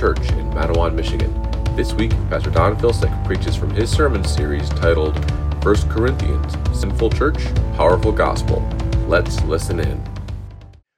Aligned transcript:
Church 0.00 0.30
in 0.30 0.50
Mattawan, 0.52 0.94
Michigan. 0.94 1.30
This 1.76 1.92
week, 1.92 2.12
Pastor 2.30 2.48
Don 2.48 2.74
Filsick 2.74 3.12
preaches 3.26 3.54
from 3.54 3.68
his 3.68 3.90
sermon 3.90 4.24
series 4.24 4.66
titled 4.70 5.14
1 5.62 5.76
Corinthians 5.90 6.54
Sinful 6.72 7.10
Church, 7.10 7.36
Powerful 7.74 8.10
Gospel. 8.10 8.66
Let's 9.08 9.42
listen 9.42 9.78
in. 9.78 10.02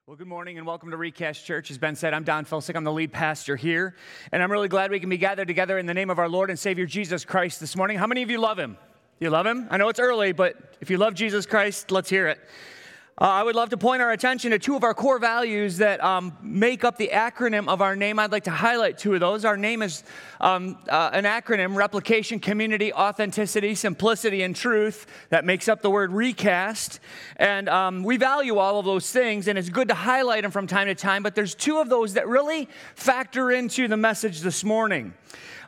Well, 0.07 0.17
good 0.17 0.29
morning 0.29 0.57
and 0.57 0.65
welcome 0.65 0.93
to 0.93 0.97
Recast 0.97 1.45
Church. 1.45 1.69
As 1.73 1.79
Ben 1.79 1.97
said, 1.97 2.15
I'm 2.15 2.23
Don 2.23 2.45
Filsick. 2.45 2.77
I'm 2.77 2.85
the 2.85 2.93
lead 2.93 3.11
pastor 3.11 3.57
here. 3.57 3.97
And 4.31 4.41
I'm 4.41 4.53
really 4.53 4.69
glad 4.69 4.93
we 4.93 5.01
can 5.01 5.11
be 5.11 5.19
gathered 5.19 5.49
together 5.49 5.79
in 5.79 5.87
the 5.87 5.95
name 5.95 6.09
of 6.09 6.21
our 6.21 6.29
Lord 6.29 6.49
and 6.49 6.57
Savior 6.57 6.87
Jesus 6.87 7.25
Christ 7.25 7.59
this 7.59 7.75
morning. 7.75 7.99
How 7.99 8.07
many 8.07 8.23
of 8.23 8.31
you 8.31 8.39
love 8.39 8.57
him? 8.57 8.79
You 9.19 9.31
love 9.31 9.47
him? 9.47 9.67
I 9.69 9.79
know 9.79 9.89
it's 9.89 9.99
early, 9.99 10.31
but 10.31 10.77
if 10.81 10.91
you 10.91 10.99
love 10.99 11.15
Jesus 11.15 11.45
Christ, 11.45 11.91
let's 11.91 12.09
hear 12.09 12.29
it. 12.29 12.39
Uh, 13.23 13.27
I 13.27 13.45
would 13.45 13.55
love 13.55 13.69
to 13.69 13.77
point 13.77 14.03
our 14.03 14.11
attention 14.11 14.51
to 14.51 14.59
two 14.59 14.75
of 14.75 14.83
our 14.83 14.95
core 14.95 15.21
values 15.21 15.77
that 15.77 16.03
um, 16.03 16.37
make 16.43 16.83
up 16.83 16.97
the 16.97 17.11
acronym 17.13 17.69
of 17.69 17.81
our 17.81 17.95
name. 17.95 18.19
I'd 18.19 18.33
like 18.33 18.43
to 18.45 18.51
highlight 18.51 18.99
two 18.99 19.15
of 19.15 19.21
those. 19.21 19.45
Our 19.45 19.57
name 19.57 19.81
is 19.81 20.03
um, 20.41 20.77
uh, 20.89 21.11
an 21.13 21.23
acronym 21.23 21.77
replication, 21.77 22.41
community, 22.41 22.93
authenticity, 22.93 23.77
simplicity, 23.77 24.43
and 24.43 24.57
truth 24.57 25.07
that 25.29 25.45
makes 25.45 25.69
up 25.69 25.83
the 25.83 25.91
word 25.91 26.11
recast. 26.11 26.99
And 27.37 27.69
um, 27.69 28.03
we 28.03 28.17
value 28.17 28.59
all 28.59 28.81
of 28.81 28.87
those 28.87 29.13
things, 29.13 29.47
and 29.47 29.57
it's 29.57 29.69
good 29.69 29.87
to 29.87 29.95
highlight 29.95 30.43
them 30.43 30.51
from 30.51 30.67
time 30.67 30.89
to 30.89 30.95
time. 30.97 31.23
But 31.23 31.37
there's 31.37 31.55
two 31.55 31.79
of 31.79 31.89
those 31.89 32.15
that 32.15 32.27
really 32.27 32.69
factor 32.97 33.53
into 33.53 33.87
the 33.87 33.97
message 33.97 34.41
this 34.41 34.65
morning. 34.65 35.15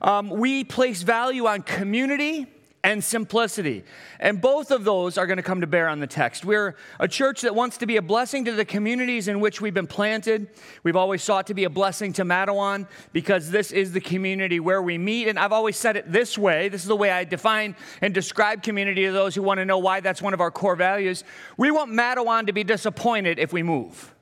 Um, 0.03 0.29
we 0.29 0.65
place 0.65 1.03
value 1.03 1.47
on 1.47 1.63
community 1.63 2.49
and 2.85 3.03
simplicity. 3.03 3.83
And 4.21 4.41
both 4.41 4.71
of 4.71 4.85
those 4.85 5.17
are 5.17 5.27
going 5.27 5.39
to 5.39 5.43
come 5.43 5.63
to 5.63 5.67
bear 5.67 5.89
on 5.89 6.01
the 6.01 6.07
text. 6.07 6.45
We're 6.45 6.77
a 7.01 7.09
church 7.09 7.41
that 7.41 7.55
wants 7.55 7.79
to 7.79 7.87
be 7.87 7.97
a 7.97 8.03
blessing 8.03 8.45
to 8.45 8.53
the 8.53 8.67
communities 8.67 9.27
in 9.27 9.41
which 9.41 9.61
we've 9.61 9.73
been 9.73 9.87
planted. 9.87 10.49
We've 10.83 10.95
always 10.95 11.23
sought 11.23 11.47
to 11.47 11.55
be 11.55 11.65
a 11.65 11.71
blessing 11.71 12.13
to 12.13 12.25
Mattawan 12.25 12.87
because 13.13 13.51
this 13.51 13.73
is 13.73 13.93
the 13.93 14.03
community 14.03 14.61
where 14.61 14.83
we 14.83 14.99
meet. 14.99 15.29
And 15.29 15.39
I've 15.39 15.51
always 15.51 15.79
said 15.79 15.97
it 15.97 16.13
this 16.13 16.37
way 16.37 16.69
this 16.69 16.83
is 16.83 16.89
the 16.89 16.95
way 16.95 17.11
I 17.11 17.25
define 17.25 17.75
and 18.03 18.13
describe 18.13 18.63
community 18.63 19.07
to 19.07 19.13
those 19.13 19.35
who 19.35 19.43
want 19.43 19.59
to 19.59 19.65
know 19.65 19.79
why 19.79 20.01
that's 20.01 20.21
one 20.21 20.35
of 20.35 20.43
our 20.43 20.51
core 20.51 20.77
values. 20.77 21.25
We 21.57 21.71
want 21.71 21.91
Mattawan 21.91 22.47
to 22.47 22.53
be 22.53 22.65
disappointed 22.65 23.39
if 23.39 23.53
we 23.53 23.63
move. 23.63 24.15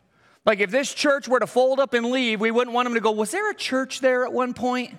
Like 0.47 0.61
if 0.61 0.71
this 0.71 0.95
church 0.95 1.27
were 1.27 1.41
to 1.41 1.49
fold 1.49 1.81
up 1.81 1.95
and 1.95 2.07
leave, 2.07 2.41
we 2.41 2.53
wouldn't 2.53 2.75
want 2.75 2.87
them 2.87 2.95
to 2.95 3.01
go, 3.01 3.11
Was 3.11 3.33
there 3.33 3.51
a 3.51 3.55
church 3.55 3.99
there 3.99 4.25
at 4.25 4.33
one 4.33 4.55
point? 4.55 4.95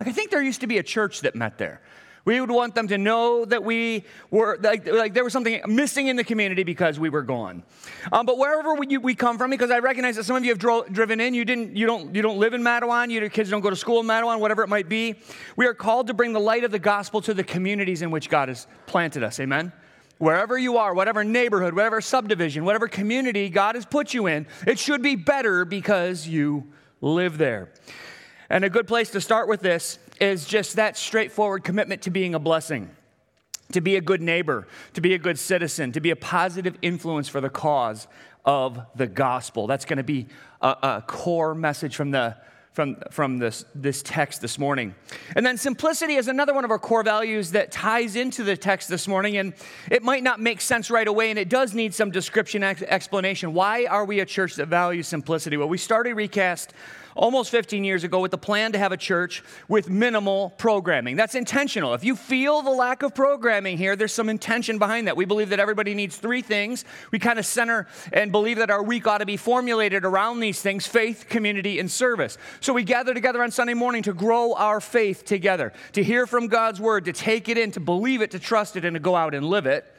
Like 0.00 0.08
I 0.08 0.12
think 0.12 0.32
there 0.32 0.42
used 0.42 0.62
to 0.62 0.66
be 0.66 0.78
a 0.78 0.82
church 0.82 1.20
that 1.20 1.36
met 1.36 1.56
there. 1.56 1.80
We 2.26 2.40
would 2.40 2.50
want 2.50 2.74
them 2.74 2.88
to 2.88 2.98
know 2.98 3.44
that 3.44 3.62
we 3.62 4.02
were, 4.32 4.58
like, 4.60 4.84
like 4.84 5.14
there 5.14 5.22
was 5.22 5.32
something 5.32 5.62
missing 5.68 6.08
in 6.08 6.16
the 6.16 6.24
community 6.24 6.64
because 6.64 6.98
we 6.98 7.08
were 7.08 7.22
gone. 7.22 7.62
Um, 8.10 8.26
but 8.26 8.36
wherever 8.36 8.74
we, 8.74 8.98
we, 8.98 9.14
come 9.14 9.38
from, 9.38 9.52
because 9.52 9.70
I 9.70 9.78
recognize 9.78 10.16
that 10.16 10.24
some 10.24 10.34
of 10.34 10.44
you 10.44 10.50
have 10.50 10.58
dro- 10.58 10.84
driven 10.90 11.20
in, 11.20 11.34
you, 11.34 11.44
didn't, 11.44 11.76
you, 11.76 11.86
don't, 11.86 12.12
you 12.16 12.22
don't 12.22 12.38
live 12.38 12.52
in 12.52 12.62
Mattawan, 12.62 13.12
your 13.12 13.28
kids 13.28 13.48
don't 13.48 13.60
go 13.60 13.70
to 13.70 13.76
school 13.76 14.00
in 14.00 14.06
Mattawan, 14.06 14.40
whatever 14.40 14.64
it 14.64 14.68
might 14.68 14.88
be. 14.88 15.14
We 15.54 15.66
are 15.66 15.74
called 15.74 16.08
to 16.08 16.14
bring 16.14 16.32
the 16.32 16.40
light 16.40 16.64
of 16.64 16.72
the 16.72 16.80
gospel 16.80 17.20
to 17.22 17.32
the 17.32 17.44
communities 17.44 18.02
in 18.02 18.10
which 18.10 18.28
God 18.28 18.48
has 18.48 18.66
planted 18.86 19.22
us. 19.22 19.38
Amen? 19.38 19.72
Wherever 20.18 20.58
you 20.58 20.78
are, 20.78 20.94
whatever 20.94 21.22
neighborhood, 21.22 21.74
whatever 21.74 22.00
subdivision, 22.00 22.64
whatever 22.64 22.88
community 22.88 23.48
God 23.50 23.76
has 23.76 23.86
put 23.86 24.12
you 24.12 24.26
in, 24.26 24.48
it 24.66 24.80
should 24.80 25.00
be 25.00 25.14
better 25.14 25.64
because 25.64 26.26
you 26.26 26.72
live 27.00 27.38
there. 27.38 27.70
And 28.50 28.64
a 28.64 28.70
good 28.70 28.88
place 28.88 29.10
to 29.10 29.20
start 29.20 29.46
with 29.46 29.60
this 29.60 30.00
is 30.20 30.46
just 30.46 30.76
that 30.76 30.96
straightforward 30.96 31.64
commitment 31.64 32.02
to 32.02 32.10
being 32.10 32.34
a 32.34 32.38
blessing, 32.38 32.90
to 33.72 33.80
be 33.80 33.96
a 33.96 34.00
good 34.00 34.22
neighbor, 34.22 34.66
to 34.94 35.00
be 35.00 35.14
a 35.14 35.18
good 35.18 35.38
citizen, 35.38 35.92
to 35.92 36.00
be 36.00 36.10
a 36.10 36.16
positive 36.16 36.76
influence 36.82 37.28
for 37.28 37.40
the 37.40 37.50
cause 37.50 38.08
of 38.44 38.80
the 38.94 39.06
gospel. 39.06 39.66
That's 39.66 39.84
going 39.84 39.98
to 39.98 40.04
be 40.04 40.26
a, 40.60 40.68
a 40.68 41.04
core 41.06 41.54
message 41.54 41.96
from 41.96 42.10
the 42.10 42.36
from, 42.76 42.98
from 43.10 43.38
this, 43.38 43.64
this 43.74 44.02
text 44.02 44.42
this 44.42 44.58
morning. 44.58 44.94
And 45.34 45.46
then 45.46 45.56
simplicity 45.56 46.16
is 46.16 46.28
another 46.28 46.52
one 46.52 46.62
of 46.62 46.70
our 46.70 46.78
core 46.78 47.02
values 47.02 47.52
that 47.52 47.72
ties 47.72 48.16
into 48.16 48.44
the 48.44 48.54
text 48.54 48.90
this 48.90 49.08
morning. 49.08 49.38
And 49.38 49.54
it 49.90 50.02
might 50.02 50.22
not 50.22 50.40
make 50.40 50.60
sense 50.60 50.90
right 50.90 51.08
away, 51.08 51.30
and 51.30 51.38
it 51.38 51.48
does 51.48 51.72
need 51.72 51.94
some 51.94 52.10
description, 52.10 52.62
explanation. 52.62 53.54
Why 53.54 53.86
are 53.86 54.04
we 54.04 54.20
a 54.20 54.26
church 54.26 54.56
that 54.56 54.68
values 54.68 55.08
simplicity? 55.08 55.56
Well, 55.56 55.70
we 55.70 55.78
started 55.78 56.16
Recast 56.16 56.74
almost 57.16 57.50
15 57.50 57.82
years 57.82 58.04
ago 58.04 58.20
with 58.20 58.30
the 58.30 58.38
plan 58.38 58.72
to 58.72 58.78
have 58.78 58.92
a 58.92 58.96
church 58.96 59.42
with 59.68 59.88
minimal 59.90 60.50
programming. 60.50 61.16
That's 61.16 61.34
intentional. 61.34 61.94
If 61.94 62.04
you 62.04 62.14
feel 62.14 62.62
the 62.62 62.70
lack 62.70 63.02
of 63.02 63.14
programming 63.14 63.78
here, 63.78 63.96
there's 63.96 64.12
some 64.12 64.28
intention 64.28 64.78
behind 64.78 65.08
that. 65.08 65.16
We 65.16 65.24
believe 65.24 65.48
that 65.48 65.60
everybody 65.60 65.94
needs 65.94 66.16
three 66.16 66.42
things. 66.42 66.84
We 67.10 67.18
kind 67.18 67.38
of 67.38 67.46
center 67.46 67.86
and 68.12 68.30
believe 68.30 68.58
that 68.58 68.70
our 68.70 68.82
week 68.82 69.06
ought 69.06 69.18
to 69.18 69.26
be 69.26 69.36
formulated 69.36 70.04
around 70.04 70.40
these 70.40 70.60
things 70.60 70.86
faith, 70.86 71.26
community, 71.28 71.78
and 71.78 71.90
service. 71.90 72.38
So 72.60 72.72
we 72.72 72.84
gather 72.84 73.14
together 73.14 73.42
on 73.42 73.50
Sunday 73.50 73.74
morning 73.74 74.02
to 74.04 74.12
grow 74.12 74.54
our 74.54 74.80
faith 74.80 75.24
together, 75.24 75.72
to 75.92 76.04
hear 76.04 76.26
from 76.26 76.46
God's 76.46 76.80
word, 76.80 77.06
to 77.06 77.12
take 77.12 77.48
it 77.48 77.58
in, 77.58 77.72
to 77.72 77.80
believe 77.80 78.20
it, 78.20 78.30
to 78.32 78.38
trust 78.38 78.76
it, 78.76 78.84
and 78.84 78.94
to 78.94 79.00
go 79.00 79.16
out 79.16 79.34
and 79.34 79.46
live 79.46 79.66
it. 79.66 79.92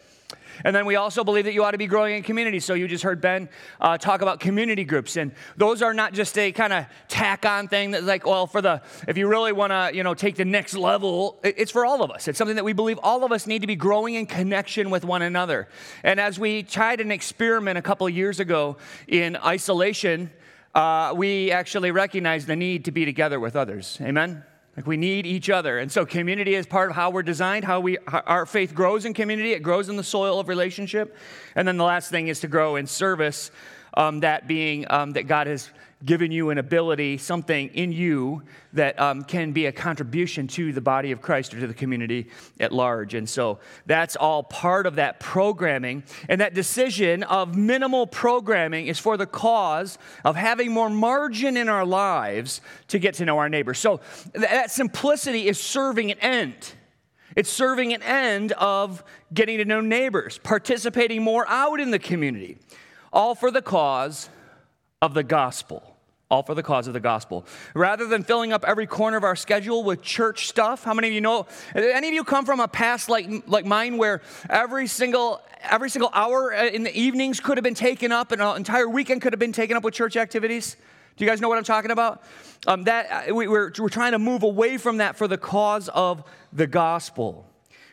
And 0.64 0.76
then 0.76 0.86
we 0.86 0.96
also 0.96 1.24
believe 1.24 1.46
that 1.46 1.54
you 1.54 1.64
ought 1.64 1.72
to 1.72 1.78
be 1.78 1.88
growing 1.88 2.16
in 2.16 2.24
community. 2.24 2.60
So 2.60 2.74
you 2.74 2.88
just 2.88 3.04
heard 3.04 3.22
Ben 3.22 3.50
uh, 3.80 3.98
talk 3.98 4.22
about 4.22 4.40
community 4.40 4.84
groups, 4.84 5.18
and 5.18 5.32
those 5.56 5.82
are 5.82 5.94
not 5.94 6.14
just 6.14 6.38
a 6.38 6.52
kind 6.52 6.74
of 6.74 6.86
tack 7.08 7.46
on 7.46 7.68
thing 7.68 7.92
that's 7.92 8.06
like, 8.06 8.26
well, 8.26 8.48
for 8.48 8.62
the 8.62 8.82
if 9.08 9.18
you 9.18 9.28
really 9.28 9.52
want 9.52 9.72
to, 9.72 9.92
you 9.94 10.04
know, 10.04 10.14
take 10.14 10.36
the 10.36 10.46
next 10.46 10.76
level, 10.76 11.40
it's 11.44 11.72
for 11.72 11.86
all 11.86 12.04
of 12.04 12.12
us. 12.12 12.28
It's 12.28 12.38
something 12.38 12.56
that 12.56 12.66
we 12.66 12.74
believe 12.74 13.00
all 13.04 13.24
of 13.24 13.32
us 13.32 13.48
need 13.48 13.62
to 13.62 13.68
be 13.68 13.76
growing 13.76 14.16
in 14.16 14.26
connection 14.26 14.90
with 14.90 15.06
one 15.06 15.22
another. 15.22 15.68
And 16.04 16.20
as 16.20 16.40
we 16.40 16.64
tried 16.64 17.02
an 17.02 17.12
experiment 17.12 17.78
a 17.78 17.82
couple 17.82 18.08
years 18.10 18.40
ago 18.40 18.78
in 19.08 19.36
isolation, 19.38 20.32
uh, 20.76 21.14
we 21.16 21.52
actually 21.52 21.92
recognized 21.92 22.48
the 22.48 22.56
need 22.56 22.86
to 22.86 22.92
be 22.92 23.06
together 23.06 23.40
with 23.40 23.56
others. 23.56 23.98
Amen. 24.02 24.44
Like 24.78 24.86
we 24.86 24.96
need 24.96 25.26
each 25.26 25.50
other. 25.50 25.80
And 25.80 25.92
so 25.92 26.06
community 26.06 26.54
is 26.54 26.68
part 26.68 26.92
of 26.92 26.96
how 26.96 27.10
we're 27.10 27.24
designed, 27.24 27.66
how 27.66 27.80
we 27.80 27.98
our 28.08 28.46
faith 28.46 28.76
grows 28.76 29.06
in 29.06 29.16
community. 29.16 29.54
It 29.54 29.64
grows 29.64 29.90
in 29.90 29.98
the 29.98 30.04
soil 30.04 30.40
of 30.40 30.48
relationship. 30.48 31.18
And 31.56 31.68
then 31.68 31.78
the 31.78 31.84
last 31.84 32.12
thing 32.12 32.28
is 32.28 32.40
to 32.42 32.48
grow 32.48 32.76
in 32.76 32.86
service. 32.86 33.50
Um, 33.98 34.20
that 34.20 34.48
being 34.48 34.86
um, 34.92 35.14
that 35.14 35.24
God 35.24 35.48
has 35.48 35.72
given 36.06 36.32
you 36.32 36.52
an 36.52 36.60
ability, 36.60 37.18
something 37.18 37.70
in 37.70 37.92
you 37.92 38.44
that 38.74 39.00
um, 39.00 39.24
can 39.24 39.52
be 39.52 39.66
a 39.66 39.72
contribution 39.72 40.48
to 40.48 40.72
the 40.72 40.82
body 40.82 41.12
of 41.12 41.22
Christ 41.22 41.54
or 41.54 41.60
to 41.60 41.66
the 41.66 41.74
community 41.74 42.28
at 42.60 42.72
large. 42.72 43.16
And 43.16 43.28
so 43.28 43.58
that's 43.88 44.16
all 44.16 44.44
part 44.44 44.86
of 44.86 44.96
that 44.96 45.20
programming. 45.20 46.04
And 46.30 46.40
that 46.42 46.54
decision 46.54 47.24
of 47.24 47.56
minimal 47.58 48.06
programming 48.06 48.86
is 48.86 49.00
for 49.00 49.18
the 49.18 49.26
cause 49.26 49.98
of 50.24 50.36
having 50.36 50.72
more 50.72 50.90
margin 50.90 51.58
in 51.58 51.68
our 51.68 51.86
lives 51.86 52.62
to 52.90 53.00
get 53.00 53.16
to 53.16 53.26
know 53.26 53.40
our 53.40 53.50
neighbors. 53.50 53.80
So 53.80 54.00
that 54.34 54.70
simplicity 54.70 55.48
is 55.48 55.60
serving 55.60 56.12
an 56.12 56.20
end. 56.20 56.74
It's 57.36 57.50
serving 57.50 57.94
an 57.94 58.04
end 58.04 58.52
of 58.54 59.04
getting 59.34 59.58
to 59.58 59.66
know 59.66 59.82
neighbors, 59.82 60.40
participating 60.40 61.24
more 61.24 61.48
out 61.48 61.80
in 61.80 61.92
the 61.92 62.00
community, 62.00 62.58
all 63.18 63.34
for 63.34 63.50
the 63.50 63.64
cause 63.64 64.30
of 65.02 65.16
the 65.16 65.24
gospel. 65.24 65.96
All 66.30 66.44
for 66.44 66.54
the 66.54 66.62
cause 66.62 66.88
of 66.88 66.94
the 66.94 67.00
gospel. 67.00 67.46
Rather 67.74 68.06
than 68.06 68.22
filling 68.22 68.54
up 68.54 68.64
every 68.68 68.86
corner 68.86 69.18
of 69.18 69.24
our 69.24 69.36
schedule 69.36 69.84
with 69.84 70.04
church 70.04 70.48
stuff, 70.48 70.84
how 70.84 70.94
many 70.94 71.08
of 71.08 71.14
you 71.14 71.22
know? 71.22 71.48
Any 71.74 72.10
of 72.10 72.14
you 72.14 72.24
come 72.24 72.46
from 72.46 72.60
a 72.60 72.68
past 72.68 73.10
like, 73.10 73.48
like 73.48 73.66
mine 73.66 73.98
where 73.98 74.22
every 74.50 74.88
single, 74.88 75.42
every 75.64 75.90
single 75.90 76.12
hour 76.14 76.52
in 76.52 76.84
the 76.84 76.96
evenings 76.96 77.40
could 77.40 77.58
have 77.58 77.64
been 77.64 77.74
taken 77.74 78.12
up 78.12 78.32
and 78.32 78.42
an 78.42 78.56
entire 78.56 78.88
weekend 78.88 79.22
could 79.22 79.34
have 79.34 79.40
been 79.40 79.54
taken 79.54 79.76
up 79.76 79.84
with 79.84 79.96
church 79.96 80.16
activities? 80.16 80.76
Do 81.16 81.26
you 81.26 81.32
guys 81.32 81.42
know 81.42 81.50
what 81.50 81.58
I'm 81.58 81.64
talking 81.64 81.92
about? 81.92 82.22
Um, 82.68 82.84
that, 82.84 83.34
we, 83.34 83.48
we're, 83.48 83.72
we're 83.80 83.90
trying 83.90 84.12
to 84.12 84.20
move 84.20 84.44
away 84.44 84.78
from 84.78 84.98
that 84.98 85.16
for 85.16 85.28
the 85.28 85.38
cause 85.38 85.90
of 85.90 86.24
the 86.54 86.68
gospel. 86.68 87.48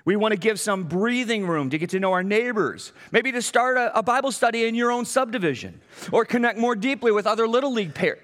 We 0.05 0.17
want 0.17 0.33
to 0.33 0.39
give 0.39 0.61
some 0.61 0.85
breathing 0.85 1.47
room 1.47 1.71
to 1.71 1.79
get 1.79 1.91
to 1.91 2.01
know 2.01 2.13
our 2.13 2.23
neighbors, 2.23 2.93
maybe 3.11 3.33
to 3.33 3.41
start 3.41 3.79
a, 3.79 3.99
a 3.99 4.03
Bible 4.03 4.33
study 4.33 4.67
in 4.67 4.75
your 4.75 4.91
own 4.91 5.07
subdivision, 5.07 5.81
or 6.13 6.27
connect 6.27 6.59
more 6.59 6.77
deeply 6.77 7.11
with 7.11 7.27
other 7.27 7.49
little 7.49 7.73
league 7.73 7.95
par- 7.95 8.19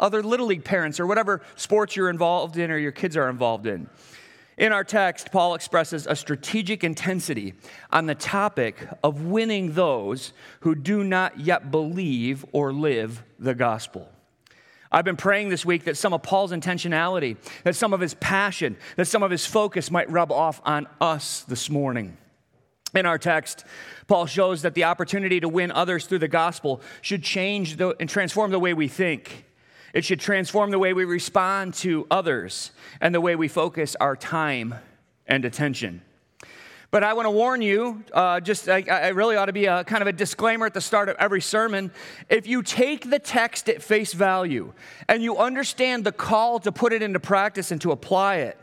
other 0.00 0.22
little 0.24 0.46
league 0.46 0.64
parents 0.64 0.98
or 0.98 1.06
whatever 1.06 1.40
sports 1.54 1.94
you're 1.94 2.10
involved 2.10 2.56
in 2.56 2.70
or 2.70 2.78
your 2.78 2.90
kids 2.90 3.16
are 3.16 3.30
involved 3.30 3.66
in. 3.66 3.88
In 4.58 4.72
our 4.72 4.84
text, 4.84 5.30
Paul 5.30 5.54
expresses 5.54 6.06
a 6.06 6.16
strategic 6.16 6.84
intensity 6.84 7.54
on 7.92 8.06
the 8.06 8.14
topic 8.14 8.76
of 9.02 9.22
winning 9.22 9.72
those 9.72 10.32
who 10.60 10.74
do 10.74 11.04
not 11.04 11.40
yet 11.40 11.70
believe 11.70 12.44
or 12.52 12.72
live 12.72 13.22
the 13.38 13.54
gospel. 13.54 14.10
I've 14.92 15.04
been 15.04 15.16
praying 15.16 15.50
this 15.50 15.64
week 15.64 15.84
that 15.84 15.96
some 15.96 16.12
of 16.12 16.22
Paul's 16.22 16.50
intentionality, 16.50 17.36
that 17.62 17.76
some 17.76 17.92
of 17.92 18.00
his 18.00 18.14
passion, 18.14 18.76
that 18.96 19.06
some 19.06 19.22
of 19.22 19.30
his 19.30 19.46
focus 19.46 19.90
might 19.90 20.10
rub 20.10 20.32
off 20.32 20.60
on 20.64 20.88
us 21.00 21.42
this 21.42 21.70
morning. 21.70 22.16
In 22.92 23.06
our 23.06 23.18
text, 23.18 23.64
Paul 24.08 24.26
shows 24.26 24.62
that 24.62 24.74
the 24.74 24.84
opportunity 24.84 25.38
to 25.38 25.48
win 25.48 25.70
others 25.70 26.06
through 26.06 26.18
the 26.18 26.28
gospel 26.28 26.80
should 27.02 27.22
change 27.22 27.76
the, 27.76 27.94
and 28.00 28.08
transform 28.08 28.50
the 28.50 28.58
way 28.58 28.74
we 28.74 28.88
think. 28.88 29.44
It 29.94 30.04
should 30.04 30.18
transform 30.18 30.70
the 30.70 30.78
way 30.78 30.92
we 30.92 31.04
respond 31.04 31.74
to 31.74 32.06
others 32.10 32.72
and 33.00 33.14
the 33.14 33.20
way 33.20 33.36
we 33.36 33.46
focus 33.46 33.94
our 34.00 34.16
time 34.16 34.74
and 35.26 35.44
attention. 35.44 36.02
But 36.90 37.04
I 37.04 37.12
want 37.12 37.26
to 37.26 37.30
warn 37.30 37.62
you, 37.62 38.02
uh, 38.12 38.40
just 38.40 38.68
I, 38.68 38.82
I 38.88 39.08
really 39.08 39.36
ought 39.36 39.46
to 39.46 39.52
be 39.52 39.66
a 39.66 39.84
kind 39.84 40.02
of 40.02 40.08
a 40.08 40.12
disclaimer 40.12 40.66
at 40.66 40.74
the 40.74 40.80
start 40.80 41.08
of 41.08 41.16
every 41.20 41.40
sermon. 41.40 41.92
If 42.28 42.48
you 42.48 42.62
take 42.62 43.10
the 43.10 43.20
text 43.20 43.68
at 43.68 43.80
face 43.80 44.12
value 44.12 44.72
and 45.08 45.22
you 45.22 45.36
understand 45.36 46.02
the 46.02 46.10
call 46.10 46.58
to 46.60 46.72
put 46.72 46.92
it 46.92 47.00
into 47.00 47.20
practice 47.20 47.70
and 47.70 47.80
to 47.82 47.92
apply 47.92 48.36
it, 48.36 48.58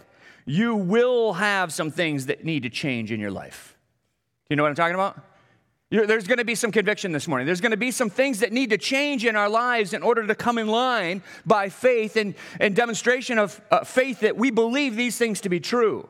you 0.45 0.75
will 0.75 1.33
have 1.33 1.71
some 1.71 1.89
things 1.89 2.25
that 2.25 2.43
need 2.43 2.63
to 2.63 2.69
change 2.69 3.13
in 3.13 3.19
your 3.19 3.31
life. 3.31 3.77
Do 4.49 4.53
You 4.53 4.55
know 4.57 4.63
what 4.63 4.69
I'm 4.69 4.75
talking 4.75 4.95
about? 4.95 5.21
You're, 5.89 6.05
there's 6.05 6.27
going 6.27 6.39
to 6.39 6.45
be 6.45 6.55
some 6.55 6.73
conviction 6.73 7.13
this 7.13 7.29
morning. 7.29 7.45
There's 7.45 7.61
going 7.61 7.71
to 7.71 7.77
be 7.77 7.91
some 7.91 8.09
things 8.09 8.41
that 8.41 8.51
need 8.51 8.71
to 8.71 8.77
change 8.77 9.23
in 9.23 9.37
our 9.37 9.47
lives 9.47 9.93
in 9.93 10.03
order 10.03 10.27
to 10.27 10.35
come 10.35 10.57
in 10.57 10.67
line 10.67 11.21
by 11.45 11.69
faith 11.69 12.17
and, 12.17 12.35
and 12.59 12.75
demonstration 12.75 13.37
of 13.39 13.61
uh, 13.71 13.85
faith 13.85 14.19
that 14.19 14.35
we 14.35 14.51
believe 14.51 14.97
these 14.97 15.17
things 15.17 15.39
to 15.41 15.49
be 15.49 15.61
true. 15.61 16.09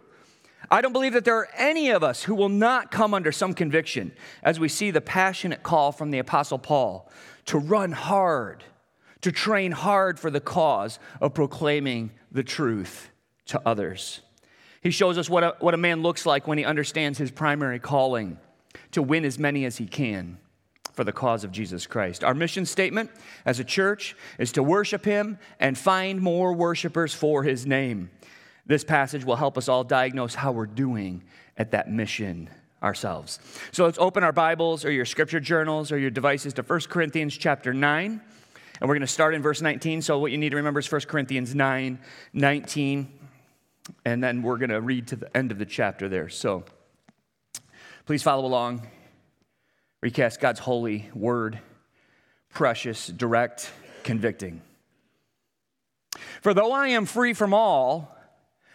I 0.70 0.82
don't 0.82 0.94
believe 0.94 1.14
that 1.14 1.24
there 1.24 1.38
are 1.38 1.50
any 1.56 1.90
of 1.90 2.04
us 2.04 2.24
who 2.24 2.36
will 2.36 2.50
not 2.50 2.92
come 2.92 3.14
under 3.14 3.32
some 3.32 3.54
conviction 3.54 4.12
as 4.44 4.60
we 4.60 4.68
see 4.68 4.92
the 4.92 5.02
passionate 5.02 5.64
call 5.64 5.92
from 5.92 6.12
the 6.12 6.20
Apostle 6.20 6.60
Paul 6.60 7.10
to 7.46 7.58
run 7.58 7.94
hard, 7.94 8.64
to 9.22 9.32
train 9.32 9.72
hard 9.72 10.20
for 10.20 10.30
the 10.30 10.42
cause 10.42 11.00
of 11.22 11.34
proclaiming 11.34 12.12
the 12.32 12.44
truth 12.44 13.10
to 13.46 13.62
others. 13.66 14.22
He 14.82 14.92
shows 14.92 15.18
us 15.18 15.30
what 15.30 15.44
a, 15.44 15.56
what 15.60 15.74
a 15.74 15.78
man 15.78 16.02
looks 16.02 16.26
like 16.26 16.48
when 16.48 16.58
he 16.58 16.66
understands 16.66 17.18
his 17.18 17.32
primary 17.32 17.80
calling 17.80 18.38
to 18.92 19.02
win 19.02 19.26
as 19.26 19.40
many 19.40 19.66
as 19.66 19.78
he 19.78 19.86
can 19.86 20.38
for 20.94 21.04
the 21.04 21.12
cause 21.12 21.44
of 21.44 21.52
Jesus 21.52 21.86
Christ. 21.86 22.24
Our 22.24 22.34
mission 22.34 22.66
statement 22.66 23.12
as 23.46 23.60
a 23.60 23.64
church 23.64 24.16
is 24.40 24.52
to 24.54 24.64
worship 24.64 25.06
him 25.06 25.38
and 25.60 25.78
find 25.78 26.22
more 26.22 26.54
worshipers 26.54 27.14
for 27.14 27.44
his 27.44 27.66
name. 27.66 28.10
This 28.68 28.84
passage 28.84 29.24
will 29.24 29.38
help 29.38 29.58
us 29.58 29.70
all 29.70 29.84
diagnose 29.86 30.36
how 30.36 30.52
we're 30.52 30.66
doing 30.66 31.24
at 31.58 31.72
that 31.72 31.90
mission 31.90 32.50
ourselves. 32.84 33.40
So 33.72 33.86
let's 33.86 33.98
open 33.98 34.24
our 34.24 34.34
Bibles 34.34 34.84
or 34.84 34.92
your 34.92 35.06
scripture 35.06 35.40
journals 35.40 35.92
or 35.92 35.98
your 35.98 36.10
devices 36.10 36.54
to 36.56 36.64
1 36.64 36.82
Corinthians 36.82 37.36
chapter 37.36 37.74
9. 37.74 38.22
And 38.80 38.88
we're 38.88 38.94
going 38.96 39.02
to 39.02 39.08
start 39.08 39.34
in 39.34 39.42
verse 39.42 39.62
19. 39.62 40.02
So 40.02 40.20
what 40.20 40.32
you 40.32 40.38
need 40.38 40.50
to 40.50 40.58
remember 40.58 40.82
is 40.82 40.92
1 40.92 41.02
Corinthians 41.02 41.56
9 41.56 41.98
19. 42.34 43.14
And 44.04 44.22
then 44.22 44.42
we're 44.42 44.58
going 44.58 44.70
to 44.70 44.82
read 44.82 45.08
to 45.08 45.16
the 45.16 45.36
end 45.36 45.52
of 45.52 45.60
the 45.60 45.66
chapter 45.66 46.10
there. 46.10 46.28
So 46.28 46.66
please 48.06 48.22
follow 48.22 48.46
along. 48.46 48.86
Recast 50.02 50.42
God's 50.42 50.60
holy 50.60 51.10
word, 51.16 51.60
precious, 52.54 53.08
direct, 53.08 53.72
convicting. 54.04 54.62
For 56.42 56.54
though 56.54 56.74
I 56.74 56.90
am 56.90 57.06
free 57.06 57.34
from 57.34 57.54
all, 57.54 58.17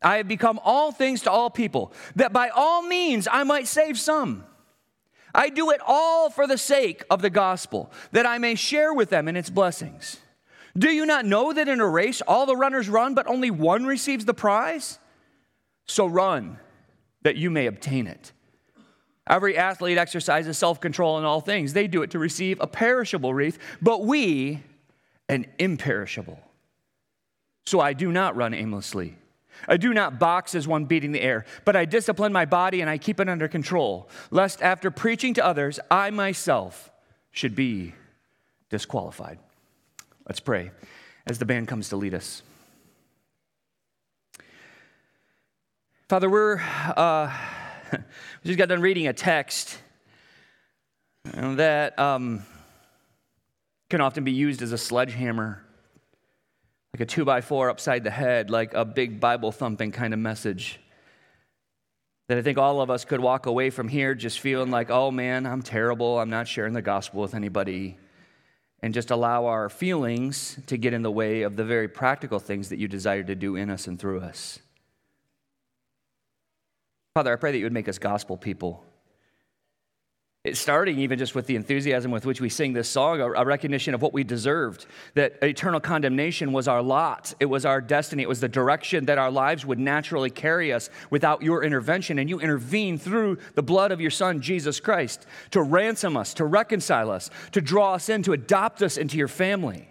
I 0.00 0.18
have 0.18 0.28
become 0.28 0.60
all 0.62 0.92
things 0.92 1.22
to 1.22 1.30
all 1.30 1.50
people, 1.50 1.92
that 2.16 2.32
by 2.32 2.50
all 2.50 2.82
means 2.82 3.26
I 3.30 3.42
might 3.42 3.66
save 3.66 3.98
some. 3.98 4.44
I 5.34 5.50
do 5.50 5.70
it 5.70 5.80
all 5.86 6.30
for 6.30 6.46
the 6.46 6.58
sake 6.58 7.04
of 7.10 7.20
the 7.20 7.30
gospel, 7.30 7.92
that 8.12 8.26
I 8.26 8.38
may 8.38 8.54
share 8.54 8.94
with 8.94 9.10
them 9.10 9.28
in 9.28 9.36
its 9.36 9.50
blessings. 9.50 10.18
Do 10.76 10.90
you 10.90 11.04
not 11.04 11.24
know 11.24 11.52
that 11.52 11.68
in 11.68 11.80
a 11.80 11.88
race 11.88 12.20
all 12.22 12.46
the 12.46 12.56
runners 12.56 12.88
run, 12.88 13.14
but 13.14 13.26
only 13.26 13.50
one 13.50 13.84
receives 13.84 14.24
the 14.24 14.34
prize? 14.34 14.98
So 15.86 16.06
run, 16.06 16.58
that 17.22 17.36
you 17.36 17.50
may 17.50 17.66
obtain 17.66 18.06
it. 18.06 18.32
Every 19.26 19.58
athlete 19.58 19.98
exercises 19.98 20.56
self 20.56 20.80
control 20.80 21.18
in 21.18 21.24
all 21.24 21.40
things. 21.40 21.72
They 21.72 21.86
do 21.86 22.02
it 22.02 22.12
to 22.12 22.18
receive 22.18 22.60
a 22.60 22.66
perishable 22.66 23.34
wreath, 23.34 23.58
but 23.82 24.04
we 24.04 24.62
an 25.28 25.46
imperishable. 25.58 26.40
So 27.66 27.80
I 27.80 27.92
do 27.92 28.10
not 28.10 28.36
run 28.36 28.54
aimlessly. 28.54 29.17
I 29.66 29.76
do 29.76 29.92
not 29.92 30.18
box 30.18 30.54
as 30.54 30.68
one 30.68 30.84
beating 30.84 31.12
the 31.12 31.20
air, 31.20 31.44
but 31.64 31.74
I 31.74 31.84
discipline 31.84 32.32
my 32.32 32.44
body 32.44 32.80
and 32.80 32.88
I 32.88 32.98
keep 32.98 33.20
it 33.20 33.28
under 33.28 33.48
control, 33.48 34.08
lest 34.30 34.62
after 34.62 34.90
preaching 34.90 35.34
to 35.34 35.44
others, 35.44 35.80
I 35.90 36.10
myself 36.10 36.90
should 37.30 37.54
be 37.54 37.94
disqualified. 38.70 39.38
Let's 40.26 40.40
pray 40.40 40.70
as 41.26 41.38
the 41.38 41.44
band 41.44 41.68
comes 41.68 41.88
to 41.88 41.96
lead 41.96 42.14
us. 42.14 42.42
Father, 46.08 46.30
we're 46.30 46.60
uh, 46.60 47.32
we 47.92 47.98
just 48.44 48.58
got 48.58 48.68
done 48.68 48.80
reading 48.80 49.06
a 49.06 49.12
text 49.12 49.78
that 51.24 51.98
um, 51.98 52.42
can 53.90 54.00
often 54.00 54.24
be 54.24 54.32
used 54.32 54.62
as 54.62 54.72
a 54.72 54.78
sledgehammer 54.78 55.62
like 56.92 57.00
a 57.00 57.06
two 57.06 57.24
by 57.24 57.40
four 57.40 57.70
upside 57.70 58.04
the 58.04 58.10
head, 58.10 58.50
like 58.50 58.74
a 58.74 58.84
big 58.84 59.20
Bible 59.20 59.52
thumping 59.52 59.92
kind 59.92 60.14
of 60.14 60.20
message. 60.20 60.80
That 62.28 62.38
I 62.38 62.42
think 62.42 62.58
all 62.58 62.80
of 62.80 62.90
us 62.90 63.04
could 63.04 63.20
walk 63.20 63.46
away 63.46 63.70
from 63.70 63.88
here 63.88 64.14
just 64.14 64.40
feeling 64.40 64.70
like, 64.70 64.90
oh 64.90 65.10
man, 65.10 65.46
I'm 65.46 65.62
terrible. 65.62 66.18
I'm 66.18 66.30
not 66.30 66.46
sharing 66.46 66.74
the 66.74 66.82
gospel 66.82 67.22
with 67.22 67.34
anybody. 67.34 67.98
And 68.80 68.94
just 68.94 69.10
allow 69.10 69.46
our 69.46 69.68
feelings 69.68 70.58
to 70.66 70.76
get 70.76 70.92
in 70.92 71.02
the 71.02 71.10
way 71.10 71.42
of 71.42 71.56
the 71.56 71.64
very 71.64 71.88
practical 71.88 72.38
things 72.38 72.68
that 72.68 72.78
you 72.78 72.86
desire 72.86 73.24
to 73.24 73.34
do 73.34 73.56
in 73.56 73.70
us 73.70 73.86
and 73.86 73.98
through 73.98 74.20
us. 74.20 74.60
Father, 77.14 77.32
I 77.32 77.36
pray 77.36 77.50
that 77.50 77.58
you 77.58 77.64
would 77.64 77.72
make 77.72 77.88
us 77.88 77.98
gospel 77.98 78.36
people 78.36 78.84
it's 80.48 80.58
starting 80.58 80.98
even 80.98 81.18
just 81.18 81.34
with 81.34 81.46
the 81.46 81.56
enthusiasm 81.56 82.10
with 82.10 82.26
which 82.26 82.40
we 82.40 82.48
sing 82.48 82.72
this 82.72 82.88
song, 82.88 83.20
a, 83.20 83.44
recognition 83.44 83.94
of 83.94 84.02
what 84.02 84.12
we 84.12 84.24
deserved, 84.24 84.86
that 85.14 85.38
eternal 85.42 85.80
condemnation 85.80 86.52
was 86.52 86.66
our 86.66 86.82
lot, 86.82 87.34
it 87.38 87.46
was 87.46 87.64
our 87.64 87.80
destiny, 87.80 88.22
it 88.22 88.28
was 88.28 88.40
the 88.40 88.48
direction 88.48 89.04
that 89.06 89.18
our 89.18 89.30
lives 89.30 89.64
would 89.64 89.78
naturally 89.78 90.30
carry 90.30 90.72
us 90.72 90.90
without 91.10 91.42
your 91.42 91.62
intervention. 91.62 92.18
And 92.18 92.28
you 92.28 92.40
intervene 92.40 92.98
through 92.98 93.38
the 93.54 93.62
blood 93.62 93.92
of 93.92 94.00
your 94.00 94.10
Son, 94.10 94.40
Jesus 94.40 94.80
Christ, 94.80 95.26
to 95.52 95.62
ransom 95.62 96.16
us, 96.16 96.34
to 96.34 96.44
reconcile 96.44 97.10
us, 97.10 97.30
to 97.52 97.60
draw 97.60 97.94
us 97.94 98.08
in, 98.08 98.22
to 98.24 98.32
adopt 98.32 98.82
us 98.82 98.96
into 98.96 99.16
your 99.16 99.28
family. 99.28 99.88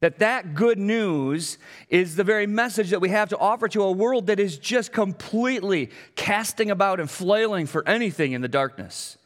That 0.00 0.20
that 0.20 0.54
good 0.54 0.78
news 0.78 1.58
is 1.90 2.16
the 2.16 2.24
very 2.24 2.46
message 2.46 2.90
that 2.90 3.00
we 3.00 3.10
have 3.10 3.28
to 3.30 3.38
offer 3.38 3.68
to 3.68 3.82
a 3.82 3.92
world 3.92 4.28
that 4.28 4.40
is 4.40 4.58
just 4.58 4.92
completely 4.92 5.90
casting 6.16 6.70
about 6.70 7.00
and 7.00 7.10
flailing 7.10 7.66
for 7.66 7.86
anything 7.86 8.32
in 8.32 8.40
the 8.40 8.48
darkness 8.48 9.18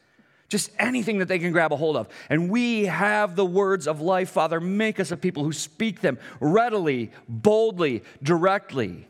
just 0.48 0.70
anything 0.78 1.18
that 1.18 1.28
they 1.28 1.38
can 1.38 1.52
grab 1.52 1.72
a 1.72 1.76
hold 1.76 1.96
of. 1.96 2.08
And 2.28 2.50
we 2.50 2.86
have 2.86 3.36
the 3.36 3.44
words 3.44 3.86
of 3.86 4.00
life, 4.00 4.30
Father. 4.30 4.60
Make 4.60 5.00
us 5.00 5.10
a 5.10 5.16
people 5.16 5.44
who 5.44 5.52
speak 5.52 6.00
them 6.00 6.18
readily, 6.40 7.10
boldly, 7.28 8.04
directly. 8.22 9.08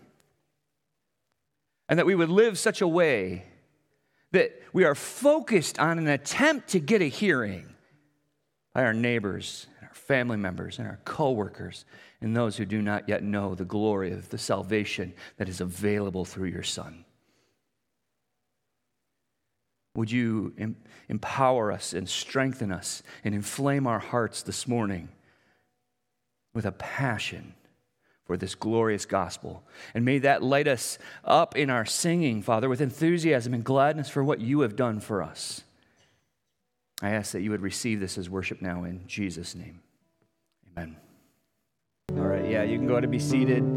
And 1.89 1.99
that 1.99 2.07
we 2.07 2.15
would 2.15 2.31
live 2.31 2.59
such 2.59 2.81
a 2.81 2.89
way 2.89 3.45
that 4.33 4.61
we 4.73 4.85
are 4.85 4.95
focused 4.95 5.79
on 5.79 5.99
an 5.99 6.09
attempt 6.09 6.69
to 6.69 6.81
get 6.81 7.03
a 7.03 7.09
hearing 7.09 7.67
by 8.73 8.83
our 8.83 8.95
neighbors, 8.95 9.69
and 9.79 9.89
our 9.89 9.95
family 9.95 10.37
members, 10.37 10.79
and 10.79 10.89
our 10.89 10.99
coworkers, 11.05 11.85
and 12.21 12.35
those 12.35 12.57
who 12.57 12.65
do 12.65 12.83
not 12.83 13.09
yet 13.09 13.23
know 13.23 13.55
the 13.55 13.65
glory 13.65 14.11
of 14.13 14.31
the 14.31 14.39
salvation 14.39 15.13
that 15.37 15.49
is 15.49 15.61
available 15.61 16.25
through 16.25 16.49
your 16.49 16.65
Son. 16.65 17.04
Would 19.95 20.11
you 20.11 20.53
em- 20.59 20.77
empower 21.09 21.71
us 21.71 21.93
and 21.93 22.09
strengthen 22.09 22.73
us 22.73 23.03
and 23.23 23.35
inflame 23.35 23.87
our 23.87 24.01
hearts 24.01 24.43
this 24.43 24.67
morning 24.67 25.09
with 26.53 26.67
a 26.67 26.73
passion 26.73 27.55
for 28.25 28.37
this 28.37 28.55
glorious 28.55 29.07
gospel? 29.07 29.63
And 29.95 30.05
may 30.05 30.19
that 30.19 30.43
light 30.43 30.67
us 30.67 30.99
up 31.25 31.57
in 31.57 31.71
our 31.71 31.85
singing, 31.85 32.43
Father, 32.43 32.69
with 32.69 32.81
enthusiasm 32.81 33.55
and 33.55 33.63
gladness 33.63 34.09
for 34.09 34.25
what 34.25 34.41
you 34.41 34.61
have 34.61 34.77
done 34.77 34.99
for 34.99 35.23
us. 35.23 35.63
I 37.03 37.11
ask 37.11 37.33
that 37.33 37.43
you 37.43 37.51
would 37.51 37.63
receive 37.63 38.01
this 38.01 38.19
as 38.19 38.31
worship 38.31 38.63
now 38.63 38.85
in 38.85 39.07
Jesus' 39.07 39.55
name. 39.55 39.81
Amen. 40.77 40.97
All 42.17 42.27
right, 42.27 42.49
yeah, 42.49 42.63
you 42.63 42.79
can 42.79 42.87
go 42.87 43.01
to 43.01 43.09
be 43.09 43.19
seated. 43.19 43.74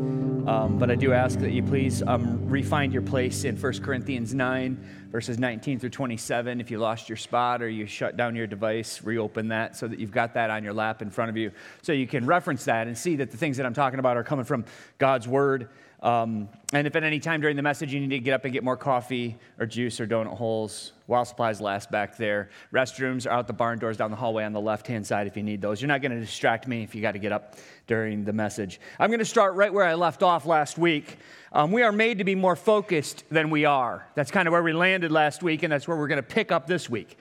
Um, 0.47 0.79
but 0.79 0.89
I 0.89 0.95
do 0.95 1.11
ask 1.11 1.39
that 1.39 1.51
you 1.51 1.61
please 1.61 2.01
um, 2.03 2.47
refine 2.47 2.93
your 2.93 3.01
place 3.01 3.43
in 3.43 3.57
1 3.57 3.81
Corinthians 3.81 4.33
9 4.33 5.09
verses 5.11 5.37
19 5.37 5.77
through 5.77 5.89
27. 5.89 6.61
If 6.61 6.71
you 6.71 6.79
lost 6.79 7.09
your 7.09 7.17
spot 7.17 7.61
or 7.61 7.67
you 7.67 7.85
shut 7.85 8.15
down 8.15 8.33
your 8.33 8.47
device, 8.47 9.03
reopen 9.03 9.49
that 9.49 9.75
so 9.75 9.89
that 9.89 9.99
you've 9.99 10.11
got 10.11 10.35
that 10.35 10.49
on 10.49 10.63
your 10.63 10.71
lap 10.71 11.01
in 11.01 11.09
front 11.09 11.29
of 11.29 11.35
you 11.35 11.51
so 11.81 11.91
you 11.91 12.07
can 12.07 12.25
reference 12.25 12.63
that 12.63 12.87
and 12.87 12.97
see 12.97 13.17
that 13.17 13.29
the 13.29 13.35
things 13.35 13.57
that 13.57 13.65
I'm 13.65 13.73
talking 13.73 13.99
about 13.99 14.15
are 14.15 14.23
coming 14.23 14.45
from 14.45 14.63
God's 14.99 15.27
Word. 15.27 15.67
Um, 16.01 16.47
and 16.71 16.87
if 16.87 16.95
at 16.95 17.03
any 17.03 17.19
time 17.19 17.41
during 17.41 17.57
the 17.57 17.61
message 17.61 17.93
you 17.93 17.99
need 17.99 18.11
to 18.11 18.19
get 18.19 18.33
up 18.33 18.45
and 18.45 18.53
get 18.53 18.63
more 18.63 18.77
coffee 18.77 19.35
or 19.59 19.65
juice 19.65 19.99
or 19.99 20.07
donut 20.07 20.37
holes, 20.37 20.93
while 21.07 21.25
supplies 21.25 21.59
last 21.59 21.89
back 21.89 22.15
there. 22.17 22.49
Restrooms 22.71 23.25
are 23.25 23.31
out 23.31 23.47
the 23.47 23.53
barn 23.53 23.79
doors 23.79 23.97
down 23.97 24.11
the 24.11 24.17
hallway 24.17 24.43
on 24.43 24.53
the 24.53 24.61
left 24.61 24.85
hand 24.85 25.07
side 25.07 25.25
if 25.25 25.35
you 25.35 25.43
need 25.43 25.61
those. 25.61 25.81
You're 25.81 25.87
not 25.87 26.01
going 26.01 26.11
to 26.11 26.19
distract 26.19 26.67
me 26.67 26.83
if 26.83 26.93
you 26.93 27.01
got 27.01 27.13
to 27.13 27.19
get 27.19 27.31
up 27.31 27.55
during 27.87 28.23
the 28.23 28.33
message. 28.33 28.79
I'm 28.99 29.09
going 29.09 29.19
to 29.19 29.25
start 29.25 29.55
right 29.55 29.73
where 29.73 29.85
I 29.85 29.95
left 29.95 30.21
off 30.21 30.45
last 30.45 30.77
week. 30.77 31.17
Um, 31.51 31.71
we 31.71 31.81
are 31.81 31.91
made 31.91 32.19
to 32.19 32.23
be 32.23 32.35
more 32.35 32.55
focused 32.55 33.23
than 33.31 33.49
we 33.49 33.65
are. 33.65 34.05
That's 34.15 34.31
kind 34.31 34.47
of 34.47 34.51
where 34.51 34.61
we 34.63 34.73
landed 34.73 35.11
last 35.11 35.41
week, 35.41 35.63
and 35.63 35.71
that's 35.71 35.87
where 35.87 35.97
we're 35.97 36.09
going 36.09 36.17
to 36.17 36.23
pick 36.23 36.51
up 36.51 36.67
this 36.67 36.89
week. 36.89 37.17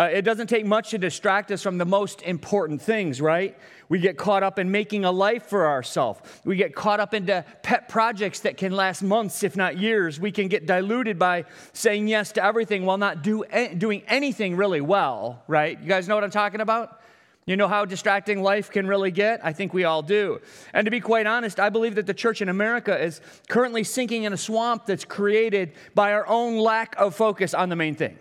Uh, 0.00 0.04
it 0.04 0.22
doesn't 0.22 0.46
take 0.46 0.64
much 0.64 0.88
to 0.88 0.96
distract 0.96 1.50
us 1.50 1.62
from 1.62 1.76
the 1.76 1.84
most 1.84 2.22
important 2.22 2.80
things, 2.80 3.20
right? 3.20 3.54
We 3.90 3.98
get 3.98 4.16
caught 4.16 4.42
up 4.42 4.58
in 4.58 4.70
making 4.70 5.04
a 5.04 5.12
life 5.12 5.42
for 5.42 5.66
ourselves. 5.66 6.22
We 6.42 6.56
get 6.56 6.74
caught 6.74 7.00
up 7.00 7.12
into 7.12 7.44
pet 7.62 7.90
projects 7.90 8.40
that 8.40 8.56
can 8.56 8.72
last 8.72 9.02
months, 9.02 9.42
if 9.42 9.58
not 9.58 9.76
years. 9.76 10.18
We 10.18 10.32
can 10.32 10.48
get 10.48 10.64
diluted 10.64 11.18
by 11.18 11.44
saying 11.74 12.08
yes 12.08 12.32
to 12.32 12.42
everything 12.42 12.86
while 12.86 12.96
not 12.96 13.22
do, 13.22 13.44
doing 13.76 14.02
anything 14.08 14.56
really 14.56 14.80
well, 14.80 15.42
right? 15.46 15.78
You 15.78 15.86
guys 15.86 16.08
know 16.08 16.14
what 16.14 16.24
I'm 16.24 16.30
talking 16.30 16.62
about? 16.62 17.02
You 17.44 17.58
know 17.58 17.68
how 17.68 17.84
distracting 17.84 18.42
life 18.42 18.70
can 18.70 18.86
really 18.86 19.10
get? 19.10 19.44
I 19.44 19.52
think 19.52 19.74
we 19.74 19.84
all 19.84 20.00
do. 20.00 20.40
And 20.72 20.86
to 20.86 20.90
be 20.90 21.00
quite 21.00 21.26
honest, 21.26 21.60
I 21.60 21.68
believe 21.68 21.96
that 21.96 22.06
the 22.06 22.14
church 22.14 22.40
in 22.40 22.48
America 22.48 22.98
is 22.98 23.20
currently 23.50 23.84
sinking 23.84 24.22
in 24.22 24.32
a 24.32 24.38
swamp 24.38 24.86
that's 24.86 25.04
created 25.04 25.74
by 25.94 26.14
our 26.14 26.26
own 26.26 26.56
lack 26.56 26.94
of 26.96 27.14
focus 27.14 27.52
on 27.52 27.68
the 27.68 27.76
main 27.76 27.96
thing. 27.96 28.16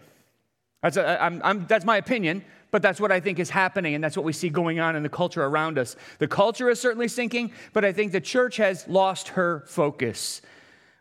That's, 0.82 0.98
a, 0.98 1.22
I'm, 1.22 1.42
I'm, 1.44 1.66
that's 1.68 1.86
my 1.86 1.98
opinion, 1.98 2.44
but 2.72 2.82
that's 2.82 3.02
what 3.02 3.12
I 3.12 3.20
think 3.20 3.40
is 3.40 3.50
happening, 3.50 3.96
and 3.96 4.04
that's 4.04 4.16
what 4.16 4.26
we 4.26 4.34
see 4.34 4.50
going 4.50 4.80
on 4.80 4.96
in 4.96 5.04
the 5.04 5.10
culture 5.10 5.44
around 5.44 5.78
us. 5.78 5.96
The 6.20 6.28
culture 6.28 6.70
is 6.70 6.80
certainly 6.80 7.08
sinking, 7.08 7.52
but 7.74 7.84
I 7.84 7.92
think 7.92 8.12
the 8.12 8.22
church 8.22 8.58
has 8.58 8.88
lost 8.88 9.30
her 9.30 9.64
focus. 9.68 10.42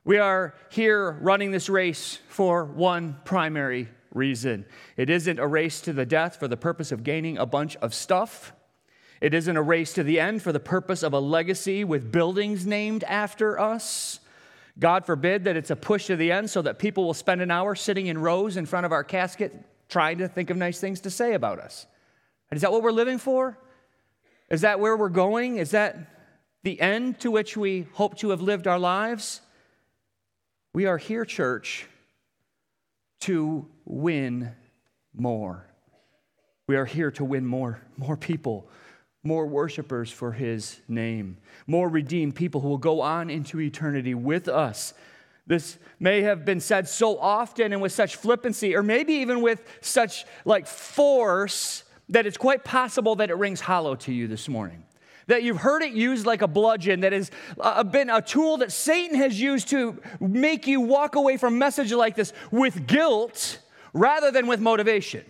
We 0.05 0.19
are 0.19 0.55
here 0.71 1.13
running 1.21 1.51
this 1.51 1.69
race 1.69 2.19
for 2.29 2.65
one 2.65 3.19
primary 3.25 3.89
reason 4.15 4.65
it 4.97 5.11
isn't 5.11 5.39
a 5.39 5.47
race 5.47 5.83
to 5.83 5.93
the 5.93 6.07
death 6.07 6.37
for 6.37 6.49
the 6.49 6.57
purpose 6.57 6.93
of 6.93 7.05
gaining 7.05 7.37
a 7.39 7.47
bunch 7.47 7.77
of 7.77 7.95
stuff. 7.95 8.53
It 9.21 9.35
isn't 9.35 9.57
a 9.57 9.63
race 9.63 9.93
to 9.95 10.03
the 10.03 10.19
end 10.19 10.43
for 10.43 10.53
the 10.53 10.61
purpose 10.61 11.03
of 11.03 11.13
a 11.13 11.21
legacy 11.21 11.85
with 11.85 12.11
buildings 12.11 12.67
named 12.67 13.05
after 13.05 13.61
us. 13.61 14.21
God 14.79 15.05
forbid 15.05 15.45
that 15.45 15.57
it's 15.57 15.71
a 15.71 15.77
push 15.77 16.07
to 16.07 16.17
the 16.17 16.31
end 16.31 16.51
so 16.51 16.63
that 16.63 16.79
people 16.79 17.05
will 17.05 17.15
spend 17.15 17.41
an 17.41 17.51
hour 17.51 17.75
sitting 17.75 18.07
in 18.07 18.19
rows 18.19 18.57
in 18.57 18.65
front 18.67 18.87
of 18.87 18.93
our 18.93 19.03
casket 19.03 19.55
trying 19.89 20.19
to 20.19 20.29
think 20.29 20.51
of 20.51 20.57
nice 20.57 20.79
things 20.79 21.01
to 21.01 21.11
say 21.11 21.35
about 21.35 21.59
us. 21.59 21.87
Is 22.53 22.63
that 22.63 22.71
what 22.71 22.83
we're 22.83 22.93
living 22.93 23.19
for? 23.19 23.59
Is 24.51 24.61
that 24.63 24.81
where 24.81 24.97
we're 24.97 25.09
going? 25.09 25.57
Is 25.57 25.73
that 25.73 25.97
the 26.63 26.81
end 26.81 27.21
to 27.21 27.31
which 27.31 27.57
we 27.57 27.87
hope 27.95 28.19
to 28.19 28.31
have 28.31 28.41
lived 28.41 28.67
our 28.67 28.79
lives? 28.79 29.41
We 30.73 30.87
are 30.87 30.99
here, 30.99 31.25
church, 31.25 31.87
to 33.21 33.67
win 33.85 34.53
more. 35.15 35.67
We 36.67 36.77
are 36.77 36.85
here 36.85 37.11
to 37.13 37.25
win 37.25 37.47
more, 37.47 37.81
more 37.97 38.17
people, 38.17 38.69
more 39.23 39.47
worshipers 39.47 40.11
for 40.11 40.33
his 40.33 40.81
name, 40.89 41.39
more 41.67 41.89
redeemed 41.89 42.35
people 42.35 42.61
who 42.61 42.69
will 42.69 42.79
go 42.79 43.01
on 43.01 43.31
into 43.31 43.61
eternity 43.61 44.15
with 44.15 44.49
us. 44.49 44.95
This 45.47 45.79
may 45.99 46.23
have 46.23 46.45
been 46.45 46.61
said 46.61 46.89
so 46.89 47.19
often 47.19 47.73
and 47.73 47.81
with 47.81 47.93
such 47.93 48.17
flippancy, 48.17 48.77
or 48.77 48.83
maybe 48.83 49.15
even 49.15 49.41
with 49.41 49.63
such 49.81 50.25
like 50.45 50.67
force 50.67 51.85
that 52.11 52.27
it's 52.27 52.37
quite 52.37 52.65
possible 52.65 53.17
that 53.17 53.31
it 53.31 53.35
rings 53.35 53.61
hollow 53.61 53.95
to 53.97 54.13
you 54.13 54.29
this 54.29 54.49
morning. 54.49 54.85
That 55.27 55.43
you've 55.43 55.59
heard 55.59 55.83
it 55.83 55.93
used 55.93 56.25
like 56.25 56.41
a 56.41 56.49
bludgeon, 56.49 57.01
that 57.01 57.13
has 57.13 57.31
been 57.91 58.09
a 58.09 58.23
tool 58.23 58.59
that 58.59 58.73
Satan 58.73 59.17
has 59.17 59.39
used 59.39 59.69
to 59.69 60.01
make 60.21 60.67
you 60.67 60.81
walk 60.81 61.17
away 61.17 61.37
from 61.37 61.59
messages 61.59 61.93
like 61.97 62.15
this 62.15 62.33
with 62.51 62.87
guilt 62.87 63.59
rather 63.93 64.31
than 64.31 64.47
with 64.47 64.61
motivation. 64.61 65.25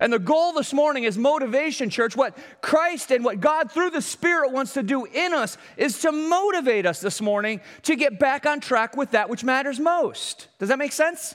And 0.00 0.12
the 0.12 0.18
goal 0.18 0.52
this 0.52 0.72
morning 0.72 1.04
is 1.04 1.18
motivation, 1.18 1.90
church. 1.90 2.16
What 2.16 2.36
Christ 2.60 3.10
and 3.10 3.24
what 3.24 3.40
God 3.40 3.70
through 3.70 3.90
the 3.90 4.02
Spirit 4.02 4.52
wants 4.52 4.74
to 4.74 4.82
do 4.82 5.04
in 5.04 5.32
us 5.32 5.58
is 5.76 6.00
to 6.00 6.12
motivate 6.12 6.86
us 6.86 7.00
this 7.00 7.20
morning 7.20 7.60
to 7.82 7.96
get 7.96 8.18
back 8.18 8.46
on 8.46 8.60
track 8.60 8.96
with 8.96 9.12
that 9.12 9.28
which 9.28 9.42
matters 9.42 9.80
most. 9.80 10.48
Does 10.58 10.68
that 10.68 10.78
make 10.78 10.92
sense? 10.92 11.34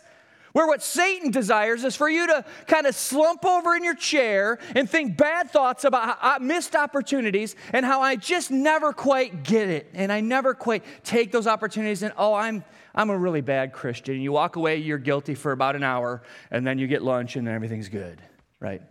Where 0.54 0.68
what 0.68 0.84
Satan 0.84 1.32
desires 1.32 1.84
is 1.84 1.96
for 1.96 2.08
you 2.08 2.28
to 2.28 2.46
kind 2.68 2.86
of 2.86 2.94
slump 2.94 3.44
over 3.44 3.76
in 3.76 3.84
your 3.84 3.96
chair 3.96 4.60
and 4.76 4.88
think 4.88 5.18
bad 5.18 5.50
thoughts 5.50 5.84
about 5.84 6.20
uh, 6.22 6.38
missed 6.40 6.76
opportunities 6.76 7.56
and 7.74 7.84
how 7.84 8.02
I 8.02 8.16
just 8.16 8.52
never 8.52 8.94
quite 8.94 9.44
get 9.44 9.68
it. 9.70 9.90
And 9.96 10.12
I 10.12 10.22
never 10.22 10.54
quite 10.54 10.84
take 11.04 11.32
those 11.32 11.48
opportunities 11.48 12.04
and, 12.04 12.14
oh, 12.18 12.36
I'm, 12.36 12.64
I'm 12.94 13.10
a 13.10 13.18
really 13.18 13.42
bad 13.42 13.74
Christian. 13.74 14.22
You 14.22 14.32
walk 14.32 14.56
away, 14.56 14.78
you're 14.78 15.00
guilty 15.00 15.34
for 15.34 15.54
about 15.54 15.76
an 15.76 15.82
hour, 15.82 16.22
and 16.52 16.66
then 16.68 16.78
you 16.78 16.86
get 16.86 17.02
lunch 17.02 17.36
and 17.36 17.48
everything's 17.48 17.90
good 17.90 18.22
right? 18.64 18.82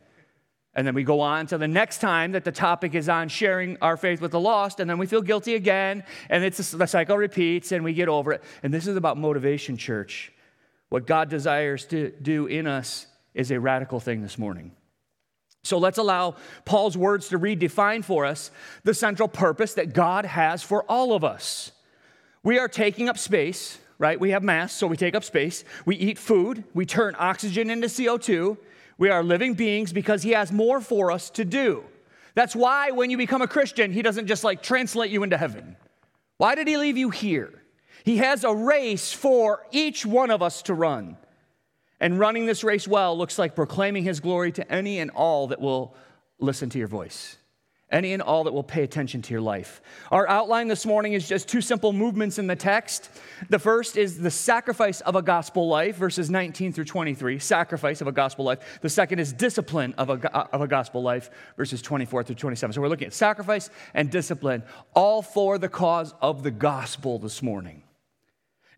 And 0.74 0.86
then 0.86 0.94
we 0.94 1.02
go 1.02 1.20
on 1.20 1.46
to 1.48 1.58
the 1.58 1.68
next 1.68 1.98
time 1.98 2.32
that 2.32 2.44
the 2.44 2.52
topic 2.52 2.94
is 2.94 3.08
on 3.08 3.28
sharing 3.28 3.76
our 3.82 3.96
faith 3.96 4.20
with 4.20 4.30
the 4.30 4.40
lost, 4.40 4.78
and 4.78 4.88
then 4.88 4.98
we 4.98 5.06
feel 5.06 5.22
guilty 5.22 5.54
again, 5.54 6.04
and 6.30 6.44
it's 6.44 6.72
a, 6.72 6.76
the 6.76 6.86
cycle 6.86 7.16
repeats, 7.16 7.72
and 7.72 7.82
we 7.82 7.92
get 7.92 8.08
over 8.08 8.32
it. 8.32 8.42
And 8.62 8.72
this 8.72 8.86
is 8.86 8.96
about 8.96 9.18
motivation, 9.18 9.76
church. 9.76 10.32
What 10.88 11.06
God 11.06 11.28
desires 11.28 11.84
to 11.86 12.12
do 12.22 12.46
in 12.46 12.66
us 12.66 13.06
is 13.34 13.50
a 13.50 13.58
radical 13.58 13.98
thing 13.98 14.22
this 14.22 14.38
morning. 14.38 14.72
So 15.64 15.78
let's 15.78 15.98
allow 15.98 16.36
Paul's 16.64 16.96
words 16.96 17.28
to 17.28 17.38
redefine 17.38 18.04
for 18.04 18.26
us 18.26 18.50
the 18.82 18.94
central 18.94 19.28
purpose 19.28 19.74
that 19.74 19.94
God 19.94 20.24
has 20.24 20.62
for 20.62 20.84
all 20.84 21.14
of 21.14 21.22
us. 21.22 21.72
We 22.42 22.58
are 22.58 22.66
taking 22.66 23.08
up 23.08 23.16
space, 23.16 23.78
right? 23.98 24.18
We 24.18 24.30
have 24.30 24.42
mass, 24.42 24.72
so 24.72 24.86
we 24.86 24.96
take 24.96 25.14
up 25.14 25.22
space. 25.22 25.64
We 25.86 25.96
eat 25.96 26.18
food, 26.18 26.64
we 26.74 26.84
turn 26.84 27.14
oxygen 27.18 27.70
into 27.70 27.86
CO2 27.86 28.56
we 28.98 29.10
are 29.10 29.22
living 29.22 29.54
beings 29.54 29.92
because 29.92 30.22
He 30.22 30.30
has 30.30 30.52
more 30.52 30.80
for 30.80 31.10
us 31.10 31.30
to 31.30 31.44
do. 31.44 31.84
That's 32.34 32.56
why 32.56 32.90
when 32.90 33.10
you 33.10 33.16
become 33.16 33.42
a 33.42 33.48
Christian, 33.48 33.92
He 33.92 34.02
doesn't 34.02 34.26
just 34.26 34.44
like 34.44 34.62
translate 34.62 35.10
you 35.10 35.22
into 35.22 35.36
heaven. 35.36 35.76
Why 36.38 36.54
did 36.54 36.68
He 36.68 36.76
leave 36.76 36.96
you 36.96 37.10
here? 37.10 37.62
He 38.04 38.18
has 38.18 38.44
a 38.44 38.54
race 38.54 39.12
for 39.12 39.66
each 39.70 40.04
one 40.04 40.30
of 40.30 40.42
us 40.42 40.62
to 40.62 40.74
run. 40.74 41.16
And 42.00 42.18
running 42.18 42.46
this 42.46 42.64
race 42.64 42.88
well 42.88 43.16
looks 43.16 43.38
like 43.38 43.54
proclaiming 43.54 44.04
His 44.04 44.20
glory 44.20 44.52
to 44.52 44.72
any 44.72 44.98
and 44.98 45.10
all 45.10 45.48
that 45.48 45.60
will 45.60 45.94
listen 46.40 46.68
to 46.70 46.78
your 46.78 46.88
voice 46.88 47.36
any 47.92 48.12
and 48.12 48.22
all 48.22 48.44
that 48.44 48.52
will 48.52 48.62
pay 48.62 48.82
attention 48.82 49.22
to 49.22 49.32
your 49.32 49.40
life. 49.40 49.80
Our 50.10 50.28
outline 50.28 50.68
this 50.68 50.86
morning 50.86 51.12
is 51.12 51.28
just 51.28 51.48
two 51.48 51.60
simple 51.60 51.92
movements 51.92 52.38
in 52.38 52.46
the 52.46 52.56
text. 52.56 53.10
The 53.50 53.58
first 53.58 53.96
is 53.96 54.18
the 54.18 54.30
sacrifice 54.30 55.00
of 55.02 55.14
a 55.14 55.22
gospel 55.22 55.68
life, 55.68 55.96
verses 55.96 56.30
19 56.30 56.72
through 56.72 56.86
23, 56.86 57.38
sacrifice 57.38 58.00
of 58.00 58.08
a 58.08 58.12
gospel 58.12 58.44
life. 58.44 58.80
The 58.80 58.88
second 58.88 59.18
is 59.18 59.32
discipline 59.32 59.94
of 59.98 60.10
a, 60.10 60.28
of 60.52 60.62
a 60.62 60.66
gospel 60.66 61.02
life, 61.02 61.30
verses 61.56 61.82
24 61.82 62.24
through 62.24 62.36
27. 62.36 62.72
So 62.72 62.80
we're 62.80 62.88
looking 62.88 63.06
at 63.06 63.12
sacrifice 63.12 63.70
and 63.94 64.10
discipline, 64.10 64.62
all 64.94 65.22
for 65.22 65.58
the 65.58 65.68
cause 65.68 66.14
of 66.20 66.42
the 66.42 66.50
gospel 66.50 67.18
this 67.18 67.42
morning. 67.42 67.81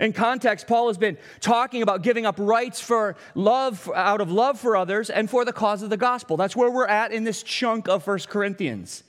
In 0.01 0.13
context, 0.13 0.67
Paul 0.67 0.89
has 0.89 0.99
been 0.99 1.17
talking 1.41 1.83
about 1.83 2.03
giving 2.03 2.27
up 2.27 2.35
rights 2.39 2.81
for 2.81 3.17
love, 3.35 3.89
out 3.95 4.21
of 4.21 4.31
love 4.31 4.59
for 4.59 4.77
others, 4.77 5.09
and 5.09 5.31
for 5.31 5.45
the 5.45 5.53
cause 5.53 5.83
of 5.83 5.91
the 5.91 5.97
gospel. 5.97 6.37
That's 6.37 6.57
where 6.57 6.71
we're 6.71 6.87
at 6.87 7.13
in 7.13 7.25
this 7.25 7.43
chunk 7.43 7.89
of 7.89 8.03
First 8.03 8.29
Corinthians. 8.29 9.05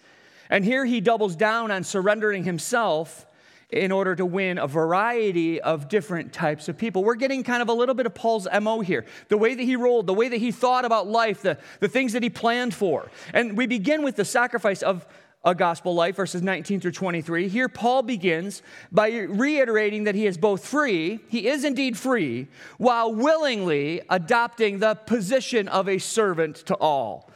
And 0.50 0.64
here 0.64 0.86
he 0.86 1.02
doubles 1.02 1.36
down 1.36 1.72
on 1.72 1.84
surrendering 1.84 2.44
himself 2.44 3.26
in 3.72 3.92
order 3.92 4.16
to 4.16 4.26
win 4.26 4.60
a 4.60 4.68
variety 4.68 5.60
of 5.60 5.90
different 5.90 6.32
types 6.32 6.70
of 6.70 6.78
people. 6.78 7.04
We're 7.04 7.16
getting 7.16 7.44
kind 7.44 7.64
of 7.64 7.70
a 7.70 7.74
little 7.74 7.96
bit 7.96 8.06
of 8.06 8.14
Paul's 8.14 8.48
MO 8.62 8.82
here 8.82 9.06
the 9.28 9.38
way 9.38 9.56
that 9.56 9.64
he 9.64 9.76
rolled, 9.76 10.06
the 10.06 10.14
way 10.14 10.30
that 10.30 10.38
he 10.38 10.52
thought 10.52 10.86
about 10.86 11.08
life, 11.08 11.42
the, 11.42 11.58
the 11.80 11.88
things 11.88 12.14
that 12.14 12.22
he 12.22 12.30
planned 12.30 12.76
for. 12.76 13.10
And 13.34 13.58
we 13.58 13.66
begin 13.66 14.04
with 14.04 14.18
the 14.18 14.26
sacrifice 14.26 14.84
of 14.84 15.08
a 15.46 15.54
gospel 15.54 15.94
life, 15.94 16.16
verses 16.16 16.42
19 16.42 16.80
through 16.80 16.92
23. 16.92 17.48
Here, 17.48 17.70
Paul 17.70 18.02
begins 18.02 18.64
by 18.92 19.10
reiterating 19.12 20.06
that 20.06 20.16
he 20.16 20.26
is 20.26 20.38
both 20.38 20.66
free, 20.68 21.20
he 21.30 21.48
is 21.48 21.64
indeed 21.64 21.98
free, 21.98 22.48
while 22.80 23.14
willingly 23.14 24.02
adopting 24.10 24.80
the 24.80 24.96
position 24.96 25.68
of 25.68 25.88
a 25.88 26.00
servant 26.00 26.56
to 26.66 26.76
all. 26.76 27.30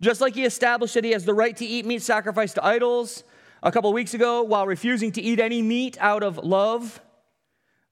Just 0.00 0.20
like 0.20 0.34
he 0.34 0.44
established 0.44 0.94
that 0.94 1.04
he 1.04 1.10
has 1.10 1.24
the 1.24 1.34
right 1.34 1.56
to 1.56 1.66
eat 1.66 1.84
meat 1.84 2.02
sacrificed 2.02 2.54
to 2.54 2.64
idols 2.64 3.24
a 3.62 3.72
couple 3.72 3.92
weeks 3.92 4.14
ago, 4.14 4.42
while 4.42 4.66
refusing 4.66 5.10
to 5.10 5.20
eat 5.20 5.40
any 5.40 5.60
meat 5.60 5.96
out 6.00 6.22
of 6.22 6.38
love. 6.38 7.00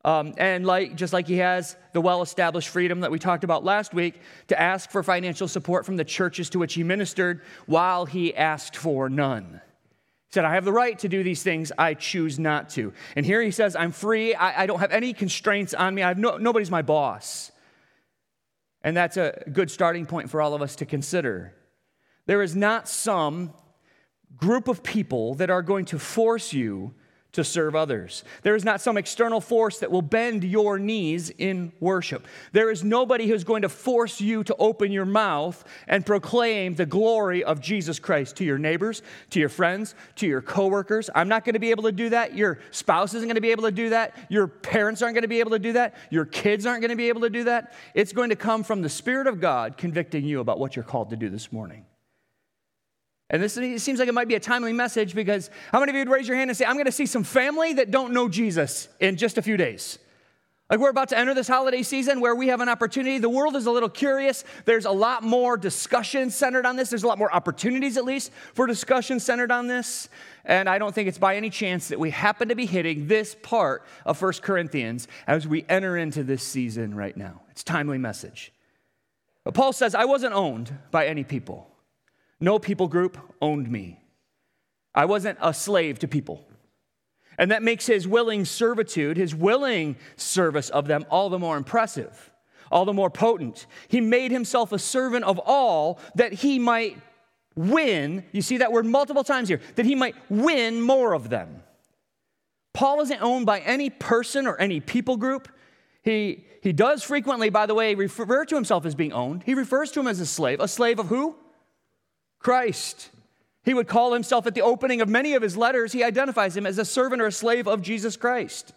Um, 0.04 0.34
and 0.36 0.66
like, 0.66 0.96
just 0.96 1.14
like 1.14 1.26
he 1.26 1.38
has 1.38 1.76
the 1.94 2.00
well 2.00 2.20
established 2.20 2.68
freedom 2.68 3.00
that 3.00 3.10
we 3.10 3.18
talked 3.18 3.42
about 3.42 3.64
last 3.64 3.94
week 3.94 4.20
to 4.48 4.60
ask 4.60 4.90
for 4.90 5.02
financial 5.02 5.48
support 5.48 5.86
from 5.86 5.96
the 5.96 6.04
churches 6.04 6.50
to 6.50 6.58
which 6.58 6.74
he 6.74 6.84
ministered 6.84 7.40
while 7.66 8.04
he 8.04 8.34
asked 8.36 8.76
for 8.76 9.08
none. 9.08 9.62
He 10.28 10.34
said, 10.34 10.44
I 10.44 10.54
have 10.54 10.66
the 10.66 10.72
right 10.72 10.98
to 10.98 11.08
do 11.08 11.22
these 11.22 11.42
things, 11.42 11.72
I 11.78 11.94
choose 11.94 12.38
not 12.38 12.68
to. 12.70 12.92
And 13.16 13.24
here 13.24 13.40
he 13.40 13.50
says, 13.50 13.74
I'm 13.76 13.92
free, 13.92 14.34
I, 14.34 14.64
I 14.64 14.66
don't 14.66 14.80
have 14.80 14.92
any 14.92 15.14
constraints 15.14 15.72
on 15.72 15.94
me, 15.94 16.02
I 16.02 16.08
have 16.08 16.18
no, 16.18 16.36
nobody's 16.36 16.70
my 16.70 16.82
boss. 16.82 17.50
And 18.82 18.94
that's 18.94 19.16
a 19.16 19.42
good 19.50 19.70
starting 19.70 20.04
point 20.04 20.28
for 20.28 20.42
all 20.42 20.52
of 20.52 20.60
us 20.60 20.76
to 20.76 20.86
consider. 20.86 21.54
There 22.26 22.42
is 22.42 22.54
not 22.54 22.88
some 22.88 23.54
group 24.36 24.68
of 24.68 24.82
people 24.82 25.34
that 25.36 25.48
are 25.48 25.62
going 25.62 25.86
to 25.86 25.98
force 25.98 26.52
you 26.52 26.94
to 27.34 27.44
serve 27.44 27.76
others. 27.76 28.24
There 28.42 28.54
is 28.54 28.64
not 28.64 28.80
some 28.80 28.96
external 28.96 29.40
force 29.40 29.78
that 29.78 29.90
will 29.90 30.02
bend 30.02 30.42
your 30.44 30.78
knees 30.78 31.30
in 31.30 31.72
worship. 31.80 32.26
There 32.52 32.70
is 32.70 32.82
nobody 32.82 33.26
who's 33.26 33.44
going 33.44 33.62
to 33.62 33.68
force 33.68 34.20
you 34.20 34.42
to 34.44 34.56
open 34.56 34.90
your 34.90 35.04
mouth 35.04 35.62
and 35.86 36.06
proclaim 36.06 36.74
the 36.74 36.86
glory 36.86 37.44
of 37.44 37.60
Jesus 37.60 37.98
Christ 37.98 38.36
to 38.36 38.44
your 38.44 38.58
neighbors, 38.58 39.02
to 39.30 39.40
your 39.40 39.48
friends, 39.48 39.94
to 40.16 40.26
your 40.26 40.40
coworkers. 40.42 41.10
I'm 41.14 41.28
not 41.28 41.44
going 41.44 41.54
to 41.54 41.60
be 41.60 41.70
able 41.70 41.84
to 41.84 41.92
do 41.92 42.08
that. 42.10 42.34
Your 42.34 42.58
spouse 42.70 43.14
isn't 43.14 43.28
going 43.28 43.34
to 43.34 43.40
be 43.40 43.50
able 43.50 43.64
to 43.64 43.72
do 43.72 43.90
that. 43.90 44.16
Your 44.28 44.46
parents 44.46 45.02
aren't 45.02 45.14
going 45.14 45.22
to 45.22 45.28
be 45.28 45.40
able 45.40 45.52
to 45.52 45.58
do 45.58 45.72
that. 45.74 45.94
Your 46.10 46.24
kids 46.24 46.66
aren't 46.66 46.80
going 46.80 46.90
to 46.90 46.96
be 46.96 47.08
able 47.08 47.22
to 47.22 47.30
do 47.30 47.44
that. 47.44 47.74
It's 47.94 48.12
going 48.12 48.30
to 48.30 48.36
come 48.36 48.62
from 48.62 48.82
the 48.82 48.88
Spirit 48.88 49.26
of 49.26 49.40
God 49.40 49.76
convicting 49.76 50.24
you 50.24 50.40
about 50.40 50.58
what 50.58 50.76
you're 50.76 50.84
called 50.84 51.10
to 51.10 51.16
do 51.16 51.28
this 51.28 51.52
morning. 51.52 51.84
And 53.34 53.42
this 53.42 53.54
seems 53.82 53.98
like 53.98 54.06
it 54.06 54.14
might 54.14 54.28
be 54.28 54.36
a 54.36 54.40
timely 54.40 54.72
message 54.72 55.12
because 55.12 55.50
how 55.72 55.80
many 55.80 55.90
of 55.90 55.96
you 55.96 56.02
would 56.02 56.08
raise 56.08 56.28
your 56.28 56.36
hand 56.36 56.50
and 56.50 56.56
say, 56.56 56.64
I'm 56.64 56.76
going 56.76 56.86
to 56.86 56.92
see 56.92 57.04
some 57.04 57.24
family 57.24 57.72
that 57.72 57.90
don't 57.90 58.12
know 58.12 58.28
Jesus 58.28 58.86
in 59.00 59.16
just 59.16 59.38
a 59.38 59.42
few 59.42 59.56
days? 59.56 59.98
Like 60.70 60.78
we're 60.78 60.90
about 60.90 61.08
to 61.08 61.18
enter 61.18 61.34
this 61.34 61.48
holiday 61.48 61.82
season 61.82 62.20
where 62.20 62.36
we 62.36 62.46
have 62.46 62.60
an 62.60 62.68
opportunity. 62.68 63.18
The 63.18 63.28
world 63.28 63.56
is 63.56 63.66
a 63.66 63.72
little 63.72 63.88
curious. 63.88 64.44
There's 64.66 64.84
a 64.84 64.92
lot 64.92 65.24
more 65.24 65.56
discussion 65.56 66.30
centered 66.30 66.64
on 66.64 66.76
this. 66.76 66.90
There's 66.90 67.02
a 67.02 67.08
lot 67.08 67.18
more 67.18 67.34
opportunities, 67.34 67.96
at 67.96 68.04
least, 68.04 68.30
for 68.52 68.68
discussion 68.68 69.18
centered 69.18 69.50
on 69.50 69.66
this. 69.66 70.08
And 70.44 70.68
I 70.68 70.78
don't 70.78 70.94
think 70.94 71.08
it's 71.08 71.18
by 71.18 71.34
any 71.34 71.50
chance 71.50 71.88
that 71.88 71.98
we 71.98 72.10
happen 72.10 72.50
to 72.50 72.54
be 72.54 72.66
hitting 72.66 73.08
this 73.08 73.34
part 73.42 73.84
of 74.06 74.16
First 74.16 74.44
Corinthians 74.44 75.08
as 75.26 75.44
we 75.44 75.66
enter 75.68 75.96
into 75.96 76.22
this 76.22 76.44
season 76.44 76.94
right 76.94 77.16
now. 77.16 77.42
It's 77.50 77.64
timely 77.64 77.98
message. 77.98 78.52
But 79.42 79.54
Paul 79.54 79.72
says, 79.72 79.96
I 79.96 80.04
wasn't 80.04 80.34
owned 80.34 80.72
by 80.92 81.08
any 81.08 81.24
people. 81.24 81.73
No 82.40 82.58
people 82.58 82.88
group 82.88 83.18
owned 83.40 83.70
me. 83.70 84.00
I 84.94 85.04
wasn't 85.06 85.38
a 85.40 85.52
slave 85.52 85.98
to 86.00 86.08
people. 86.08 86.46
And 87.38 87.50
that 87.50 87.62
makes 87.62 87.86
his 87.86 88.06
willing 88.06 88.44
servitude, 88.44 89.16
his 89.16 89.34
willing 89.34 89.96
service 90.16 90.70
of 90.70 90.86
them, 90.86 91.04
all 91.10 91.28
the 91.28 91.38
more 91.38 91.56
impressive, 91.56 92.30
all 92.70 92.84
the 92.84 92.92
more 92.92 93.10
potent. 93.10 93.66
He 93.88 94.00
made 94.00 94.30
himself 94.30 94.72
a 94.72 94.78
servant 94.78 95.24
of 95.24 95.40
all 95.44 95.98
that 96.14 96.32
he 96.32 96.58
might 96.58 96.96
win. 97.56 98.24
You 98.32 98.42
see 98.42 98.58
that 98.58 98.72
word 98.72 98.86
multiple 98.86 99.24
times 99.24 99.48
here, 99.48 99.60
that 99.74 99.86
he 99.86 99.94
might 99.94 100.14
win 100.28 100.80
more 100.80 101.12
of 101.12 101.28
them. 101.28 101.62
Paul 102.72 103.00
isn't 103.00 103.22
owned 103.22 103.46
by 103.46 103.60
any 103.60 103.90
person 103.90 104.46
or 104.46 104.56
any 104.56 104.80
people 104.80 105.16
group. 105.16 105.48
He, 106.02 106.44
he 106.62 106.72
does 106.72 107.02
frequently, 107.02 107.50
by 107.50 107.66
the 107.66 107.74
way, 107.74 107.94
refer 107.94 108.44
to 108.44 108.54
himself 108.54 108.84
as 108.84 108.94
being 108.94 109.12
owned. 109.12 109.42
He 109.44 109.54
refers 109.54 109.90
to 109.92 110.00
him 110.00 110.06
as 110.06 110.20
a 110.20 110.26
slave. 110.26 110.60
A 110.60 110.68
slave 110.68 110.98
of 110.98 111.06
who? 111.06 111.36
Christ. 112.44 113.10
He 113.64 113.74
would 113.74 113.88
call 113.88 114.12
himself 114.12 114.46
at 114.46 114.54
the 114.54 114.60
opening 114.60 115.00
of 115.00 115.08
many 115.08 115.34
of 115.34 115.42
his 115.42 115.56
letters, 115.56 115.92
he 115.92 116.04
identifies 116.04 116.56
him 116.56 116.66
as 116.66 116.78
a 116.78 116.84
servant 116.84 117.22
or 117.22 117.26
a 117.26 117.32
slave 117.32 117.66
of 117.66 117.82
Jesus 117.82 118.16
Christ. 118.16 118.72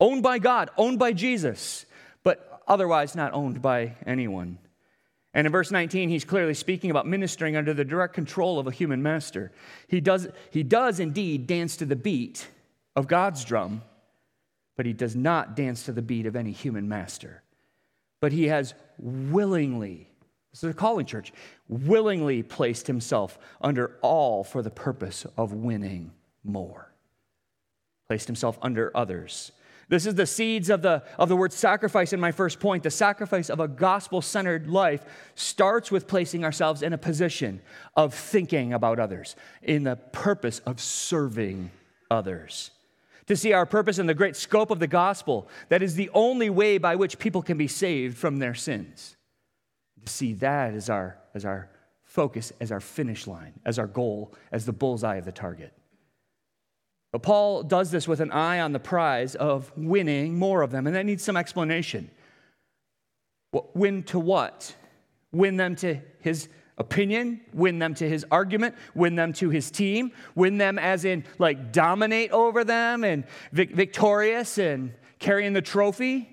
Owned 0.00 0.22
by 0.22 0.38
God, 0.38 0.70
owned 0.76 0.98
by 0.98 1.12
Jesus, 1.12 1.86
but 2.24 2.60
otherwise 2.66 3.14
not 3.14 3.32
owned 3.32 3.62
by 3.62 3.94
anyone. 4.04 4.58
And 5.32 5.46
in 5.46 5.52
verse 5.52 5.70
19, 5.70 6.08
he's 6.08 6.24
clearly 6.24 6.54
speaking 6.54 6.90
about 6.90 7.06
ministering 7.06 7.54
under 7.54 7.72
the 7.72 7.84
direct 7.84 8.14
control 8.14 8.58
of 8.58 8.66
a 8.66 8.72
human 8.72 9.02
master. 9.02 9.52
He 9.86 10.00
does, 10.00 10.28
he 10.50 10.64
does 10.64 10.98
indeed 10.98 11.46
dance 11.46 11.76
to 11.76 11.86
the 11.86 11.94
beat 11.94 12.48
of 12.96 13.06
God's 13.06 13.44
drum, 13.44 13.82
but 14.76 14.86
he 14.86 14.92
does 14.92 15.14
not 15.14 15.54
dance 15.54 15.84
to 15.84 15.92
the 15.92 16.02
beat 16.02 16.26
of 16.26 16.34
any 16.34 16.50
human 16.50 16.88
master. 16.88 17.42
But 18.20 18.32
he 18.32 18.48
has 18.48 18.74
willingly 18.98 20.09
this 20.52 20.64
is 20.64 20.70
a 20.70 20.74
calling 20.74 21.06
church, 21.06 21.32
willingly 21.68 22.42
placed 22.42 22.86
himself 22.86 23.38
under 23.60 23.96
all 24.02 24.42
for 24.42 24.62
the 24.62 24.70
purpose 24.70 25.24
of 25.36 25.52
winning 25.52 26.12
more. 26.42 26.92
Placed 28.08 28.26
himself 28.26 28.58
under 28.60 28.90
others. 28.96 29.52
This 29.88 30.06
is 30.06 30.14
the 30.14 30.26
seeds 30.26 30.70
of 30.70 30.82
the, 30.82 31.02
of 31.18 31.28
the 31.28 31.36
word 31.36 31.52
sacrifice 31.52 32.12
in 32.12 32.20
my 32.20 32.32
first 32.32 32.58
point. 32.58 32.82
The 32.82 32.90
sacrifice 32.90 33.48
of 33.48 33.60
a 33.60 33.68
gospel 33.68 34.22
centered 34.22 34.68
life 34.68 35.04
starts 35.34 35.90
with 35.90 36.08
placing 36.08 36.44
ourselves 36.44 36.82
in 36.82 36.92
a 36.92 36.98
position 36.98 37.60
of 37.96 38.14
thinking 38.14 38.72
about 38.72 38.98
others, 38.98 39.36
in 39.62 39.84
the 39.84 39.96
purpose 39.96 40.60
of 40.60 40.80
serving 40.80 41.70
others. 42.10 42.70
To 43.26 43.36
see 43.36 43.52
our 43.52 43.66
purpose 43.66 43.98
in 43.98 44.06
the 44.06 44.14
great 44.14 44.34
scope 44.34 44.72
of 44.72 44.80
the 44.80 44.88
gospel, 44.88 45.48
that 45.68 45.82
is 45.82 45.94
the 45.94 46.10
only 46.12 46.50
way 46.50 46.78
by 46.78 46.96
which 46.96 47.20
people 47.20 47.42
can 47.42 47.56
be 47.56 47.68
saved 47.68 48.16
from 48.16 48.38
their 48.38 48.54
sins 48.54 49.16
to 50.04 50.12
see 50.12 50.34
that 50.34 50.74
as 50.74 50.90
our, 50.90 51.18
as 51.34 51.44
our 51.44 51.70
focus, 52.02 52.52
as 52.60 52.72
our 52.72 52.80
finish 52.80 53.26
line, 53.26 53.52
as 53.64 53.78
our 53.78 53.86
goal, 53.86 54.34
as 54.52 54.66
the 54.66 54.72
bullseye 54.72 55.16
of 55.16 55.24
the 55.24 55.32
target. 55.32 55.72
But 57.12 57.22
Paul 57.22 57.62
does 57.62 57.90
this 57.90 58.06
with 58.06 58.20
an 58.20 58.30
eye 58.30 58.60
on 58.60 58.72
the 58.72 58.78
prize 58.78 59.34
of 59.34 59.72
winning 59.76 60.38
more 60.38 60.62
of 60.62 60.70
them, 60.70 60.86
and 60.86 60.94
that 60.94 61.06
needs 61.06 61.24
some 61.24 61.36
explanation. 61.36 62.10
Win 63.74 64.04
to 64.04 64.18
what? 64.18 64.74
Win 65.32 65.56
them 65.56 65.74
to 65.76 66.00
his 66.20 66.48
opinion, 66.78 67.40
win 67.52 67.78
them 67.78 67.94
to 67.94 68.08
his 68.08 68.24
argument, 68.30 68.74
win 68.94 69.14
them 69.14 69.32
to 69.34 69.50
his 69.50 69.70
team, 69.70 70.12
win 70.34 70.56
them 70.56 70.78
as 70.78 71.04
in 71.04 71.24
like 71.38 71.72
dominate 71.72 72.30
over 72.30 72.64
them 72.64 73.04
and 73.04 73.24
vic- 73.52 73.74
victorious 73.74 74.56
and 74.56 74.94
carrying 75.18 75.52
the 75.52 75.62
trophy 75.62 76.28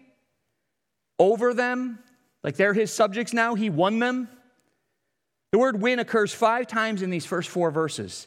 over 1.20 1.54
them, 1.54 2.00
like 2.48 2.56
they're 2.56 2.74
his 2.74 2.94
subjects 2.94 3.34
now, 3.34 3.56
he 3.56 3.70
won 3.70 4.00
them. 4.00 4.30
The 5.52 5.58
word 5.58 5.82
win 5.82 6.00
occurs 6.00 6.34
five 6.34 6.66
times 6.66 7.02
in 7.02 7.10
these 7.10 7.26
first 7.26 7.50
four 7.50 7.72
verses. 7.72 8.26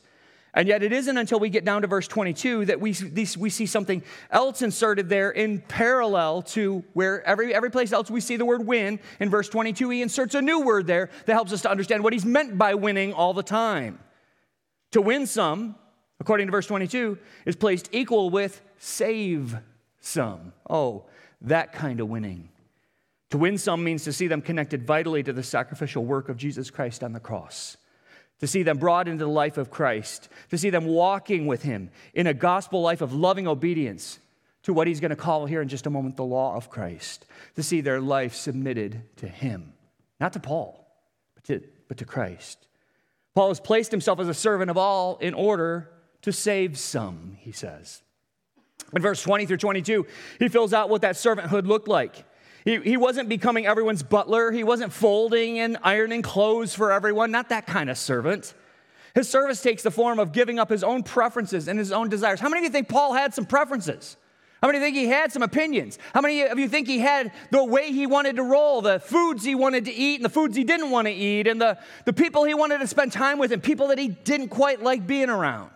And 0.52 0.68
yet, 0.68 0.82
it 0.82 0.92
isn't 0.92 1.16
until 1.16 1.40
we 1.40 1.48
get 1.48 1.64
down 1.64 1.80
to 1.80 1.88
verse 1.88 2.06
22 2.06 2.66
that 2.66 2.82
we, 2.82 2.94
we 3.38 3.48
see 3.48 3.64
something 3.64 4.02
else 4.30 4.60
inserted 4.60 5.08
there 5.08 5.30
in 5.30 5.62
parallel 5.62 6.42
to 6.42 6.84
where 6.92 7.26
every, 7.26 7.54
every 7.54 7.70
place 7.70 7.92
else 7.92 8.10
we 8.10 8.20
see 8.20 8.36
the 8.36 8.44
word 8.44 8.66
win. 8.66 9.00
In 9.20 9.30
verse 9.30 9.48
22, 9.48 9.88
he 9.88 10.02
inserts 10.02 10.34
a 10.34 10.42
new 10.42 10.60
word 10.60 10.86
there 10.86 11.08
that 11.24 11.32
helps 11.32 11.54
us 11.54 11.62
to 11.62 11.70
understand 11.70 12.04
what 12.04 12.12
he's 12.12 12.26
meant 12.26 12.58
by 12.58 12.74
winning 12.74 13.14
all 13.14 13.32
the 13.32 13.42
time. 13.42 14.00
To 14.90 15.00
win 15.00 15.26
some, 15.26 15.76
according 16.20 16.46
to 16.46 16.50
verse 16.50 16.66
22, 16.66 17.16
is 17.46 17.56
placed 17.56 17.88
equal 17.90 18.28
with 18.28 18.60
save 18.76 19.56
some. 19.98 20.52
Oh, 20.68 21.06
that 21.40 21.72
kind 21.72 22.00
of 22.00 22.10
winning. 22.10 22.50
To 23.30 23.38
win 23.38 23.58
some 23.58 23.84
means 23.84 24.04
to 24.04 24.12
see 24.12 24.26
them 24.26 24.42
connected 24.42 24.84
vitally 24.84 25.22
to 25.22 25.32
the 25.32 25.42
sacrificial 25.42 26.04
work 26.04 26.28
of 26.28 26.36
Jesus 26.36 26.70
Christ 26.70 27.04
on 27.04 27.12
the 27.12 27.20
cross, 27.20 27.76
to 28.40 28.46
see 28.46 28.62
them 28.62 28.78
brought 28.78 29.08
into 29.08 29.24
the 29.24 29.30
life 29.30 29.56
of 29.56 29.70
Christ, 29.70 30.28
to 30.50 30.58
see 30.58 30.70
them 30.70 30.86
walking 30.86 31.46
with 31.46 31.62
Him 31.62 31.90
in 32.12 32.26
a 32.26 32.34
gospel 32.34 32.82
life 32.82 33.00
of 33.00 33.12
loving 33.12 33.46
obedience 33.46 34.18
to 34.64 34.72
what 34.72 34.86
He's 34.86 35.00
going 35.00 35.10
to 35.10 35.16
call 35.16 35.46
here 35.46 35.62
in 35.62 35.68
just 35.68 35.86
a 35.86 35.90
moment 35.90 36.16
the 36.16 36.24
law 36.24 36.56
of 36.56 36.70
Christ, 36.70 37.26
to 37.54 37.62
see 37.62 37.80
their 37.80 38.00
life 38.00 38.34
submitted 38.34 39.02
to 39.16 39.28
Him, 39.28 39.74
not 40.18 40.32
to 40.32 40.40
Paul, 40.40 40.86
but 41.34 41.44
to, 41.44 41.62
but 41.86 41.98
to 41.98 42.04
Christ. 42.04 42.66
Paul 43.34 43.48
has 43.48 43.60
placed 43.60 43.92
himself 43.92 44.18
as 44.18 44.28
a 44.28 44.34
servant 44.34 44.70
of 44.70 44.76
all 44.76 45.16
in 45.18 45.34
order 45.34 45.88
to 46.22 46.32
save 46.32 46.78
some, 46.78 47.36
he 47.38 47.52
says. 47.52 48.02
In 48.92 49.00
verse 49.00 49.22
20 49.22 49.46
through 49.46 49.58
22, 49.58 50.06
he 50.38 50.48
fills 50.48 50.72
out 50.72 50.90
what 50.90 51.02
that 51.02 51.14
servanthood 51.14 51.66
looked 51.66 51.88
like. 51.88 52.24
He, 52.64 52.78
he 52.80 52.96
wasn't 52.96 53.28
becoming 53.28 53.66
everyone's 53.66 54.02
butler. 54.02 54.50
He 54.50 54.64
wasn't 54.64 54.92
folding 54.92 55.58
and 55.58 55.78
ironing 55.82 56.22
clothes 56.22 56.74
for 56.74 56.92
everyone, 56.92 57.30
not 57.30 57.48
that 57.48 57.66
kind 57.66 57.90
of 57.90 57.98
servant. 57.98 58.54
His 59.14 59.28
service 59.28 59.60
takes 59.62 59.82
the 59.82 59.90
form 59.90 60.18
of 60.18 60.32
giving 60.32 60.58
up 60.58 60.70
his 60.70 60.84
own 60.84 61.02
preferences 61.02 61.68
and 61.68 61.78
his 61.78 61.90
own 61.90 62.08
desires. 62.08 62.40
How 62.40 62.48
many 62.48 62.60
of 62.60 62.64
you 62.64 62.70
think 62.70 62.88
Paul 62.88 63.14
had 63.14 63.34
some 63.34 63.44
preferences? 63.44 64.16
How 64.62 64.68
many 64.68 64.78
think 64.78 64.94
he 64.94 65.06
had 65.06 65.32
some 65.32 65.42
opinions? 65.42 65.98
How 66.12 66.20
many 66.20 66.42
of 66.42 66.58
you 66.58 66.68
think 66.68 66.86
he 66.86 66.98
had 66.98 67.32
the 67.50 67.64
way 67.64 67.92
he 67.92 68.06
wanted 68.06 68.36
to 68.36 68.42
roll, 68.42 68.82
the 68.82 69.00
foods 69.00 69.42
he 69.42 69.54
wanted 69.54 69.86
to 69.86 69.92
eat 69.92 70.16
and 70.16 70.24
the 70.24 70.30
foods 70.30 70.54
he 70.54 70.64
didn't 70.64 70.90
want 70.90 71.06
to 71.06 71.12
eat, 71.12 71.46
and 71.46 71.58
the, 71.60 71.78
the 72.04 72.12
people 72.12 72.44
he 72.44 72.52
wanted 72.52 72.78
to 72.78 72.86
spend 72.86 73.10
time 73.10 73.38
with 73.38 73.52
and 73.52 73.62
people 73.62 73.88
that 73.88 73.98
he 73.98 74.08
didn't 74.08 74.48
quite 74.48 74.82
like 74.82 75.06
being 75.06 75.30
around? 75.30 75.70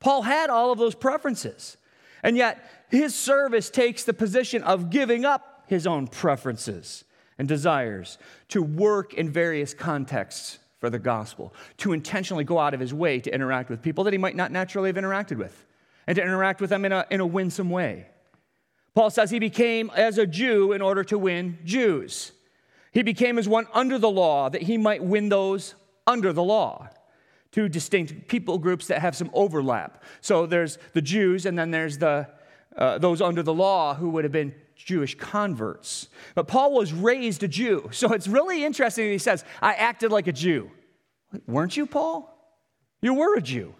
Paul 0.00 0.22
had 0.22 0.48
all 0.48 0.72
of 0.72 0.78
those 0.78 0.94
preferences. 0.94 1.76
And 2.22 2.36
yet, 2.36 2.64
his 2.88 3.14
service 3.14 3.68
takes 3.68 4.04
the 4.04 4.14
position 4.14 4.62
of 4.62 4.88
giving 4.88 5.26
up 5.26 5.53
his 5.66 5.86
own 5.86 6.06
preferences 6.06 7.04
and 7.38 7.48
desires, 7.48 8.18
to 8.48 8.62
work 8.62 9.14
in 9.14 9.30
various 9.30 9.74
contexts 9.74 10.58
for 10.78 10.90
the 10.90 10.98
gospel, 10.98 11.52
to 11.78 11.92
intentionally 11.92 12.44
go 12.44 12.58
out 12.58 12.74
of 12.74 12.80
his 12.80 12.94
way 12.94 13.18
to 13.18 13.34
interact 13.34 13.70
with 13.70 13.82
people 13.82 14.04
that 14.04 14.12
he 14.12 14.18
might 14.18 14.36
not 14.36 14.52
naturally 14.52 14.88
have 14.88 14.96
interacted 14.96 15.36
with, 15.36 15.66
and 16.06 16.14
to 16.16 16.22
interact 16.22 16.60
with 16.60 16.70
them 16.70 16.84
in 16.84 16.92
a, 16.92 17.06
in 17.10 17.20
a 17.20 17.26
winsome 17.26 17.70
way. 17.70 18.06
Paul 18.94 19.10
says 19.10 19.30
he 19.30 19.38
became 19.40 19.90
as 19.96 20.18
a 20.18 20.26
Jew 20.26 20.72
in 20.72 20.80
order 20.80 21.02
to 21.04 21.18
win 21.18 21.58
Jews. 21.64 22.32
He 22.92 23.02
became 23.02 23.38
as 23.38 23.48
one 23.48 23.66
under 23.72 23.98
the 23.98 24.10
law 24.10 24.48
that 24.48 24.62
he 24.62 24.78
might 24.78 25.02
win 25.02 25.28
those 25.28 25.74
under 26.06 26.32
the 26.32 26.44
law. 26.44 26.88
Two 27.50 27.68
distinct 27.68 28.28
people 28.28 28.58
groups 28.58 28.86
that 28.86 29.00
have 29.00 29.16
some 29.16 29.30
overlap. 29.32 30.02
So 30.20 30.46
there's 30.46 30.78
the 30.92 31.02
Jews, 31.02 31.46
and 31.46 31.58
then 31.58 31.72
there's 31.72 31.98
the, 31.98 32.28
uh, 32.76 32.98
those 32.98 33.20
under 33.20 33.42
the 33.42 33.54
law 33.54 33.94
who 33.94 34.10
would 34.10 34.24
have 34.24 34.32
been 34.32 34.54
Jewish 34.76 35.14
converts. 35.16 36.08
But 36.34 36.48
Paul 36.48 36.72
was 36.72 36.92
raised 36.92 37.42
a 37.42 37.48
Jew. 37.48 37.90
So 37.92 38.12
it's 38.12 38.28
really 38.28 38.64
interesting 38.64 39.06
that 39.06 39.12
he 39.12 39.18
says, 39.18 39.44
I 39.62 39.74
acted 39.74 40.12
like 40.12 40.26
a 40.26 40.32
Jew. 40.32 40.70
Weren't 41.46 41.76
you, 41.76 41.86
Paul? 41.86 42.30
You 43.00 43.14
were 43.14 43.36
a 43.36 43.42
Jew. 43.42 43.74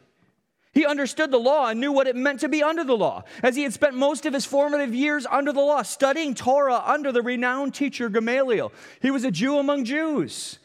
He 0.73 0.85
understood 0.85 1.31
the 1.31 1.39
law 1.39 1.69
and 1.69 1.81
knew 1.81 1.93
what 1.93 2.09
it 2.09 2.17
meant 2.17 2.41
to 2.41 2.49
be 2.49 2.63
under 2.63 2.83
the 2.83 2.97
law, 2.97 3.23
as 3.43 3.55
he 3.55 3.63
had 3.63 3.73
spent 3.73 3.95
most 3.95 4.27
of 4.27 4.35
his 4.35 4.45
formative 4.45 4.93
years 4.93 5.25
under 5.31 5.53
the 5.53 5.61
law, 5.61 5.83
studying 5.83 6.35
Torah 6.35 6.83
under 6.85 7.13
the 7.13 7.23
renowned 7.23 7.75
teacher 7.75 8.09
Gamaliel. 8.09 8.73
He 9.01 9.13
was 9.13 9.25
a 9.25 9.31
Jew 9.31 9.59
among 9.59 9.85
Jews. 9.85 10.59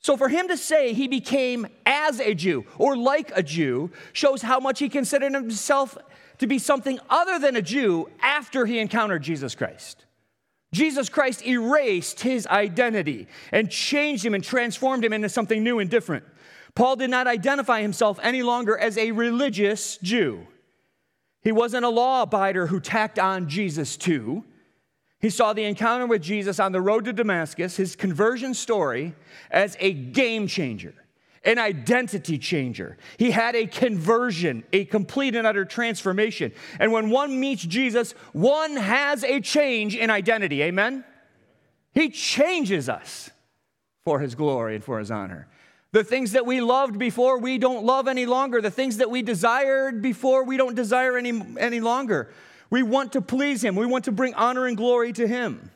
So 0.00 0.16
for 0.16 0.28
him 0.28 0.48
to 0.48 0.56
say 0.56 0.92
he 0.92 1.08
became 1.08 1.66
as 1.84 2.20
a 2.20 2.34
Jew 2.34 2.64
or 2.76 2.96
like 2.96 3.32
a 3.34 3.42
Jew 3.42 3.90
shows 4.12 4.42
how 4.42 4.60
much 4.60 4.78
he 4.78 4.88
considered 4.88 5.34
himself 5.34 5.98
to 6.38 6.46
be 6.46 6.58
something 6.58 6.98
other 7.10 7.38
than 7.38 7.56
a 7.56 7.62
Jew 7.62 8.08
after 8.20 8.66
he 8.66 8.78
encountered 8.78 9.22
Jesus 9.22 9.54
Christ. 9.54 10.04
Jesus 10.72 11.08
Christ 11.08 11.46
erased 11.46 12.20
his 12.20 12.46
identity 12.46 13.26
and 13.52 13.70
changed 13.70 14.24
him 14.24 14.34
and 14.34 14.44
transformed 14.44 15.04
him 15.04 15.12
into 15.12 15.28
something 15.28 15.62
new 15.62 15.78
and 15.78 15.88
different. 15.88 16.24
Paul 16.74 16.96
did 16.96 17.10
not 17.10 17.26
identify 17.26 17.80
himself 17.80 18.20
any 18.22 18.42
longer 18.42 18.76
as 18.76 18.98
a 18.98 19.12
religious 19.12 19.96
Jew. 19.98 20.46
He 21.42 21.52
wasn't 21.52 21.84
a 21.84 21.88
law 21.88 22.26
abider 22.26 22.68
who 22.68 22.80
tacked 22.80 23.18
on 23.18 23.48
Jesus 23.48 23.96
too. 23.96 24.44
He 25.20 25.30
saw 25.30 25.52
the 25.52 25.64
encounter 25.64 26.06
with 26.06 26.22
Jesus 26.22 26.60
on 26.60 26.72
the 26.72 26.80
road 26.80 27.04
to 27.06 27.12
Damascus, 27.12 27.76
his 27.76 27.96
conversion 27.96 28.54
story, 28.54 29.14
as 29.50 29.76
a 29.80 29.92
game 29.92 30.46
changer, 30.46 30.94
an 31.44 31.58
identity 31.58 32.38
changer. 32.38 32.96
He 33.16 33.30
had 33.30 33.54
a 33.54 33.66
conversion, 33.66 34.64
a 34.72 34.84
complete 34.84 35.34
and 35.34 35.46
utter 35.46 35.64
transformation. 35.64 36.52
And 36.78 36.92
when 36.92 37.10
one 37.10 37.38
meets 37.38 37.62
Jesus, 37.62 38.12
one 38.32 38.76
has 38.76 39.24
a 39.24 39.40
change 39.40 39.94
in 39.94 40.10
identity. 40.10 40.62
Amen? 40.62 41.04
He 41.92 42.10
changes 42.10 42.88
us 42.88 43.30
for 44.04 44.20
his 44.20 44.34
glory 44.34 44.76
and 44.76 44.84
for 44.84 44.98
his 44.98 45.10
honor. 45.10 45.48
The 45.92 46.04
things 46.04 46.32
that 46.32 46.44
we 46.44 46.60
loved 46.60 46.98
before, 46.98 47.38
we 47.38 47.56
don't 47.56 47.84
love 47.84 48.08
any 48.08 48.26
longer. 48.26 48.60
The 48.60 48.70
things 48.70 48.98
that 48.98 49.10
we 49.10 49.22
desired 49.22 50.02
before, 50.02 50.44
we 50.44 50.56
don't 50.56 50.74
desire 50.74 51.16
any, 51.16 51.42
any 51.58 51.80
longer. 51.80 52.30
We 52.70 52.82
want 52.82 53.12
to 53.12 53.22
please 53.22 53.64
Him, 53.64 53.74
we 53.74 53.86
want 53.86 54.04
to 54.04 54.12
bring 54.12 54.34
honor 54.34 54.66
and 54.66 54.76
glory 54.76 55.12
to 55.14 55.26
Him. 55.26 55.70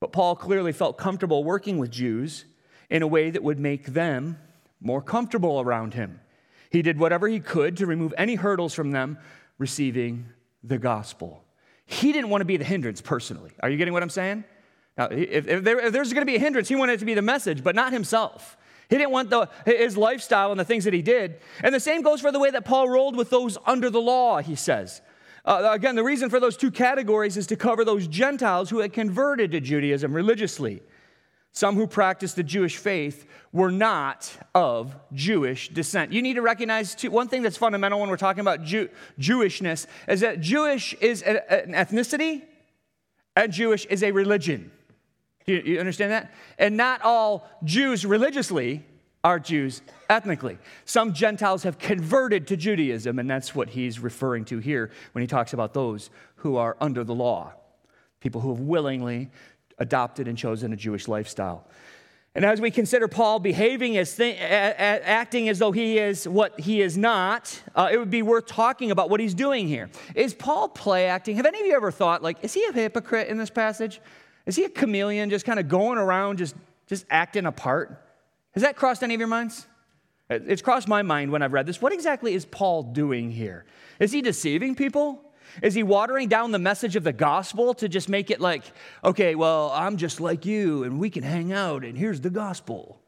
But 0.00 0.12
Paul 0.12 0.36
clearly 0.36 0.72
felt 0.72 0.98
comfortable 0.98 1.44
working 1.44 1.78
with 1.78 1.90
Jews 1.90 2.44
in 2.90 3.02
a 3.02 3.06
way 3.06 3.30
that 3.30 3.42
would 3.42 3.58
make 3.58 3.86
them 3.86 4.38
more 4.80 5.02
comfortable 5.02 5.60
around 5.60 5.94
him. 5.94 6.20
He 6.70 6.82
did 6.82 6.98
whatever 6.98 7.28
he 7.28 7.40
could 7.40 7.76
to 7.78 7.86
remove 7.86 8.12
any 8.16 8.34
hurdles 8.34 8.74
from 8.74 8.90
them 8.90 9.18
receiving 9.58 10.26
the 10.62 10.78
gospel. 10.78 11.44
He 11.86 12.12
didn't 12.12 12.30
want 12.30 12.40
to 12.40 12.46
be 12.46 12.56
the 12.56 12.64
hindrance 12.64 13.00
personally. 13.00 13.52
Are 13.60 13.68
you 13.68 13.76
getting 13.76 13.94
what 13.94 14.02
I'm 14.02 14.10
saying? 14.10 14.44
Now, 14.96 15.06
if, 15.06 15.46
if, 15.46 15.64
there, 15.64 15.78
if 15.78 15.92
there's 15.92 16.12
going 16.12 16.22
to 16.22 16.30
be 16.30 16.36
a 16.36 16.40
hindrance, 16.40 16.68
he 16.68 16.76
wanted 16.76 16.94
it 16.94 16.98
to 17.00 17.04
be 17.04 17.14
the 17.14 17.22
message, 17.22 17.62
but 17.62 17.74
not 17.74 17.92
himself. 17.92 18.56
He 18.88 18.96
didn't 18.96 19.12
want 19.12 19.30
the, 19.30 19.48
his 19.64 19.96
lifestyle 19.96 20.50
and 20.50 20.60
the 20.60 20.64
things 20.64 20.84
that 20.84 20.94
he 20.94 21.02
did. 21.02 21.40
And 21.62 21.74
the 21.74 21.80
same 21.80 22.02
goes 22.02 22.20
for 22.20 22.30
the 22.30 22.38
way 22.38 22.50
that 22.50 22.64
Paul 22.64 22.88
rolled 22.88 23.16
with 23.16 23.30
those 23.30 23.58
under 23.66 23.90
the 23.90 24.00
law, 24.00 24.38
he 24.38 24.54
says. 24.54 25.00
Uh, 25.44 25.70
again, 25.72 25.94
the 25.94 26.04
reason 26.04 26.30
for 26.30 26.40
those 26.40 26.56
two 26.56 26.70
categories 26.70 27.36
is 27.36 27.46
to 27.48 27.56
cover 27.56 27.84
those 27.84 28.06
Gentiles 28.06 28.70
who 28.70 28.78
had 28.80 28.92
converted 28.92 29.52
to 29.52 29.60
Judaism 29.60 30.14
religiously. 30.14 30.82
Some 31.54 31.76
who 31.76 31.86
practiced 31.86 32.34
the 32.34 32.42
Jewish 32.42 32.76
faith 32.76 33.26
were 33.52 33.70
not 33.70 34.30
of 34.56 34.96
Jewish 35.12 35.68
descent. 35.68 36.12
You 36.12 36.20
need 36.20 36.34
to 36.34 36.42
recognize 36.42 36.96
two, 36.96 37.12
one 37.12 37.28
thing 37.28 37.42
that's 37.42 37.56
fundamental 37.56 38.00
when 38.00 38.10
we're 38.10 38.16
talking 38.16 38.40
about 38.40 38.64
Jew, 38.64 38.88
Jewishness 39.20 39.86
is 40.08 40.20
that 40.20 40.40
Jewish 40.40 40.94
is 40.94 41.22
a, 41.22 41.64
an 41.64 41.72
ethnicity 41.72 42.42
and 43.36 43.52
Jewish 43.52 43.86
is 43.86 44.02
a 44.02 44.10
religion. 44.10 44.72
You, 45.46 45.62
you 45.64 45.78
understand 45.78 46.10
that? 46.10 46.34
And 46.58 46.76
not 46.76 47.02
all 47.02 47.48
Jews 47.62 48.04
religiously 48.04 48.84
are 49.22 49.38
Jews 49.38 49.80
ethnically. 50.10 50.58
Some 50.84 51.14
Gentiles 51.14 51.62
have 51.62 51.78
converted 51.78 52.48
to 52.48 52.56
Judaism, 52.56 53.20
and 53.20 53.30
that's 53.30 53.54
what 53.54 53.70
he's 53.70 54.00
referring 54.00 54.44
to 54.46 54.58
here 54.58 54.90
when 55.12 55.22
he 55.22 55.28
talks 55.28 55.52
about 55.52 55.72
those 55.72 56.10
who 56.36 56.56
are 56.56 56.76
under 56.80 57.04
the 57.04 57.14
law, 57.14 57.52
people 58.20 58.40
who 58.40 58.50
have 58.50 58.60
willingly 58.60 59.30
adopted 59.78 60.28
and 60.28 60.36
chosen 60.38 60.72
a 60.72 60.76
Jewish 60.76 61.08
lifestyle. 61.08 61.66
And 62.36 62.44
as 62.44 62.60
we 62.60 62.72
consider 62.72 63.06
Paul 63.06 63.38
behaving 63.38 63.96
as 63.96 64.18
acting 64.18 65.48
as 65.48 65.60
though 65.60 65.70
he 65.70 65.98
is 65.98 66.26
what 66.26 66.58
he 66.58 66.82
is 66.82 66.98
not, 66.98 67.62
uh, 67.76 67.90
it 67.92 67.96
would 67.96 68.10
be 68.10 68.22
worth 68.22 68.46
talking 68.46 68.90
about 68.90 69.08
what 69.08 69.20
he's 69.20 69.34
doing 69.34 69.68
here. 69.68 69.88
Is 70.16 70.34
Paul 70.34 70.68
play 70.68 71.06
acting? 71.06 71.36
Have 71.36 71.46
any 71.46 71.60
of 71.60 71.66
you 71.66 71.76
ever 71.76 71.92
thought, 71.92 72.24
like, 72.24 72.38
is 72.42 72.52
he 72.52 72.64
a 72.64 72.72
hypocrite 72.72 73.28
in 73.28 73.38
this 73.38 73.50
passage? 73.50 74.00
Is 74.46 74.56
he 74.56 74.64
a 74.64 74.68
chameleon 74.68 75.30
just 75.30 75.46
kind 75.46 75.60
of 75.60 75.68
going 75.68 75.96
around 75.96 76.38
just, 76.38 76.56
just 76.88 77.06
acting 77.08 77.46
a 77.46 77.52
part? 77.52 78.02
Has 78.54 78.64
that 78.64 78.74
crossed 78.74 79.04
any 79.04 79.14
of 79.14 79.20
your 79.20 79.28
minds? 79.28 79.66
It's 80.28 80.62
crossed 80.62 80.88
my 80.88 81.02
mind 81.02 81.30
when 81.30 81.42
I've 81.42 81.52
read 81.52 81.66
this. 81.66 81.80
What 81.80 81.92
exactly 81.92 82.34
is 82.34 82.44
Paul 82.44 82.82
doing 82.82 83.30
here? 83.30 83.64
Is 84.00 84.10
he 84.10 84.22
deceiving 84.22 84.74
people? 84.74 85.20
Is 85.62 85.74
he 85.74 85.82
watering 85.82 86.28
down 86.28 86.50
the 86.50 86.58
message 86.58 86.96
of 86.96 87.04
the 87.04 87.12
gospel 87.12 87.74
to 87.74 87.88
just 87.88 88.08
make 88.08 88.30
it 88.30 88.40
like, 88.40 88.64
okay, 89.04 89.34
well, 89.34 89.70
I'm 89.74 89.96
just 89.96 90.20
like 90.20 90.44
you 90.44 90.84
and 90.84 90.98
we 90.98 91.10
can 91.10 91.22
hang 91.22 91.52
out 91.52 91.84
and 91.84 91.96
here's 91.96 92.20
the 92.20 92.30
gospel? 92.30 93.00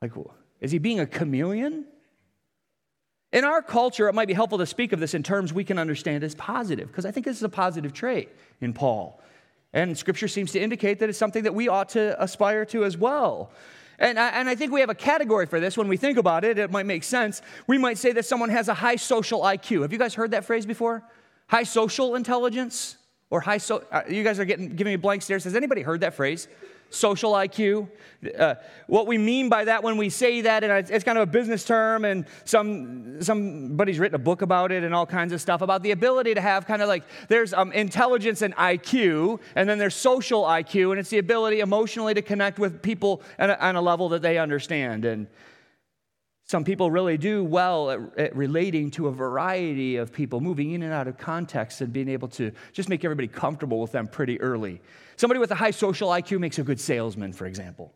Like, 0.00 0.12
is 0.60 0.72
he 0.72 0.78
being 0.78 1.00
a 1.00 1.06
chameleon? 1.06 1.86
In 3.32 3.44
our 3.44 3.62
culture, 3.62 4.08
it 4.08 4.14
might 4.14 4.28
be 4.28 4.34
helpful 4.34 4.58
to 4.58 4.66
speak 4.66 4.92
of 4.92 5.00
this 5.00 5.14
in 5.14 5.22
terms 5.22 5.52
we 5.52 5.64
can 5.64 5.78
understand 5.78 6.22
as 6.22 6.34
positive, 6.34 6.88
because 6.88 7.06
I 7.06 7.10
think 7.10 7.24
this 7.24 7.36
is 7.36 7.42
a 7.42 7.48
positive 7.48 7.92
trait 7.92 8.28
in 8.60 8.74
Paul. 8.74 9.20
And 9.72 9.96
scripture 9.96 10.28
seems 10.28 10.52
to 10.52 10.60
indicate 10.60 10.98
that 10.98 11.08
it's 11.08 11.16
something 11.16 11.44
that 11.44 11.54
we 11.54 11.68
ought 11.68 11.88
to 11.90 12.22
aspire 12.22 12.66
to 12.66 12.84
as 12.84 12.98
well. 12.98 13.50
And 13.98 14.18
I, 14.18 14.28
and 14.30 14.48
I 14.48 14.54
think 14.54 14.72
we 14.72 14.80
have 14.80 14.90
a 14.90 14.94
category 14.94 15.46
for 15.46 15.60
this. 15.60 15.78
When 15.78 15.88
we 15.88 15.96
think 15.96 16.18
about 16.18 16.44
it, 16.44 16.58
it 16.58 16.70
might 16.70 16.86
make 16.86 17.04
sense. 17.04 17.40
We 17.66 17.78
might 17.78 17.96
say 17.96 18.12
that 18.12 18.26
someone 18.26 18.50
has 18.50 18.68
a 18.68 18.74
high 18.74 18.96
social 18.96 19.40
IQ. 19.40 19.82
Have 19.82 19.92
you 19.92 19.98
guys 19.98 20.14
heard 20.14 20.32
that 20.32 20.44
phrase 20.44 20.66
before? 20.66 21.02
High 21.52 21.64
social 21.64 22.14
intelligence? 22.14 22.96
Or 23.28 23.42
high 23.42 23.58
so, 23.58 23.84
uh, 23.92 24.00
you 24.08 24.24
guys 24.24 24.40
are 24.40 24.46
getting, 24.46 24.74
giving 24.74 24.94
me 24.94 24.96
blank 24.96 25.20
stares. 25.20 25.44
Has 25.44 25.54
anybody 25.54 25.82
heard 25.82 26.00
that 26.00 26.14
phrase? 26.14 26.48
social 26.88 27.32
IQ. 27.32 27.88
Uh, 28.38 28.54
what 28.86 29.06
we 29.06 29.18
mean 29.18 29.48
by 29.48 29.64
that 29.64 29.82
when 29.82 29.96
we 29.96 30.08
say 30.10 30.42
that, 30.42 30.62
and 30.62 30.90
it's 30.90 31.04
kind 31.04 31.18
of 31.18 31.22
a 31.22 31.30
business 31.30 31.64
term, 31.64 32.04
and 32.04 32.26
some 32.44 33.22
somebody's 33.22 33.98
written 33.98 34.14
a 34.14 34.18
book 34.18 34.42
about 34.42 34.70
it 34.70 34.84
and 34.84 34.94
all 34.94 35.06
kinds 35.06 35.32
of 35.32 35.40
stuff 35.40 35.62
about 35.62 35.82
the 35.82 35.90
ability 35.90 36.34
to 36.34 36.40
have 36.40 36.66
kind 36.66 36.82
of 36.82 36.88
like 36.88 37.04
there's 37.28 37.54
um, 37.54 37.72
intelligence 37.72 38.42
and 38.42 38.54
IQ, 38.56 39.40
and 39.56 39.68
then 39.68 39.78
there's 39.78 39.94
social 39.94 40.42
IQ, 40.44 40.90
and 40.90 41.00
it's 41.00 41.10
the 41.10 41.18
ability 41.18 41.60
emotionally 41.60 42.14
to 42.14 42.22
connect 42.22 42.58
with 42.58 42.82
people 42.82 43.22
a, 43.38 43.66
on 43.66 43.76
a 43.76 43.82
level 43.82 44.10
that 44.10 44.20
they 44.20 44.36
understand. 44.36 45.06
And 45.06 45.26
some 46.52 46.64
people 46.64 46.90
really 46.90 47.16
do 47.16 47.42
well 47.42 47.90
at, 47.90 48.00
at, 48.18 48.36
relating 48.36 48.90
to 48.90 49.08
a 49.08 49.10
variety 49.10 49.96
of 49.96 50.12
people, 50.12 50.38
moving 50.38 50.72
in 50.72 50.82
and 50.82 50.92
out 50.92 51.08
of 51.08 51.16
context 51.16 51.80
and 51.80 51.94
being 51.94 52.10
able 52.10 52.28
to 52.28 52.52
just 52.74 52.90
make 52.90 53.06
everybody 53.06 53.26
comfortable 53.26 53.80
with 53.80 53.90
them 53.90 54.06
pretty 54.06 54.38
early. 54.38 54.82
Somebody 55.16 55.40
with 55.40 55.50
a 55.50 55.54
high 55.54 55.70
social 55.70 56.10
IQ 56.10 56.40
makes 56.40 56.58
a 56.58 56.62
good 56.62 56.78
salesman, 56.78 57.32
for 57.32 57.46
example. 57.46 57.94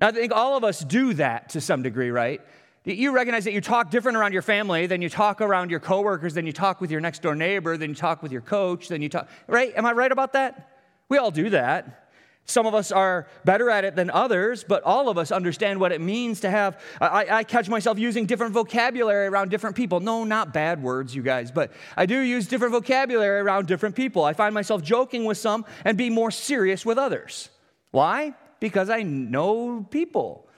Now, 0.00 0.08
I 0.08 0.10
think 0.10 0.32
all 0.32 0.56
of 0.56 0.64
us 0.64 0.80
do 0.80 1.14
that 1.14 1.50
to 1.50 1.60
some 1.60 1.84
degree, 1.84 2.10
right? 2.10 2.40
You 2.84 3.12
recognize 3.12 3.44
that 3.44 3.52
you 3.52 3.60
talk 3.60 3.92
different 3.92 4.18
around 4.18 4.32
your 4.32 4.42
family 4.42 4.88
than 4.88 5.00
you 5.00 5.08
talk 5.08 5.40
around 5.40 5.70
your 5.70 5.78
coworkers, 5.78 6.34
than 6.34 6.46
you 6.46 6.52
talk 6.52 6.80
with 6.80 6.90
your 6.90 7.00
next 7.00 7.22
door 7.22 7.36
neighbor, 7.36 7.76
than 7.76 7.90
you 7.90 7.96
talk 7.96 8.20
with 8.20 8.32
your 8.32 8.40
coach, 8.40 8.88
than 8.88 9.00
you 9.00 9.08
talk, 9.08 9.28
right? 9.46 9.72
Am 9.76 9.86
I 9.86 9.92
right 9.92 10.10
about 10.10 10.32
that? 10.32 10.70
We 11.08 11.18
all 11.18 11.30
do 11.30 11.50
that. 11.50 12.09
Some 12.50 12.66
of 12.66 12.74
us 12.74 12.90
are 12.90 13.26
better 13.44 13.70
at 13.70 13.84
it 13.84 13.94
than 13.94 14.10
others, 14.10 14.64
but 14.64 14.82
all 14.82 15.08
of 15.08 15.16
us 15.16 15.30
understand 15.30 15.78
what 15.78 15.92
it 15.92 16.00
means 16.00 16.40
to 16.40 16.50
have. 16.50 16.80
I, 17.00 17.26
I, 17.30 17.44
catch 17.44 17.68
myself 17.68 17.98
using 17.98 18.26
different 18.26 18.52
vocabulary 18.52 19.28
around 19.28 19.50
different 19.50 19.76
people. 19.76 20.00
No, 20.00 20.24
not 20.24 20.52
bad 20.52 20.82
words, 20.82 21.14
you 21.14 21.22
guys, 21.22 21.50
but 21.50 21.70
I 21.96 22.06
do 22.06 22.18
use 22.18 22.48
different 22.48 22.72
vocabulary 22.72 23.40
around 23.40 23.68
different 23.68 23.94
people. 23.94 24.24
I 24.24 24.32
find 24.32 24.52
myself 24.52 24.82
joking 24.82 25.24
with 25.24 25.38
some 25.38 25.64
and 25.84 25.96
be 25.96 26.10
more 26.10 26.30
serious 26.30 26.84
with 26.84 26.98
others. 26.98 27.50
Why? 27.92 28.34
Because 28.58 28.90
I 28.90 29.02
know 29.02 29.86
people. 29.90 30.48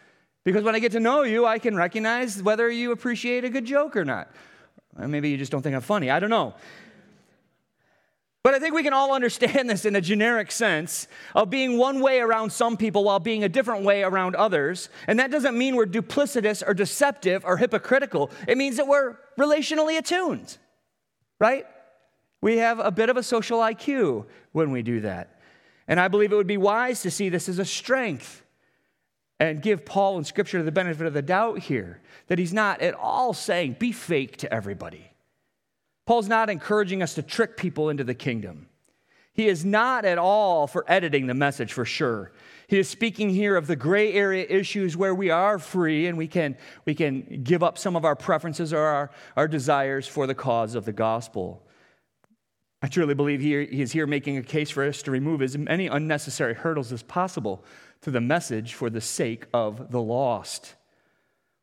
Because 0.44 0.64
when 0.64 0.74
I 0.74 0.78
get 0.78 0.92
to 0.92 1.00
know 1.00 1.22
you, 1.22 1.46
I 1.46 1.58
can 1.58 1.76
recognize 1.76 2.42
whether 2.42 2.70
you 2.70 2.92
appreciate 2.92 3.44
a 3.44 3.50
good 3.50 3.64
joke 3.64 3.96
or 3.96 4.04
not. 4.04 4.30
Maybe 4.96 5.30
you 5.30 5.36
just 5.36 5.52
don't 5.52 5.62
think 5.62 5.74
I'm 5.74 5.82
funny. 5.82 6.10
I 6.10 6.20
don't 6.20 6.30
know. 6.30 6.54
But 8.42 8.54
I 8.54 8.58
think 8.58 8.74
we 8.74 8.82
can 8.82 8.92
all 8.92 9.12
understand 9.12 9.70
this 9.70 9.84
in 9.84 9.96
a 9.96 10.00
generic 10.00 10.50
sense 10.50 11.06
of 11.34 11.50
being 11.50 11.78
one 11.78 12.00
way 12.00 12.20
around 12.20 12.50
some 12.52 12.76
people 12.76 13.04
while 13.04 13.20
being 13.20 13.44
a 13.44 13.48
different 13.48 13.84
way 13.84 14.02
around 14.02 14.34
others. 14.34 14.88
And 15.06 15.18
that 15.20 15.30
doesn't 15.30 15.56
mean 15.56 15.76
we're 15.76 15.86
duplicitous 15.86 16.62
or 16.66 16.74
deceptive 16.74 17.44
or 17.44 17.56
hypocritical. 17.56 18.30
It 18.48 18.58
means 18.58 18.76
that 18.76 18.88
we're 18.88 19.16
relationally 19.38 19.98
attuned, 19.98 20.58
right? 21.38 21.66
We 22.40 22.58
have 22.58 22.80
a 22.80 22.90
bit 22.90 23.08
of 23.08 23.16
a 23.16 23.22
social 23.22 23.60
IQ 23.60 24.26
when 24.50 24.72
we 24.72 24.82
do 24.82 25.00
that. 25.00 25.40
And 25.86 26.00
I 26.00 26.08
believe 26.08 26.32
it 26.32 26.36
would 26.36 26.46
be 26.46 26.56
wise 26.56 27.02
to 27.02 27.10
see 27.10 27.28
this 27.28 27.48
as 27.48 27.58
a 27.58 27.64
strength 27.64 28.42
and 29.38 29.60
give 29.62 29.84
Paul 29.84 30.18
in 30.18 30.24
Scripture 30.24 30.62
the 30.62 30.72
benefit 30.72 31.06
of 31.06 31.14
the 31.14 31.22
doubt 31.22 31.60
here 31.60 32.00
that 32.28 32.38
he's 32.38 32.52
not 32.52 32.80
at 32.80 32.94
all 32.94 33.34
saying, 33.34 33.76
be 33.78 33.92
fake 33.92 34.36
to 34.38 34.52
everybody. 34.52 35.11
Paul's 36.06 36.28
not 36.28 36.50
encouraging 36.50 37.02
us 37.02 37.14
to 37.14 37.22
trick 37.22 37.56
people 37.56 37.88
into 37.88 38.04
the 38.04 38.14
kingdom. 38.14 38.68
He 39.34 39.48
is 39.48 39.64
not 39.64 40.04
at 40.04 40.18
all 40.18 40.66
for 40.66 40.84
editing 40.88 41.26
the 41.26 41.34
message 41.34 41.72
for 41.72 41.84
sure. 41.84 42.32
He 42.66 42.78
is 42.78 42.88
speaking 42.88 43.30
here 43.30 43.56
of 43.56 43.66
the 43.66 43.76
gray 43.76 44.12
area 44.12 44.44
issues 44.48 44.96
where 44.96 45.14
we 45.14 45.30
are 45.30 45.58
free 45.58 46.06
and 46.06 46.18
we 46.18 46.26
can, 46.26 46.56
we 46.84 46.94
can 46.94 47.42
give 47.42 47.62
up 47.62 47.78
some 47.78 47.96
of 47.96 48.04
our 48.04 48.16
preferences 48.16 48.72
or 48.72 48.80
our, 48.80 49.10
our 49.36 49.48
desires 49.48 50.06
for 50.06 50.26
the 50.26 50.34
cause 50.34 50.74
of 50.74 50.84
the 50.84 50.92
gospel. 50.92 51.66
I 52.82 52.88
truly 52.88 53.14
believe 53.14 53.40
he, 53.40 53.64
he 53.66 53.80
is 53.80 53.92
here 53.92 54.06
making 54.06 54.36
a 54.36 54.42
case 54.42 54.70
for 54.70 54.84
us 54.84 55.02
to 55.02 55.10
remove 55.10 55.40
as 55.40 55.56
many 55.56 55.86
unnecessary 55.86 56.54
hurdles 56.54 56.92
as 56.92 57.02
possible 57.02 57.64
to 58.02 58.10
the 58.10 58.20
message 58.20 58.74
for 58.74 58.90
the 58.90 59.00
sake 59.00 59.46
of 59.54 59.92
the 59.92 60.02
lost. 60.02 60.74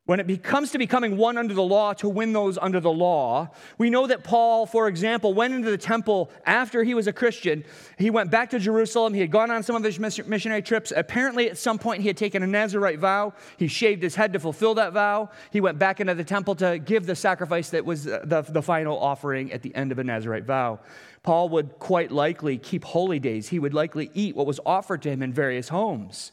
When 0.10 0.20
it 0.20 0.42
comes 0.42 0.72
to 0.72 0.80
becoming 0.80 1.18
one 1.18 1.38
under 1.38 1.54
the 1.54 1.62
law 1.62 1.94
to 1.94 2.10
win 2.10 2.34
those 2.34 2.58
under 2.58 2.80
the 2.80 2.90
law, 2.90 3.52
we 3.78 3.92
know 3.92 4.08
that 4.08 4.24
Paul, 4.24 4.66
for 4.66 4.88
example, 4.88 5.36
went 5.36 5.54
into 5.54 5.70
the 5.70 5.78
temple 5.78 6.32
after 6.48 6.84
he 6.84 6.96
was 6.96 7.06
a 7.06 7.14
Christian. 7.14 7.64
He 7.96 8.10
went 8.10 8.32
back 8.32 8.50
to 8.50 8.58
Jerusalem. 8.58 9.14
He 9.14 9.20
had 9.20 9.30
gone 9.30 9.52
on 9.52 9.62
some 9.62 9.76
of 9.76 9.84
his 9.84 10.00
missionary 10.00 10.64
trips. 10.64 10.92
Apparently, 10.96 11.48
at 11.48 11.60
some 11.60 11.78
point, 11.78 12.02
he 12.02 12.08
had 12.08 12.18
taken 12.18 12.42
a 12.42 12.48
Nazarite 12.48 12.98
vow. 12.98 13.36
He 13.58 13.68
shaved 13.68 14.02
his 14.02 14.16
head 14.16 14.34
to 14.34 14.40
fulfill 14.40 14.74
that 14.74 14.94
vow. 14.94 15.30
He 15.52 15.62
went 15.62 15.78
back 15.78 16.00
into 16.00 16.16
the 16.16 16.24
temple 16.24 16.56
to 16.56 16.80
give 16.80 17.06
the 17.06 17.16
sacrifice 17.16 17.70
that 17.70 17.86
was 17.86 18.08
uh, 18.08 18.22
the, 18.24 18.42
the 18.42 18.64
final 18.64 18.98
offering 18.98 19.54
at 19.54 19.62
the 19.62 19.76
end 19.76 19.92
of 19.92 20.00
a 20.00 20.04
Nazarite 20.04 20.46
vow. 20.46 20.80
Paul 21.22 21.50
would 21.50 21.78
quite 21.78 22.12
likely 22.12 22.58
keep 22.58 22.84
holy 22.84 23.20
days. 23.20 23.50
He 23.50 23.60
would 23.60 23.76
likely 23.76 24.10
eat 24.16 24.36
what 24.36 24.48
was 24.48 24.60
offered 24.66 25.04
to 25.04 25.12
him 25.12 25.22
in 25.22 25.34
various 25.34 25.70
homes. 25.70 26.32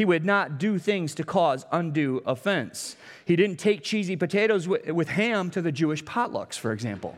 He 0.00 0.06
would 0.06 0.24
not 0.24 0.56
do 0.56 0.78
things 0.78 1.14
to 1.16 1.24
cause 1.24 1.66
undue 1.70 2.22
offense. 2.24 2.96
He 3.26 3.36
didn't 3.36 3.58
take 3.58 3.82
cheesy 3.82 4.16
potatoes 4.16 4.66
with, 4.66 5.08
ham 5.08 5.50
to 5.50 5.60
the 5.60 5.70
Jewish 5.70 6.02
potlucks, 6.04 6.58
for 6.58 6.72
example. 6.72 7.14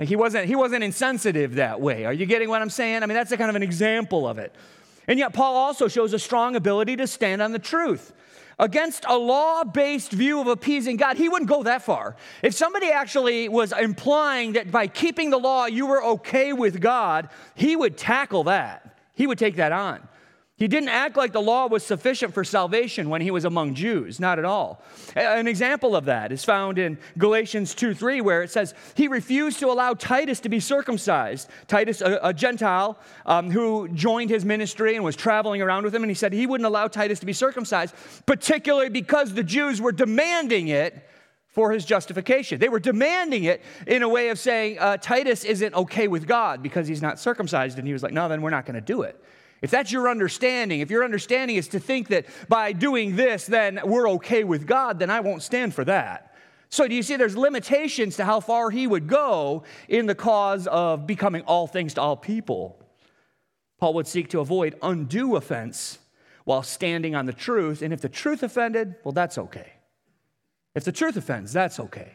He, 0.00 0.16
wasn't, 0.16 0.46
he 0.46 0.56
wasn't 0.56 0.82
insensitive 0.82 1.54
that 1.54 1.80
way. 1.80 2.04
Are 2.04 2.12
you 2.12 2.26
getting 2.26 2.48
what 2.48 2.62
I'm 2.62 2.68
saying? 2.68 3.04
I 3.04 3.06
mean, 3.06 3.14
that's 3.14 3.30
a 3.30 3.36
kind 3.36 3.48
of 3.48 3.54
an 3.54 3.62
example 3.62 4.26
of 4.26 4.38
it. 4.38 4.52
And 5.06 5.20
yet, 5.20 5.34
Paul 5.34 5.54
also 5.54 5.86
shows 5.86 6.12
a 6.14 6.18
strong 6.18 6.56
ability 6.56 6.96
to 6.96 7.06
stand 7.06 7.40
on 7.40 7.52
the 7.52 7.60
truth. 7.60 8.12
Against 8.58 9.04
a 9.08 9.16
law 9.16 9.62
based 9.62 10.10
view 10.10 10.40
of 10.40 10.48
appeasing 10.48 10.96
God, 10.96 11.16
he 11.16 11.28
wouldn't 11.28 11.48
go 11.48 11.62
that 11.62 11.82
far. 11.82 12.16
If 12.42 12.54
somebody 12.54 12.90
actually 12.90 13.48
was 13.48 13.70
implying 13.70 14.54
that 14.54 14.72
by 14.72 14.88
keeping 14.88 15.30
the 15.30 15.38
law 15.38 15.66
you 15.66 15.86
were 15.86 16.02
okay 16.02 16.52
with 16.52 16.80
God, 16.80 17.28
he 17.54 17.76
would 17.76 17.96
tackle 17.96 18.42
that. 18.44 18.98
He 19.14 19.28
would 19.28 19.38
take 19.38 19.54
that 19.54 19.70
on. 19.70 20.08
He 20.56 20.68
didn't 20.68 20.90
act 20.90 21.16
like 21.16 21.32
the 21.32 21.42
law 21.42 21.66
was 21.66 21.84
sufficient 21.84 22.32
for 22.32 22.44
salvation 22.44 23.10
when 23.10 23.20
he 23.20 23.32
was 23.32 23.44
among 23.44 23.74
Jews, 23.74 24.20
not 24.20 24.38
at 24.38 24.44
all. 24.44 24.80
An 25.16 25.48
example 25.48 25.96
of 25.96 26.04
that 26.04 26.30
is 26.30 26.44
found 26.44 26.78
in 26.78 26.96
Galatians 27.18 27.74
2 27.74 27.92
3, 27.92 28.20
where 28.20 28.40
it 28.40 28.52
says, 28.52 28.72
He 28.94 29.08
refused 29.08 29.58
to 29.58 29.66
allow 29.66 29.94
Titus 29.94 30.38
to 30.40 30.48
be 30.48 30.60
circumcised. 30.60 31.48
Titus, 31.66 32.00
a, 32.00 32.20
a 32.22 32.32
Gentile 32.32 32.96
um, 33.26 33.50
who 33.50 33.88
joined 33.88 34.30
his 34.30 34.44
ministry 34.44 34.94
and 34.94 35.04
was 35.04 35.16
traveling 35.16 35.60
around 35.60 35.82
with 35.84 35.94
him, 35.94 36.04
and 36.04 36.10
he 36.10 36.14
said 36.14 36.32
he 36.32 36.46
wouldn't 36.46 36.66
allow 36.66 36.86
Titus 36.86 37.18
to 37.18 37.26
be 37.26 37.32
circumcised, 37.32 37.92
particularly 38.24 38.90
because 38.90 39.34
the 39.34 39.42
Jews 39.42 39.80
were 39.80 39.92
demanding 39.92 40.68
it 40.68 41.08
for 41.48 41.72
his 41.72 41.84
justification. 41.84 42.60
They 42.60 42.68
were 42.68 42.80
demanding 42.80 43.42
it 43.42 43.60
in 43.88 44.04
a 44.04 44.08
way 44.08 44.28
of 44.28 44.38
saying, 44.38 44.78
uh, 44.78 44.98
Titus 44.98 45.42
isn't 45.42 45.74
okay 45.74 46.06
with 46.06 46.28
God 46.28 46.62
because 46.62 46.86
he's 46.86 47.02
not 47.02 47.18
circumcised. 47.18 47.76
And 47.76 47.88
he 47.88 47.92
was 47.92 48.04
like, 48.04 48.12
No, 48.12 48.28
then 48.28 48.40
we're 48.40 48.50
not 48.50 48.66
going 48.66 48.74
to 48.76 48.80
do 48.80 49.02
it. 49.02 49.20
If 49.64 49.70
that's 49.70 49.90
your 49.90 50.10
understanding, 50.10 50.80
if 50.80 50.90
your 50.90 51.04
understanding 51.04 51.56
is 51.56 51.68
to 51.68 51.80
think 51.80 52.08
that 52.08 52.26
by 52.50 52.72
doing 52.74 53.16
this, 53.16 53.46
then 53.46 53.80
we're 53.82 54.10
okay 54.10 54.44
with 54.44 54.66
God, 54.66 54.98
then 54.98 55.08
I 55.08 55.20
won't 55.20 55.42
stand 55.42 55.74
for 55.74 55.86
that. 55.86 56.34
So, 56.68 56.86
do 56.86 56.94
you 56.94 57.02
see 57.02 57.16
there's 57.16 57.34
limitations 57.34 58.16
to 58.16 58.26
how 58.26 58.40
far 58.40 58.68
he 58.68 58.86
would 58.86 59.08
go 59.08 59.62
in 59.88 60.04
the 60.04 60.14
cause 60.14 60.66
of 60.66 61.06
becoming 61.06 61.44
all 61.46 61.66
things 61.66 61.94
to 61.94 62.02
all 62.02 62.14
people? 62.14 62.78
Paul 63.78 63.94
would 63.94 64.06
seek 64.06 64.28
to 64.30 64.40
avoid 64.40 64.76
undue 64.82 65.34
offense 65.34 65.98
while 66.44 66.62
standing 66.62 67.14
on 67.14 67.24
the 67.24 67.32
truth. 67.32 67.80
And 67.80 67.90
if 67.90 68.02
the 68.02 68.10
truth 68.10 68.42
offended, 68.42 68.96
well, 69.02 69.12
that's 69.12 69.38
okay. 69.38 69.72
If 70.74 70.84
the 70.84 70.92
truth 70.92 71.16
offends, 71.16 71.54
that's 71.54 71.80
okay. 71.80 72.12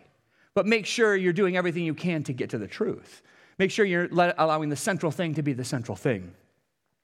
But 0.53 0.67
make 0.67 0.85
sure 0.85 1.15
you're 1.15 1.33
doing 1.33 1.57
everything 1.57 1.83
you 1.83 1.95
can 1.95 2.21
to 2.25 2.33
get 2.33 2.51
to 2.51 2.59
the 2.59 2.67
truth. 2.67 3.23
Make 3.57 3.71
sure 3.71 3.85
you're 3.85 4.07
allowing 4.37 4.69
the 4.69 4.75
central 4.75 5.11
thing 5.11 5.33
to 5.33 5.41
be 5.41 5.53
the 5.53 5.65
central 5.65 5.95
thing. 5.95 6.35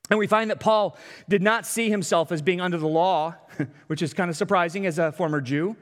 And 0.10 0.20
we 0.20 0.28
find 0.28 0.52
that 0.52 0.60
Paul 0.60 0.98
did 1.28 1.42
not 1.42 1.66
see 1.66 1.90
himself 1.90 2.32
as 2.32 2.42
being 2.42 2.62
under 2.62 2.78
the 2.78 2.88
law, 2.88 3.36
which 3.88 4.02
is 4.02 4.14
kind 4.14 4.30
of 4.30 4.38
surprising 4.38 4.86
as 4.86 5.00
a 5.00 5.12
former 5.12 5.42
Jew, 5.42 5.76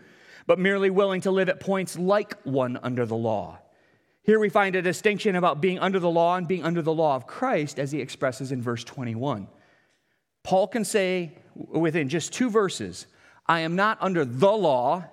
but 0.48 0.60
merely 0.60 0.90
willing 0.90 1.22
to 1.22 1.32
live 1.32 1.50
at 1.50 1.60
points 1.60 1.98
like 1.98 2.42
one 2.44 2.80
under 2.84 3.06
the 3.06 3.16
law. 3.16 3.60
Here 4.24 4.40
we 4.40 4.48
find 4.48 4.76
a 4.76 4.82
distinction 4.82 5.36
about 5.36 5.60
being 5.60 5.80
under 5.80 6.00
the 6.00 6.10
law 6.10 6.38
and 6.38 6.48
being 6.48 6.64
under 6.64 6.82
the 6.82 6.94
law 6.94 7.16
of 7.16 7.28
Christ, 7.28 7.78
as 7.78 7.92
he 7.92 8.00
expresses 8.00 8.54
in 8.54 8.62
verse 8.62 8.84
21. 8.86 9.48
Paul 10.44 10.68
can 10.68 10.86
say 10.86 11.38
within 11.56 12.08
just 12.08 12.32
two 12.32 12.50
verses, 12.50 13.08
I 13.46 13.62
am 13.62 13.76
not 13.76 13.98
under 14.00 14.24
the 14.24 14.52
law, 14.52 15.06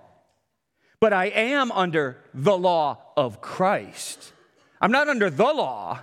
but 1.01 1.13
I 1.13 1.27
am 1.27 1.73
under 1.73 2.19
the 2.33 2.57
law 2.57 2.99
of 3.17 3.41
Christ. 3.41 4.33
I'm 4.81 4.93
not 4.93 5.09
under 5.09 5.29
the 5.29 5.53
law, 5.53 6.01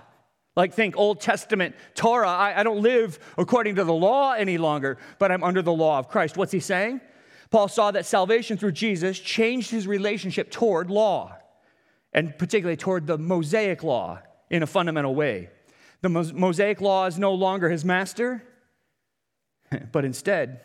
like, 0.58 0.74
think 0.74 0.96
Old 0.96 1.20
Testament 1.20 1.76
Torah. 1.94 2.28
I, 2.28 2.58
I 2.58 2.62
don't 2.64 2.82
live 2.82 3.20
according 3.38 3.76
to 3.76 3.84
the 3.84 3.94
law 3.94 4.32
any 4.32 4.58
longer, 4.58 4.98
but 5.20 5.30
I'm 5.30 5.44
under 5.44 5.62
the 5.62 5.72
law 5.72 6.00
of 6.00 6.08
Christ. 6.08 6.36
What's 6.36 6.50
he 6.50 6.58
saying? 6.58 7.00
Paul 7.50 7.68
saw 7.68 7.92
that 7.92 8.04
salvation 8.04 8.58
through 8.58 8.72
Jesus 8.72 9.20
changed 9.20 9.70
his 9.70 9.86
relationship 9.86 10.50
toward 10.50 10.90
law, 10.90 11.36
and 12.12 12.36
particularly 12.36 12.76
toward 12.76 13.06
the 13.06 13.16
Mosaic 13.16 13.84
law 13.84 14.18
in 14.50 14.64
a 14.64 14.66
fundamental 14.66 15.14
way. 15.14 15.48
The 16.02 16.08
Mosaic 16.08 16.80
law 16.80 17.06
is 17.06 17.20
no 17.20 17.34
longer 17.34 17.70
his 17.70 17.84
master, 17.84 18.42
but 19.92 20.04
instead, 20.04 20.62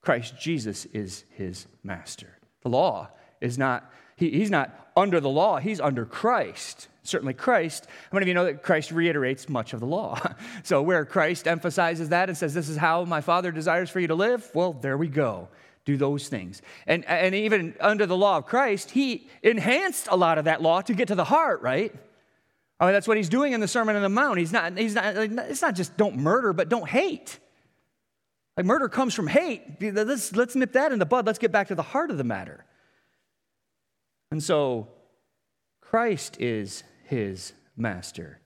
Christ 0.00 0.40
Jesus 0.40 0.86
is 0.86 1.26
his 1.30 1.66
master. 1.82 2.38
The 2.62 2.70
law 2.70 3.10
is 3.42 3.58
not, 3.58 3.92
he, 4.16 4.30
he's 4.30 4.50
not 4.50 4.83
under 4.96 5.20
the 5.20 5.28
law, 5.28 5.58
he's 5.58 5.80
under 5.80 6.04
Christ 6.04 6.88
certainly 7.04 7.34
Christ. 7.34 7.86
How 7.86 8.16
many 8.16 8.24
of 8.24 8.28
you 8.28 8.34
know 8.34 8.46
that 8.46 8.62
Christ 8.62 8.90
reiterates 8.90 9.48
much 9.48 9.72
of 9.72 9.80
the 9.80 9.86
law? 9.86 10.18
So, 10.62 10.80
where 10.82 11.04
Christ 11.04 11.46
emphasizes 11.46 12.08
that 12.08 12.28
and 12.28 12.38
says, 12.38 12.54
This 12.54 12.68
is 12.68 12.76
how 12.76 13.04
my 13.04 13.20
Father 13.20 13.52
desires 13.52 13.90
for 13.90 14.00
you 14.00 14.06
to 14.08 14.14
live, 14.14 14.50
well, 14.54 14.72
there 14.72 14.96
we 14.96 15.08
go. 15.08 15.48
Do 15.84 15.96
those 15.96 16.28
things. 16.28 16.62
And, 16.86 17.04
and 17.04 17.34
even 17.34 17.74
under 17.80 18.06
the 18.06 18.16
law 18.16 18.38
of 18.38 18.46
Christ, 18.46 18.92
he 18.92 19.28
enhanced 19.42 20.08
a 20.10 20.16
lot 20.16 20.38
of 20.38 20.46
that 20.46 20.62
law 20.62 20.80
to 20.82 20.94
get 20.94 21.08
to 21.08 21.14
the 21.14 21.24
heart, 21.24 21.60
right? 21.60 21.94
I 22.80 22.86
mean, 22.86 22.94
that's 22.94 23.06
what 23.06 23.18
he's 23.18 23.28
doing 23.28 23.52
in 23.52 23.60
the 23.60 23.68
Sermon 23.68 23.94
on 23.94 24.02
the 24.02 24.08
Mount. 24.08 24.38
He's 24.38 24.52
not, 24.52 24.78
he's 24.78 24.94
not, 24.94 25.16
it's 25.16 25.60
not 25.60 25.74
just 25.74 25.96
don't 25.96 26.16
murder, 26.16 26.54
but 26.54 26.70
don't 26.70 26.88
hate. 26.88 27.38
Like 28.56 28.64
murder 28.64 28.88
comes 28.88 29.12
from 29.12 29.26
hate. 29.26 29.62
Let's, 29.80 30.34
let's 30.34 30.54
nip 30.54 30.72
that 30.72 30.92
in 30.92 30.98
the 30.98 31.06
bud. 31.06 31.26
Let's 31.26 31.38
get 31.38 31.52
back 31.52 31.68
to 31.68 31.74
the 31.74 31.82
heart 31.82 32.10
of 32.10 32.16
the 32.16 32.24
matter. 32.24 32.64
And 34.34 34.42
so 34.42 34.88
Christ 35.80 36.38
is 36.40 36.82
his 37.04 37.52
master. 37.76 38.40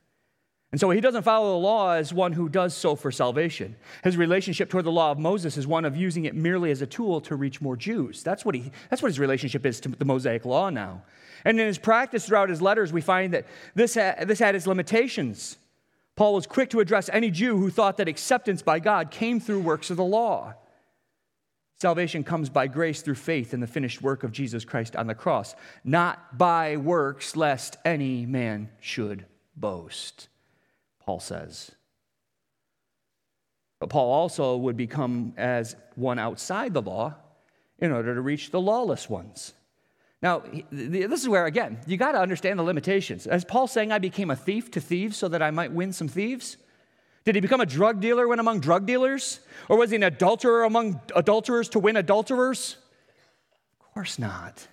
And 0.71 0.79
so 0.79 0.91
he 0.91 1.01
doesn't 1.01 1.23
follow 1.23 1.53
the 1.53 1.67
law 1.67 1.93
as 1.93 2.13
one 2.13 2.35
who 2.35 2.51
does 2.51 2.77
so 2.77 2.95
for 2.95 3.11
salvation. 3.11 3.75
His 4.05 4.19
relationship 4.19 4.69
toward 4.69 4.85
the 4.85 4.93
law 4.93 5.13
of 5.13 5.19
Moses 5.19 5.57
is 5.57 5.67
one 5.67 5.87
of 5.87 5.97
using 5.97 6.27
it 6.27 6.35
merely 6.35 6.71
as 6.71 6.83
a 6.83 6.87
tool 6.87 7.23
to 7.23 7.37
reach 7.37 7.63
more 7.63 7.75
Jews. 7.75 8.23
That's 8.23 8.45
what, 8.45 8.55
he, 8.55 8.71
that's 8.91 9.01
what 9.01 9.09
his 9.09 9.19
relationship 9.19 9.65
is 9.65 9.81
to 9.81 9.89
the 9.89 10.05
Mosaic 10.05 10.45
law 10.45 10.69
now. 10.69 11.05
And 11.47 11.59
in 11.59 11.67
his 11.67 11.79
practice 11.79 12.27
throughout 12.27 12.51
his 12.51 12.61
letters, 12.61 12.93
we 12.93 13.01
find 13.01 13.33
that 13.33 13.47
this, 13.75 13.95
ha- 13.95 14.27
this 14.27 14.41
had 14.41 14.55
its 14.55 14.67
limitations. 14.67 15.57
Paul 16.17 16.35
was 16.35 16.47
quick 16.47 16.69
to 16.69 16.81
address 16.81 17.09
any 17.15 17.31
Jew 17.31 17.57
who 17.57 17.71
thought 17.71 17.97
that 17.97 18.09
acceptance 18.09 18.61
by 18.61 18.79
God 18.79 19.11
came 19.11 19.41
through 19.41 19.61
works 19.61 19.89
of 19.89 19.97
the 19.97 20.05
law. 20.05 20.53
Salvation 21.81 22.25
comes 22.25 22.49
by 22.49 22.67
grace 22.67 23.03
through 23.03 23.15
faith 23.15 23.55
in 23.55 23.61
the 23.61 23.67
finished 23.67 24.03
work 24.03 24.25
of 24.25 24.33
Jesus 24.33 24.65
Christ 24.65 24.97
on 24.97 25.07
the 25.07 25.15
cross, 25.15 25.55
not 25.85 26.37
by 26.37 26.77
works, 26.77 27.37
lest 27.37 27.77
any 27.85 28.27
man 28.27 28.69
should 28.81 29.27
boast, 29.57 30.29
Paul 31.01 31.21
says. 31.21 31.71
But 33.79 33.91
Paul 33.91 34.11
also 34.11 34.57
would 34.57 34.77
become 34.77 35.35
as 35.37 35.77
one 35.95 36.19
outside 36.19 36.75
the 36.75 36.83
law 36.83 37.15
in 37.79 37.93
order 37.93 38.13
to 38.13 38.21
reach 38.21 38.51
the 38.51 38.61
lawless 38.61 39.09
ones. 39.09 39.55
Now, 40.21 40.43
this 40.73 41.23
is 41.23 41.29
where, 41.29 41.47
again, 41.47 41.79
you 41.87 41.97
got 41.97 42.13
to 42.13 42.21
understand 42.21 42.59
the 42.59 42.65
limitations. 42.65 43.29
As 43.29 43.45
Paul 43.45 43.69
saying, 43.69 43.93
I 43.93 44.01
became 44.01 44.33
a 44.33 44.37
thief 44.37 44.69
to 44.73 44.81
thieves 44.81 45.17
so 45.17 45.29
that 45.29 45.43
I 45.43 45.53
might 45.53 45.71
win 45.71 45.93
some 45.93 46.09
thieves? 46.09 46.57
Did 47.29 47.35
he 47.35 47.43
become 47.43 47.61
a 47.61 47.67
drug 47.67 48.01
dealer 48.01 48.27
when 48.27 48.39
among 48.39 48.61
drug 48.61 48.87
dealers? 48.87 49.41
Or 49.69 49.77
was 49.77 49.91
he 49.91 49.97
an 49.97 50.03
adulterer 50.03 50.65
among 50.65 50.99
adulterers 51.15 51.69
to 51.69 51.79
win 51.79 51.99
adulterers? 51.99 52.79
Of 53.79 53.93
course 53.93 54.19
not. 54.19 54.67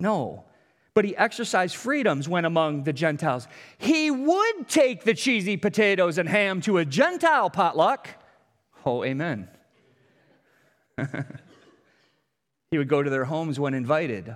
No. 0.00 0.46
But 0.94 1.04
he 1.04 1.16
exercised 1.16 1.76
freedoms 1.76 2.28
when 2.28 2.44
among 2.44 2.82
the 2.82 2.92
Gentiles. 2.92 3.46
He 3.78 4.10
would 4.10 4.68
take 4.68 5.04
the 5.04 5.14
cheesy 5.14 5.56
potatoes 5.56 6.18
and 6.18 6.28
ham 6.28 6.62
to 6.62 6.78
a 6.78 6.84
Gentile 6.84 7.48
potluck. 7.48 8.08
Oh, 8.84 9.04
amen. 9.04 9.46
he 12.72 12.78
would 12.78 12.88
go 12.88 13.04
to 13.04 13.10
their 13.10 13.26
homes 13.26 13.60
when 13.60 13.74
invited, 13.74 14.34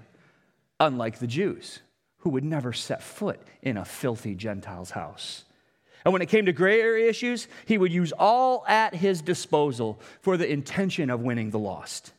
unlike 0.79 1.19
the 1.19 1.27
Jews, 1.27 1.81
who 2.19 2.31
would 2.31 2.45
never 2.45 2.73
set 2.73 3.03
foot 3.03 3.41
in 3.63 3.77
a 3.77 3.85
filthy 3.85 4.37
Gentile's 4.37 4.93
house. 4.93 5.43
And 6.07 6.13
when 6.13 6.23
it 6.23 6.27
came 6.27 6.47
to 6.47 6.53
gray 6.53 6.81
area 6.81 7.11
issues, 7.11 7.49
he 7.65 7.77
would 7.77 7.93
use 7.93 8.13
all 8.13 8.65
at 8.69 8.95
his 8.95 9.21
disposal 9.21 9.99
for 10.21 10.37
the 10.37 10.49
intention 10.49 11.11
of 11.11 11.21
winning 11.21 11.51
the 11.51 11.59
lost. 11.59 12.13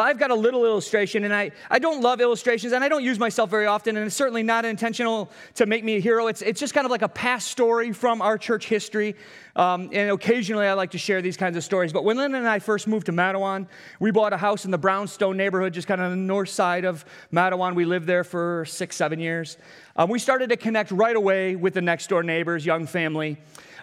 Well, 0.00 0.08
I've 0.08 0.16
got 0.16 0.30
a 0.30 0.34
little 0.34 0.64
illustration, 0.64 1.24
and 1.24 1.34
I, 1.34 1.50
I 1.70 1.78
don't 1.78 2.00
love 2.00 2.22
illustrations, 2.22 2.72
and 2.72 2.82
I 2.82 2.88
don't 2.88 3.04
use 3.04 3.18
myself 3.18 3.50
very 3.50 3.66
often, 3.66 3.98
and 3.98 4.06
it's 4.06 4.16
certainly 4.16 4.42
not 4.42 4.64
intentional 4.64 5.30
to 5.56 5.66
make 5.66 5.84
me 5.84 5.96
a 5.96 6.00
hero. 6.00 6.28
It's, 6.28 6.40
it's 6.40 6.58
just 6.58 6.72
kind 6.72 6.86
of 6.86 6.90
like 6.90 7.02
a 7.02 7.08
past 7.08 7.48
story 7.48 7.92
from 7.92 8.22
our 8.22 8.38
church 8.38 8.66
history. 8.66 9.14
Um, 9.56 9.90
and 9.92 10.10
occasionally 10.10 10.66
I 10.66 10.72
like 10.72 10.92
to 10.92 10.98
share 10.98 11.20
these 11.20 11.36
kinds 11.36 11.54
of 11.58 11.64
stories. 11.64 11.92
But 11.92 12.04
when 12.04 12.16
Lynn 12.16 12.34
and 12.34 12.48
I 12.48 12.60
first 12.60 12.88
moved 12.88 13.04
to 13.06 13.12
Mattawan, 13.12 13.66
we 13.98 14.10
bought 14.10 14.32
a 14.32 14.38
house 14.38 14.64
in 14.64 14.70
the 14.70 14.78
Brownstone 14.78 15.36
neighborhood, 15.36 15.74
just 15.74 15.86
kind 15.86 16.00
of 16.00 16.06
on 16.06 16.12
the 16.12 16.16
north 16.16 16.48
side 16.48 16.86
of 16.86 17.04
Mattawan. 17.30 17.74
We 17.74 17.84
lived 17.84 18.06
there 18.06 18.24
for 18.24 18.64
six, 18.66 18.96
seven 18.96 19.20
years. 19.20 19.58
Um, 19.96 20.08
we 20.08 20.18
started 20.18 20.48
to 20.48 20.56
connect 20.56 20.92
right 20.92 21.14
away 21.14 21.56
with 21.56 21.74
the 21.74 21.82
next 21.82 22.06
door 22.06 22.22
neighbors, 22.22 22.64
young 22.64 22.86
family 22.86 23.36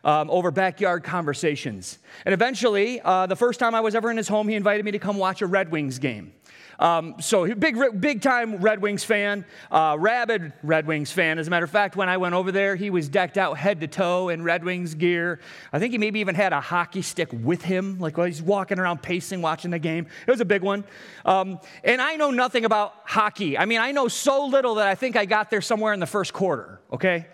um, 0.08 0.32
over 0.32 0.50
backyard 0.50 1.04
conversations. 1.04 2.00
And 2.26 2.34
eventually, 2.34 3.02
uh, 3.02 3.28
the 3.28 3.36
first 3.36 3.60
time 3.60 3.76
I 3.76 3.82
was 3.82 3.94
ever 3.94 4.10
in 4.10 4.16
his 4.16 4.30
home, 4.30 4.48
he 4.48 4.56
invited 4.56 4.86
me 4.86 4.92
to 4.92 5.00
come 5.00 5.18
watch 5.18 5.42
a 5.42 5.46
Red 5.46 5.70
Wings 5.70 6.00
game. 6.00 6.32
Um, 6.80 7.16
so 7.20 7.54
big, 7.56 7.76
big 8.00 8.22
time 8.22 8.58
Red 8.58 8.82
Wings 8.82 9.04
fan, 9.04 9.46
uh, 9.72 9.98
rabid 10.00 10.54
Red 10.64 10.86
Wings 10.86 11.12
fan. 11.12 11.40
As 11.40 11.48
a 11.48 11.50
matter 11.50 11.66
of 11.66 11.72
fact, 11.72 11.96
when 11.96 12.08
I 12.08 12.18
went 12.18 12.36
over 12.36 12.52
there, 12.52 12.76
he 12.76 12.90
was 12.90 13.10
decked 13.10 13.38
out 13.38 13.58
head 13.58 13.82
to 13.82 13.88
toe 13.88 14.30
in 14.30 14.44
Red 14.44 14.64
Wings 14.64 14.94
gear. 14.94 15.40
I 15.74 15.80
think 15.80 15.92
he 15.92 15.98
maybe 15.98 16.20
even 16.20 16.36
had 16.36 16.54
a 16.54 16.62
hockey 16.62 17.02
stick 17.02 17.30
with 17.34 17.64
him, 17.64 18.00
like 18.00 18.16
while 18.16 18.28
he's 18.28 18.44
walking 18.44 18.80
around 18.80 19.02
pacing, 19.02 19.42
watching 19.42 19.72
the 19.72 19.80
game. 19.80 20.06
It 20.26 20.32
was 20.32 20.40
a 20.40 20.46
big 20.46 20.62
one. 20.62 20.84
Um, 21.26 21.60
and 21.84 22.00
I 22.00 22.16
know 22.16 22.30
nothing 22.30 22.64
about 22.64 22.94
hockey. 23.06 23.58
I 23.58 23.66
mean, 23.66 23.80
I 23.80 23.92
know 23.92 24.08
so 24.08 24.46
little 24.46 24.76
that 24.76 24.88
I 24.88 24.94
think 24.96 25.18
I 25.18 25.26
got 25.26 25.50
there 25.50 25.62
somewhere 25.62 25.94
in 25.94 26.00
the 26.00 26.06
first 26.06 26.32
quarter. 26.32 26.80
Okay, 26.94 27.26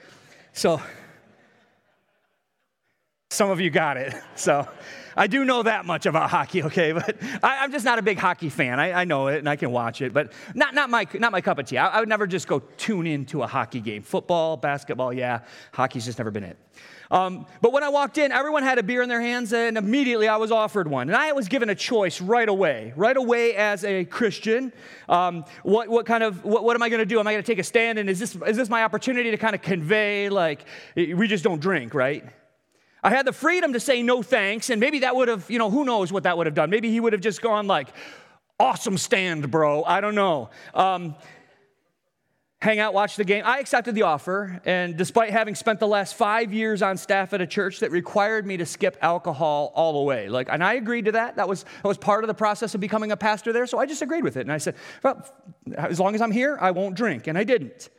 so 0.54 0.82
some 3.34 3.50
of 3.50 3.60
you 3.60 3.70
got 3.70 3.98
it. 3.98 4.14
So 4.36 4.68
I 5.16 5.28
do 5.28 5.46
know 5.46 5.64
that 5.64 5.86
much 5.86 6.06
about 6.06 6.30
hockey, 6.30 6.64
okay? 6.64 6.92
But 6.94 7.18
I, 7.44 7.64
am 7.64 7.72
just 7.72 7.86
not 7.86 8.00
a 8.00 8.02
big 8.02 8.18
hockey 8.18 8.50
fan. 8.50 8.80
I, 8.80 9.02
I, 9.02 9.06
know 9.06 9.28
it 9.28 9.38
and 9.38 9.48
I 9.48 9.56
can 9.56 9.72
watch 9.72 10.02
it, 10.02 10.12
but 10.12 10.34
not, 10.56 10.74
not, 10.74 10.90
my, 10.90 11.08
not 11.14 11.32
my 11.32 11.40
cup 11.40 11.60
of 11.60 11.68
tea. 11.68 11.78
I, 11.78 11.88
I 11.88 12.00
would 12.00 12.10
never 12.10 12.26
just 12.26 12.48
go 12.48 12.60
tune 12.78 13.06
into 13.06 13.44
a 13.44 13.48
hockey 13.48 13.80
game. 13.80 14.02
Football, 14.02 14.58
basketball, 14.58 15.14
yeah. 15.14 15.42
Hockey's 15.72 16.06
just 16.06 16.18
never 16.18 16.32
been 16.32 16.44
it. 16.44 16.58
Um, 17.12 17.46
but 17.62 17.72
when 17.72 17.84
I 17.84 17.90
walked 17.90 18.18
in, 18.18 18.32
everyone 18.32 18.64
had 18.64 18.80
a 18.80 18.84
beer 18.84 19.04
in 19.04 19.10
their 19.10 19.22
hands, 19.22 19.54
and 19.54 19.78
immediately 19.78 20.28
I 20.28 20.38
was 20.38 20.52
offered 20.52 20.88
one. 20.88 21.10
And 21.10 21.16
I 21.16 21.32
was 21.34 21.48
given 21.48 21.70
a 21.70 21.76
choice 21.76 22.20
right 22.20 22.50
away, 22.50 22.92
right 22.96 23.16
away 23.16 23.56
as 23.56 23.86
a 23.86 24.04
Christian. 24.06 24.74
Um, 25.08 25.46
what, 25.62 25.90
what 25.90 26.08
kind 26.08 26.24
of, 26.24 26.44
what, 26.44 26.64
what 26.64 26.76
am 26.76 26.82
I 26.82 26.90
going 26.90 27.02
to 27.02 27.06
do? 27.06 27.20
Am 27.20 27.28
I 27.28 27.34
going 27.34 27.44
to 27.44 27.52
take 27.52 27.60
a 27.60 27.64
stand? 27.64 28.00
And 28.00 28.10
is 28.10 28.20
this, 28.20 28.36
is 28.48 28.58
this 28.58 28.68
my 28.68 28.84
opportunity 28.84 29.30
to 29.30 29.38
kind 29.38 29.54
of 29.54 29.62
convey, 29.62 30.30
like, 30.30 30.66
we 30.96 31.28
just 31.28 31.44
don't 31.44 31.62
drink, 31.62 31.94
right? 31.94 32.26
I 33.04 33.10
had 33.10 33.26
the 33.26 33.34
freedom 33.34 33.74
to 33.74 33.80
say 33.80 34.02
no 34.02 34.22
thanks, 34.22 34.70
and 34.70 34.80
maybe 34.80 35.00
that 35.00 35.16
would 35.16 35.28
have, 35.28 35.50
you 35.50 35.60
know, 35.60 35.70
who 35.70 35.84
knows 35.84 36.12
what 36.12 36.24
that 36.24 36.38
would 36.38 36.48
have 36.48 36.56
done. 36.56 36.70
Maybe 36.70 36.90
he 36.90 37.00
would 37.00 37.12
have 37.14 37.22
just 37.22 37.42
gone 37.42 37.68
like, 37.68 37.90
awesome 38.60 38.98
stand, 38.98 39.52
bro. 39.52 39.84
I 39.84 40.00
don't 40.00 40.16
know. 40.16 40.50
Um, 40.74 41.16
hang 42.62 42.80
out, 42.80 42.94
watch 42.94 43.18
the 43.18 43.26
game. 43.26 43.44
I 43.46 43.60
accepted 43.60 43.94
the 43.94 44.04
offer, 44.04 44.62
and 44.64 44.96
despite 44.96 45.32
having 45.32 45.54
spent 45.54 45.82
the 45.82 45.88
last 45.88 46.16
five 46.16 46.54
years 46.54 46.82
on 46.82 46.96
staff 46.96 47.34
at 47.34 47.42
a 47.42 47.48
church 47.48 47.82
that 47.82 47.92
required 47.92 48.48
me 48.48 48.56
to 48.56 48.66
skip 48.66 48.96
alcohol 49.02 49.74
all 49.76 49.92
the 49.92 50.04
way, 50.04 50.30
like, 50.30 50.48
and 50.50 50.64
I 50.64 50.76
agreed 50.76 51.04
to 51.06 51.12
that. 51.12 51.36
That 51.36 51.50
was 51.50 51.64
that 51.64 51.88
was 51.88 51.98
part 51.98 52.24
of 52.24 52.30
the 52.30 52.34
process 52.34 52.74
of 52.74 52.80
becoming 52.80 53.12
a 53.12 53.18
pastor 53.18 53.52
there. 53.52 53.68
So 53.68 53.80
I 53.80 53.86
just 53.86 54.02
agreed 54.02 54.24
with 54.24 54.38
it, 54.38 54.42
and 54.42 54.52
I 54.52 54.60
said, 54.60 54.76
well, 55.04 55.28
as 55.76 56.00
long 56.00 56.16
as 56.16 56.22
I'm 56.22 56.32
here, 56.32 56.58
I 56.62 56.72
won't 56.72 56.96
drink, 56.96 57.28
and 57.28 57.38
I 57.38 57.44
didn't. 57.44 57.90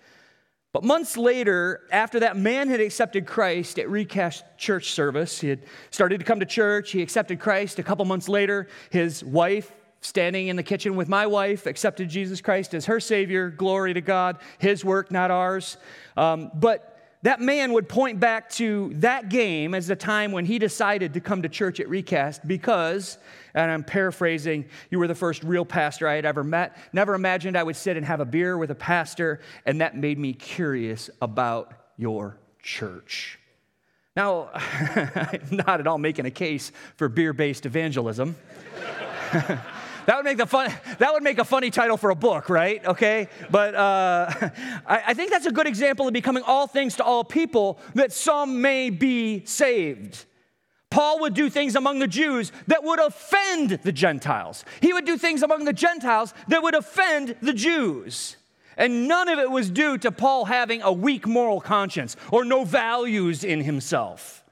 But 0.74 0.82
months 0.82 1.16
later, 1.16 1.82
after 1.92 2.18
that 2.18 2.36
man 2.36 2.66
had 2.66 2.80
accepted 2.80 3.26
Christ 3.26 3.78
at 3.78 3.88
Recast 3.88 4.44
Church 4.58 4.90
service, 4.90 5.40
he 5.40 5.48
had 5.48 5.60
started 5.92 6.18
to 6.18 6.24
come 6.24 6.40
to 6.40 6.46
church, 6.46 6.90
he 6.90 7.00
accepted 7.00 7.38
Christ. 7.38 7.78
A 7.78 7.84
couple 7.84 8.04
months 8.04 8.28
later, 8.28 8.66
his 8.90 9.22
wife, 9.22 9.70
standing 10.00 10.48
in 10.48 10.56
the 10.56 10.64
kitchen 10.64 10.96
with 10.96 11.08
my 11.08 11.28
wife, 11.28 11.66
accepted 11.66 12.08
Jesus 12.08 12.40
Christ 12.40 12.74
as 12.74 12.86
her 12.86 12.98
Savior. 12.98 13.50
Glory 13.50 13.94
to 13.94 14.00
God. 14.00 14.38
His 14.58 14.84
work, 14.84 15.12
not 15.12 15.30
ours. 15.30 15.76
Um, 16.16 16.50
but 16.54 16.93
that 17.24 17.40
man 17.40 17.72
would 17.72 17.88
point 17.88 18.20
back 18.20 18.50
to 18.50 18.92
that 18.96 19.30
game 19.30 19.72
as 19.72 19.86
the 19.86 19.96
time 19.96 20.30
when 20.30 20.44
he 20.44 20.58
decided 20.58 21.14
to 21.14 21.20
come 21.20 21.40
to 21.40 21.48
church 21.48 21.80
at 21.80 21.88
Recast 21.88 22.46
because, 22.46 23.16
and 23.54 23.70
I'm 23.70 23.82
paraphrasing, 23.82 24.66
you 24.90 24.98
were 24.98 25.08
the 25.08 25.14
first 25.14 25.42
real 25.42 25.64
pastor 25.64 26.06
I 26.06 26.16
had 26.16 26.26
ever 26.26 26.44
met. 26.44 26.76
Never 26.92 27.14
imagined 27.14 27.56
I 27.56 27.62
would 27.62 27.76
sit 27.76 27.96
and 27.96 28.04
have 28.04 28.20
a 28.20 28.26
beer 28.26 28.58
with 28.58 28.70
a 28.70 28.74
pastor, 28.74 29.40
and 29.64 29.80
that 29.80 29.96
made 29.96 30.18
me 30.18 30.34
curious 30.34 31.08
about 31.22 31.72
your 31.96 32.36
church. 32.62 33.38
Now, 34.14 34.50
I'm 34.54 35.48
not 35.50 35.80
at 35.80 35.86
all 35.86 35.96
making 35.96 36.26
a 36.26 36.30
case 36.30 36.72
for 36.96 37.08
beer 37.08 37.32
based 37.32 37.64
evangelism. 37.64 38.36
That 40.06 40.16
would 40.16 40.24
make 40.24 40.38
the 40.38 40.46
fun. 40.46 40.72
That 40.98 41.12
would 41.12 41.22
make 41.22 41.38
a 41.38 41.44
funny 41.44 41.70
title 41.70 41.96
for 41.96 42.10
a 42.10 42.14
book, 42.14 42.48
right? 42.48 42.84
Okay, 42.84 43.28
but 43.50 43.74
uh, 43.74 44.30
I, 44.86 45.02
I 45.08 45.14
think 45.14 45.30
that's 45.30 45.46
a 45.46 45.52
good 45.52 45.66
example 45.66 46.06
of 46.06 46.12
becoming 46.12 46.42
all 46.46 46.66
things 46.66 46.96
to 46.96 47.04
all 47.04 47.24
people, 47.24 47.78
that 47.94 48.12
some 48.12 48.60
may 48.60 48.90
be 48.90 49.44
saved. 49.44 50.26
Paul 50.90 51.20
would 51.20 51.34
do 51.34 51.50
things 51.50 51.74
among 51.74 51.98
the 51.98 52.06
Jews 52.06 52.52
that 52.68 52.84
would 52.84 53.00
offend 53.00 53.70
the 53.82 53.90
Gentiles. 53.90 54.64
He 54.80 54.92
would 54.92 55.04
do 55.04 55.18
things 55.18 55.42
among 55.42 55.64
the 55.64 55.72
Gentiles 55.72 56.32
that 56.46 56.62
would 56.62 56.76
offend 56.76 57.34
the 57.42 57.52
Jews. 57.52 58.36
And 58.76 59.08
none 59.08 59.28
of 59.28 59.40
it 59.40 59.50
was 59.50 59.70
due 59.70 59.98
to 59.98 60.12
Paul 60.12 60.44
having 60.44 60.82
a 60.82 60.92
weak 60.92 61.26
moral 61.26 61.60
conscience 61.60 62.16
or 62.30 62.44
no 62.44 62.64
values 62.64 63.42
in 63.42 63.62
himself. 63.62 64.43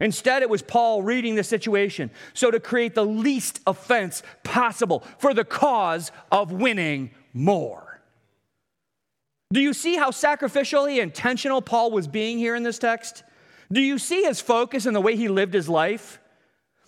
Instead, 0.00 0.42
it 0.42 0.50
was 0.50 0.62
Paul 0.62 1.02
reading 1.02 1.34
the 1.34 1.44
situation 1.44 2.10
so 2.32 2.50
to 2.50 2.60
create 2.60 2.94
the 2.94 3.04
least 3.04 3.60
offense 3.66 4.22
possible 4.44 5.02
for 5.18 5.34
the 5.34 5.44
cause 5.44 6.12
of 6.30 6.52
winning 6.52 7.10
more. 7.32 8.00
Do 9.52 9.60
you 9.60 9.72
see 9.72 9.96
how 9.96 10.10
sacrificially 10.10 11.02
intentional 11.02 11.62
Paul 11.62 11.90
was 11.90 12.06
being 12.06 12.38
here 12.38 12.54
in 12.54 12.62
this 12.62 12.78
text? 12.78 13.24
Do 13.72 13.80
you 13.80 13.98
see 13.98 14.22
his 14.22 14.40
focus 14.40 14.86
in 14.86 14.94
the 14.94 15.00
way 15.00 15.16
he 15.16 15.28
lived 15.28 15.54
his 15.54 15.68
life? 15.68 16.20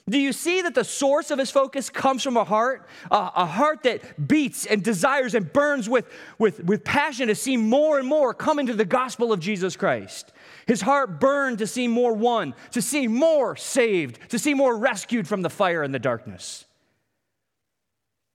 Do 0.09 0.19
you 0.19 0.33
see 0.33 0.61
that 0.63 0.75
the 0.75 0.83
source 0.83 1.31
of 1.31 1.39
his 1.39 1.51
focus 1.51 1.89
comes 1.89 2.23
from 2.23 2.37
a 2.37 2.43
heart, 2.43 2.87
uh, 3.11 3.31
a 3.35 3.47
heart 3.47 3.85
that 3.85 4.27
beats 4.27 4.67
and 4.67 4.83
desires 4.83 5.35
and 5.35 5.53
burns 5.53 5.89
with, 5.89 6.11
with, 6.39 6.65
with 6.65 6.85
passion 6.85 7.29
to 7.29 7.35
see 7.35 7.57
more 7.57 7.99
and 7.99 8.09
more 8.09 8.35
come 8.35 8.59
into 8.59 8.75
the 8.75 8.85
gospel 8.85 9.33
of 9.33 9.39
Jesus 9.41 9.77
Christ? 9.77 10.33
His 10.67 10.81
heart 10.81 11.21
burned 11.21 11.59
to 11.59 11.67
see 11.67 11.89
more 11.89 12.13
won, 12.13 12.55
to 12.73 12.83
see 12.83 13.09
more 13.09 13.57
saved, 13.57 14.19
to 14.31 14.39
see 14.39 14.55
more 14.55 14.77
rescued 14.77 15.27
from 15.27 15.43
the 15.43 15.51
fire 15.51 15.83
and 15.83 15.95
the 15.95 15.99
darkness. 15.99 16.65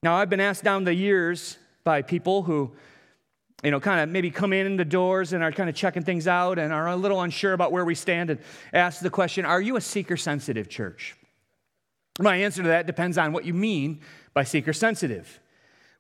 Now, 0.03 0.15
I've 0.15 0.29
been 0.29 0.39
asked 0.39 0.63
down 0.63 0.83
the 0.83 0.93
years 0.93 1.57
by 1.83 2.01
people 2.01 2.43
who, 2.43 2.71
you 3.63 3.71
know, 3.71 3.79
kind 3.79 4.01
of 4.01 4.09
maybe 4.09 4.29
come 4.29 4.53
in 4.53 4.77
the 4.77 4.85
doors 4.85 5.33
and 5.33 5.43
are 5.43 5.51
kind 5.51 5.69
of 5.69 5.75
checking 5.75 6.03
things 6.03 6.27
out 6.27 6.59
and 6.59 6.71
are 6.71 6.87
a 6.87 6.95
little 6.95 7.21
unsure 7.21 7.53
about 7.53 7.71
where 7.71 7.85
we 7.85 7.95
stand 7.95 8.29
and 8.29 8.39
ask 8.73 9.01
the 9.01 9.09
question 9.09 9.45
Are 9.45 9.61
you 9.61 9.77
a 9.77 9.81
seeker 9.81 10.17
sensitive 10.17 10.69
church? 10.69 11.15
My 12.19 12.37
answer 12.37 12.61
to 12.63 12.69
that 12.69 12.85
depends 12.85 13.17
on 13.17 13.33
what 13.33 13.45
you 13.45 13.53
mean 13.53 14.01
by 14.33 14.43
seeker 14.43 14.73
sensitive. 14.73 15.39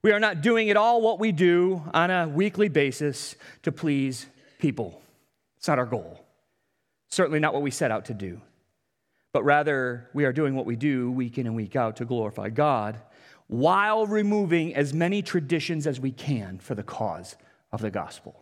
We 0.01 0.11
are 0.11 0.19
not 0.19 0.41
doing 0.41 0.67
it 0.67 0.77
all 0.77 1.01
what 1.01 1.19
we 1.19 1.31
do 1.31 1.81
on 1.93 2.11
a 2.11 2.27
weekly 2.27 2.69
basis 2.69 3.35
to 3.63 3.71
please 3.71 4.27
people. 4.59 5.01
It's 5.65 5.67
not 5.67 5.79
our 5.79 5.87
goal. 5.87 6.23
Certainly 7.09 7.39
not 7.39 7.51
what 7.51 7.63
we 7.63 7.71
set 7.71 7.89
out 7.89 8.05
to 8.05 8.13
do. 8.13 8.39
But 9.33 9.43
rather, 9.43 10.11
we 10.13 10.25
are 10.25 10.31
doing 10.31 10.53
what 10.53 10.67
we 10.67 10.75
do 10.75 11.09
week 11.09 11.39
in 11.39 11.47
and 11.47 11.55
week 11.55 11.75
out 11.75 11.95
to 11.95 12.05
glorify 12.05 12.49
God 12.49 12.99
while 13.47 14.05
removing 14.05 14.75
as 14.75 14.93
many 14.93 15.23
traditions 15.23 15.87
as 15.87 15.99
we 15.99 16.11
can 16.11 16.59
for 16.59 16.75
the 16.75 16.83
cause 16.83 17.35
of 17.71 17.81
the 17.81 17.89
gospel. 17.89 18.39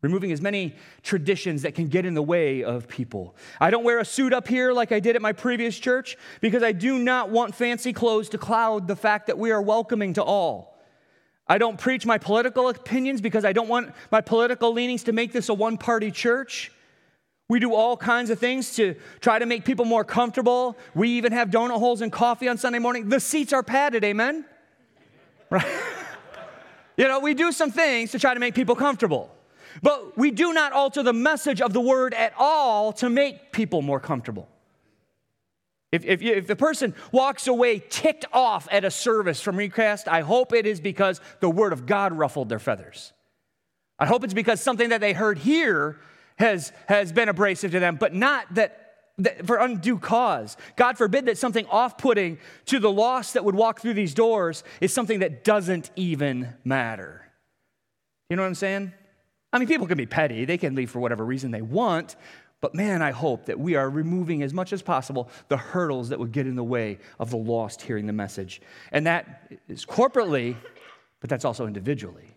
Removing 0.00 0.32
as 0.32 0.40
many 0.40 0.74
traditions 1.04 1.62
that 1.62 1.76
can 1.76 1.86
get 1.86 2.04
in 2.04 2.14
the 2.14 2.24
way 2.24 2.64
of 2.64 2.88
people. 2.88 3.36
I 3.60 3.70
don't 3.70 3.84
wear 3.84 4.00
a 4.00 4.04
suit 4.04 4.32
up 4.32 4.48
here 4.48 4.72
like 4.72 4.90
I 4.90 4.98
did 4.98 5.14
at 5.14 5.22
my 5.22 5.32
previous 5.32 5.78
church 5.78 6.16
because 6.40 6.64
I 6.64 6.72
do 6.72 6.98
not 6.98 7.30
want 7.30 7.54
fancy 7.54 7.92
clothes 7.92 8.28
to 8.30 8.38
cloud 8.38 8.88
the 8.88 8.96
fact 8.96 9.28
that 9.28 9.38
we 9.38 9.52
are 9.52 9.62
welcoming 9.62 10.14
to 10.14 10.24
all. 10.24 10.71
I 11.46 11.58
don't 11.58 11.78
preach 11.78 12.06
my 12.06 12.18
political 12.18 12.68
opinions 12.68 13.20
because 13.20 13.44
I 13.44 13.52
don't 13.52 13.68
want 13.68 13.92
my 14.10 14.20
political 14.20 14.72
leanings 14.72 15.04
to 15.04 15.12
make 15.12 15.32
this 15.32 15.48
a 15.48 15.54
one 15.54 15.76
party 15.76 16.10
church. 16.10 16.70
We 17.48 17.58
do 17.58 17.74
all 17.74 17.96
kinds 17.96 18.30
of 18.30 18.38
things 18.38 18.76
to 18.76 18.94
try 19.20 19.38
to 19.38 19.44
make 19.46 19.64
people 19.64 19.84
more 19.84 20.04
comfortable. 20.04 20.76
We 20.94 21.10
even 21.10 21.32
have 21.32 21.50
donut 21.50 21.78
holes 21.78 22.00
and 22.00 22.10
coffee 22.10 22.48
on 22.48 22.56
Sunday 22.56 22.78
morning. 22.78 23.08
The 23.08 23.20
seats 23.20 23.52
are 23.52 23.62
padded, 23.62 24.04
amen? 24.04 24.44
Right? 25.50 25.66
you 26.96 27.06
know, 27.06 27.20
we 27.20 27.34
do 27.34 27.52
some 27.52 27.70
things 27.70 28.12
to 28.12 28.18
try 28.18 28.32
to 28.32 28.40
make 28.40 28.54
people 28.54 28.74
comfortable. 28.74 29.30
But 29.82 30.16
we 30.16 30.30
do 30.30 30.54
not 30.54 30.72
alter 30.72 31.02
the 31.02 31.12
message 31.12 31.60
of 31.60 31.74
the 31.74 31.80
word 31.80 32.14
at 32.14 32.32
all 32.38 32.92
to 32.94 33.10
make 33.10 33.52
people 33.52 33.82
more 33.82 34.00
comfortable. 34.00 34.48
If, 35.92 36.06
if, 36.06 36.22
if 36.22 36.46
the 36.46 36.56
person 36.56 36.94
walks 37.12 37.46
away 37.46 37.78
ticked 37.78 38.24
off 38.32 38.66
at 38.72 38.84
a 38.84 38.90
service 38.90 39.42
from 39.42 39.56
Recast, 39.56 40.08
I 40.08 40.22
hope 40.22 40.54
it 40.54 40.66
is 40.66 40.80
because 40.80 41.20
the 41.40 41.50
word 41.50 41.74
of 41.74 41.84
God 41.84 42.14
ruffled 42.14 42.48
their 42.48 42.58
feathers. 42.58 43.12
I 43.98 44.06
hope 44.06 44.24
it's 44.24 44.34
because 44.34 44.60
something 44.60 44.88
that 44.88 45.02
they 45.02 45.12
heard 45.12 45.38
here 45.38 46.00
has, 46.36 46.72
has 46.88 47.12
been 47.12 47.28
abrasive 47.28 47.72
to 47.72 47.80
them, 47.80 47.96
but 47.96 48.14
not 48.14 48.52
that 48.54 48.78
for 49.44 49.56
undue 49.58 49.98
cause. 49.98 50.56
God 50.76 50.96
forbid 50.96 51.26
that 51.26 51.36
something 51.36 51.66
off 51.66 51.98
putting 51.98 52.38
to 52.66 52.78
the 52.78 52.90
lost 52.90 53.34
that 53.34 53.44
would 53.44 53.54
walk 53.54 53.80
through 53.80 53.94
these 53.94 54.14
doors 54.14 54.64
is 54.80 54.92
something 54.92 55.20
that 55.20 55.44
doesn't 55.44 55.90
even 55.96 56.54
matter. 56.64 57.30
You 58.30 58.36
know 58.36 58.42
what 58.42 58.48
I'm 58.48 58.54
saying? 58.54 58.92
I 59.52 59.58
mean, 59.58 59.68
people 59.68 59.86
can 59.86 59.98
be 59.98 60.06
petty, 60.06 60.46
they 60.46 60.56
can 60.56 60.74
leave 60.74 60.90
for 60.90 60.98
whatever 60.98 61.24
reason 61.24 61.50
they 61.50 61.60
want, 61.60 62.16
but 62.62 62.76
man, 62.76 63.02
I 63.02 63.10
hope 63.10 63.46
that 63.46 63.58
we 63.58 63.74
are 63.74 63.90
removing 63.90 64.42
as 64.42 64.54
much 64.54 64.72
as 64.72 64.82
possible 64.82 65.28
the 65.48 65.56
hurdles 65.56 66.08
that 66.10 66.18
would 66.20 66.30
get 66.30 66.46
in 66.46 66.54
the 66.54 66.64
way 66.64 66.98
of 67.18 67.30
the 67.30 67.36
lost 67.36 67.82
hearing 67.82 68.06
the 68.06 68.12
message. 68.12 68.62
And 68.92 69.04
that 69.06 69.52
is 69.68 69.84
corporately, 69.84 70.56
but 71.20 71.28
that's 71.28 71.44
also 71.44 71.66
individually. 71.66 72.32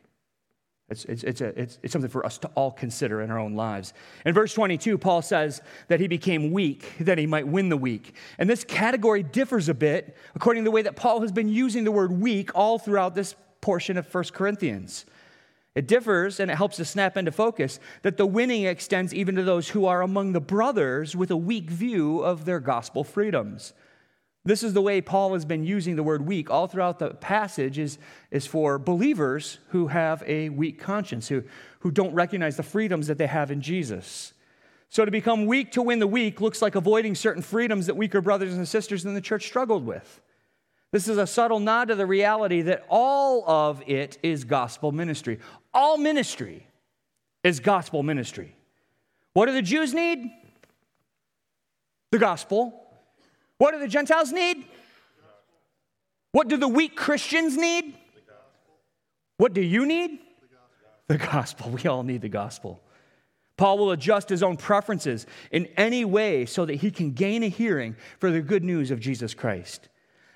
It's, 0.89 1.05
it's, 1.05 1.23
it's, 1.23 1.41
a, 1.41 1.59
it's, 1.59 1.77
it's 1.83 1.93
something 1.93 2.09
for 2.09 2.25
us 2.25 2.39
to 2.39 2.47
all 2.55 2.71
consider 2.71 3.21
in 3.21 3.29
our 3.29 3.37
own 3.37 3.53
lives. 3.53 3.93
In 4.25 4.33
verse 4.33 4.53
22, 4.55 4.97
Paul 4.97 5.21
says 5.21 5.61
that 5.89 5.99
he 5.99 6.07
became 6.07 6.51
weak, 6.51 6.91
that 7.01 7.19
he 7.19 7.27
might 7.27 7.47
win 7.47 7.69
the 7.69 7.77
weak. 7.77 8.15
And 8.39 8.49
this 8.49 8.63
category 8.63 9.21
differs 9.21 9.69
a 9.69 9.75
bit 9.75 10.17
according 10.33 10.63
to 10.63 10.67
the 10.67 10.71
way 10.71 10.81
that 10.81 10.95
Paul 10.95 11.21
has 11.21 11.31
been 11.31 11.49
using 11.49 11.83
the 11.83 11.91
word 11.91 12.11
weak 12.11 12.49
all 12.55 12.79
throughout 12.79 13.13
this 13.13 13.35
portion 13.61 13.95
of 13.95 14.11
1 14.11 14.23
Corinthians. 14.25 15.05
It 15.75 15.87
differs, 15.87 16.39
and 16.39 16.49
it 16.49 16.55
helps 16.55 16.77
to 16.77 16.85
snap 16.85 17.17
into 17.17 17.33
focus, 17.33 17.79
that 18.01 18.15
the 18.15 18.25
winning 18.25 18.63
extends 18.63 19.13
even 19.13 19.35
to 19.35 19.43
those 19.43 19.69
who 19.69 19.85
are 19.85 20.01
among 20.01 20.31
the 20.31 20.39
brothers 20.39 21.15
with 21.15 21.29
a 21.31 21.37
weak 21.37 21.69
view 21.69 22.19
of 22.19 22.45
their 22.45 22.61
gospel 22.61 23.03
freedoms. 23.03 23.73
This 24.45 24.63
is 24.63 24.73
the 24.73 24.81
way 24.81 25.01
Paul 25.01 25.33
has 25.33 25.43
been 25.43 25.65
using 25.65 25.95
the 25.95 26.03
word 26.03 26.25
weak 26.25 26.49
all 26.49 26.67
throughout 26.67 26.99
the 26.99 27.09
passage 27.09 27.77
is, 27.77 27.97
is 28.31 28.45
for 28.45 28.77
believers 28.77 29.57
who 29.69 29.87
have 29.87 30.23
a 30.25 30.49
weak 30.49 30.79
conscience, 30.79 31.27
who, 31.27 31.43
who 31.79 31.91
don't 31.91 32.13
recognize 32.13 32.55
the 32.55 32.63
freedoms 32.63 33.07
that 33.07 33.17
they 33.17 33.27
have 33.27 33.51
in 33.51 33.59
Jesus. 33.59 34.33
So 34.87 35.03
to 35.03 35.11
become 35.11 35.47
weak 35.47 35.71
to 35.73 35.81
win 35.81 35.99
the 35.99 36.07
weak 36.07 36.39
looks 36.39 36.61
like 36.61 36.75
avoiding 36.75 37.15
certain 37.15 37.41
freedoms 37.41 37.87
that 37.87 37.97
weaker 37.97 38.21
brothers 38.21 38.53
and 38.53 38.67
sisters 38.67 39.03
in 39.03 39.15
the 39.15 39.19
church 39.19 39.45
struggled 39.47 39.85
with. 39.85 40.21
This 40.95 41.09
is 41.09 41.17
a 41.17 41.27
subtle 41.27 41.59
nod 41.59 41.89
to 41.89 41.95
the 41.95 42.05
reality 42.05 42.61
that 42.61 42.85
all 42.89 43.43
of 43.49 43.83
it 43.85 44.17
is 44.23 44.45
gospel 44.45 44.93
ministry. 44.93 45.39
All 45.73 45.97
ministry 45.97 46.65
is 47.43 47.59
gospel 47.59 48.01
ministry. 48.01 48.55
What 49.33 49.47
do 49.47 49.51
the 49.51 49.61
Jews 49.61 49.93
need? 49.93 50.31
The 52.13 52.17
gospel. 52.17 52.81
What 53.57 53.71
do 53.71 53.79
the 53.79 53.89
Gentiles 53.89 54.31
need? 54.31 54.63
What 56.31 56.47
do 56.47 56.55
the 56.55 56.69
weak 56.69 56.95
Christians 56.95 57.57
need? 57.57 57.97
What 59.35 59.51
do 59.51 59.59
you 59.59 59.85
need? 59.85 60.19
The 61.09 61.17
gospel. 61.17 61.71
We 61.71 61.89
all 61.89 62.03
need 62.03 62.21
the 62.21 62.29
gospel. 62.29 62.81
Paul 63.57 63.79
will 63.79 63.91
adjust 63.91 64.29
his 64.29 64.41
own 64.41 64.55
preferences 64.55 65.27
in 65.51 65.65
any 65.75 66.05
way 66.05 66.45
so 66.45 66.65
that 66.65 66.75
he 66.75 66.89
can 66.89 67.11
gain 67.11 67.43
a 67.43 67.49
hearing 67.49 67.97
for 68.17 68.31
the 68.31 68.39
good 68.39 68.63
news 68.63 68.91
of 68.91 69.01
Jesus 69.01 69.33
Christ. 69.33 69.89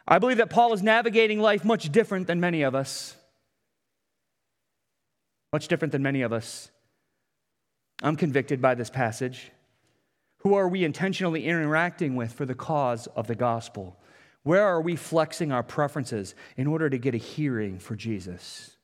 I 0.09 0.17
believe 0.17 0.37
that 0.37 0.49
Paul 0.49 0.73
is 0.73 0.81
navigating 0.81 1.39
life 1.39 1.63
much 1.63 1.91
different 1.91 2.25
than 2.25 2.39
many 2.39 2.63
of 2.63 2.73
us. 2.73 3.15
Much 5.53 5.67
different 5.67 5.91
than 5.91 6.01
many 6.01 6.23
of 6.23 6.33
us. 6.33 6.71
I'm 8.01 8.15
convicted 8.15 8.59
by 8.59 8.73
this 8.73 8.89
passage. 8.89 9.51
Who 10.39 10.55
are 10.55 10.67
we 10.67 10.83
intentionally 10.83 11.45
interacting 11.45 12.15
with 12.15 12.33
for 12.33 12.45
the 12.45 12.55
cause 12.55 13.05
of 13.07 13.27
the 13.27 13.35
gospel? 13.35 13.99
Where 14.41 14.65
are 14.65 14.81
we 14.81 14.95
flexing 14.95 15.51
our 15.51 15.63
preferences 15.63 16.33
in 16.57 16.65
order 16.65 16.89
to 16.89 16.97
get 16.97 17.13
a 17.13 17.17
hearing 17.17 17.77
for 17.77 17.95
Jesus? 17.95 18.77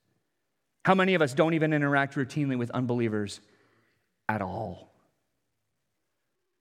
How 0.83 0.93
many 0.93 1.15
of 1.15 1.23
us 1.23 1.33
don't 1.33 1.55
even 1.55 1.73
interact 1.73 2.13
routinely 2.13 2.57
with 2.57 2.69
unbelievers 2.71 3.39
at 4.29 4.43
all? 4.43 4.91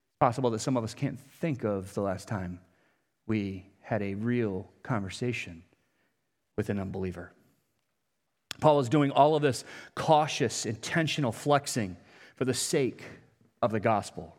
It's 0.09 0.21
possible 0.21 0.49
that 0.51 0.61
some 0.61 0.79
of 0.79 0.85
us 0.85 0.95
can't 0.95 1.21
think 1.21 1.65
of 1.65 1.93
the 1.93 2.01
last 2.01 2.29
time 2.29 2.61
we 3.27 3.67
had 3.85 4.03
a 4.03 4.15
real 4.15 4.71
conversation 4.83 5.63
with 6.57 6.71
an 6.71 6.81
unbeliever. 6.81 7.33
Paul 8.61 8.81
is 8.81 8.89
doing 8.89 9.11
all 9.11 9.37
of 9.37 9.43
this 9.43 9.65
cautious, 9.95 10.65
intentional 10.65 11.33
flexing 11.33 11.97
for 12.37 12.45
the 12.45 12.55
sake 12.55 13.05
of 13.61 13.73
the 13.73 13.81
gospel 13.81 14.37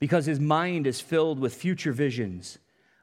because 0.00 0.26
his 0.26 0.40
mind 0.40 0.86
is 0.86 1.00
filled 1.00 1.38
with 1.38 1.54
future 1.54 1.92
visions 1.92 2.58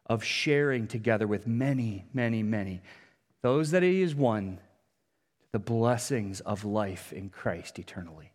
of 0.07 0.23
sharing 0.23 0.88
together 0.88 1.27
with 1.27 1.47
many, 1.47 2.05
many, 2.13 2.43
many, 2.43 2.81
those 3.41 3.71
that 3.71 3.83
he 3.83 4.01
has 4.01 4.15
won, 4.15 4.59
the 5.53 5.59
blessings 5.59 6.41
of 6.41 6.65
life 6.65 7.13
in 7.13 7.29
Christ 7.29 7.79
eternally. 7.79 8.31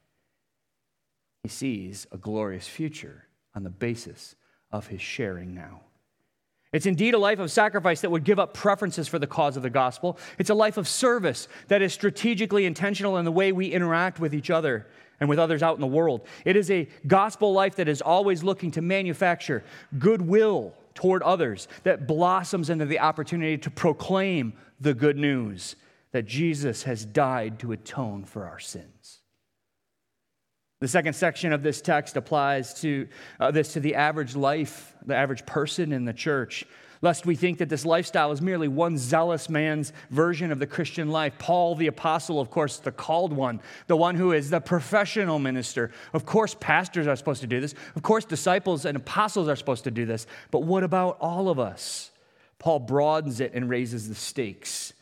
He 1.42 1.48
sees 1.48 2.06
a 2.12 2.16
glorious 2.16 2.68
future 2.68 3.26
on 3.54 3.64
the 3.64 3.70
basis 3.70 4.36
of 4.70 4.86
his 4.86 5.02
sharing 5.02 5.54
now. 5.54 5.80
It's 6.72 6.86
indeed 6.86 7.12
a 7.12 7.18
life 7.18 7.38
of 7.38 7.50
sacrifice 7.50 8.00
that 8.00 8.10
would 8.10 8.24
give 8.24 8.38
up 8.38 8.54
preferences 8.54 9.06
for 9.06 9.18
the 9.18 9.26
cause 9.26 9.58
of 9.58 9.62
the 9.62 9.70
gospel. 9.70 10.18
It's 10.38 10.50
a 10.50 10.54
life 10.54 10.78
of 10.78 10.88
service 10.88 11.46
that 11.68 11.82
is 11.82 11.92
strategically 11.92 12.64
intentional 12.64 13.18
in 13.18 13.26
the 13.26 13.32
way 13.32 13.52
we 13.52 13.66
interact 13.66 14.20
with 14.20 14.34
each 14.34 14.48
other 14.48 14.86
and 15.20 15.28
with 15.28 15.38
others 15.38 15.62
out 15.62 15.74
in 15.74 15.82
the 15.82 15.86
world. 15.86 16.26
It 16.46 16.56
is 16.56 16.70
a 16.70 16.88
gospel 17.06 17.52
life 17.52 17.76
that 17.76 17.88
is 17.88 18.00
always 18.00 18.42
looking 18.42 18.70
to 18.72 18.82
manufacture 18.82 19.62
goodwill 19.98 20.74
toward 20.94 21.22
others, 21.22 21.68
that 21.84 22.06
blossoms 22.06 22.70
into 22.70 22.84
the 22.84 23.00
opportunity 23.00 23.56
to 23.58 23.70
proclaim 23.70 24.52
the 24.80 24.94
good 24.94 25.16
news 25.16 25.76
that 26.12 26.26
Jesus 26.26 26.82
has 26.82 27.04
died 27.04 27.58
to 27.60 27.72
atone 27.72 28.24
for 28.24 28.46
our 28.46 28.58
sins. 28.58 29.21
The 30.82 30.88
second 30.88 31.12
section 31.12 31.52
of 31.52 31.62
this 31.62 31.80
text 31.80 32.16
applies 32.16 32.74
to 32.80 33.06
uh, 33.38 33.52
this 33.52 33.74
to 33.74 33.80
the 33.80 33.94
average 33.94 34.34
life, 34.34 34.96
the 35.06 35.14
average 35.14 35.46
person 35.46 35.92
in 35.92 36.04
the 36.04 36.12
church 36.12 36.66
lest 37.02 37.24
we 37.24 37.36
think 37.36 37.58
that 37.58 37.68
this 37.68 37.84
lifestyle 37.84 38.32
is 38.32 38.40
merely 38.40 38.66
one 38.66 38.98
zealous 38.98 39.48
man's 39.48 39.92
version 40.10 40.50
of 40.50 40.58
the 40.58 40.66
Christian 40.66 41.08
life. 41.08 41.34
Paul, 41.38 41.74
the 41.74 41.88
apostle, 41.88 42.40
of 42.40 42.50
course, 42.50 42.78
the 42.78 42.92
called 42.92 43.32
one, 43.32 43.60
the 43.88 43.96
one 43.96 44.14
who 44.14 44.32
is 44.32 44.50
the 44.50 44.60
professional 44.60 45.38
minister. 45.38 45.92
Of 46.12 46.26
course, 46.26 46.56
pastors 46.58 47.06
are 47.06 47.16
supposed 47.16 47.42
to 47.42 47.48
do 47.48 47.60
this. 47.60 47.74
Of 47.96 48.02
course, 48.02 48.24
disciples 48.24 48.84
and 48.84 48.96
apostles 48.96 49.48
are 49.48 49.56
supposed 49.56 49.84
to 49.84 49.90
do 49.90 50.06
this. 50.06 50.26
But 50.50 50.62
what 50.62 50.84
about 50.84 51.16
all 51.20 51.48
of 51.48 51.58
us? 51.60 52.10
Paul 52.58 52.80
broadens 52.80 53.40
it 53.40 53.52
and 53.54 53.68
raises 53.68 54.08
the 54.08 54.14
stakes 54.16 54.94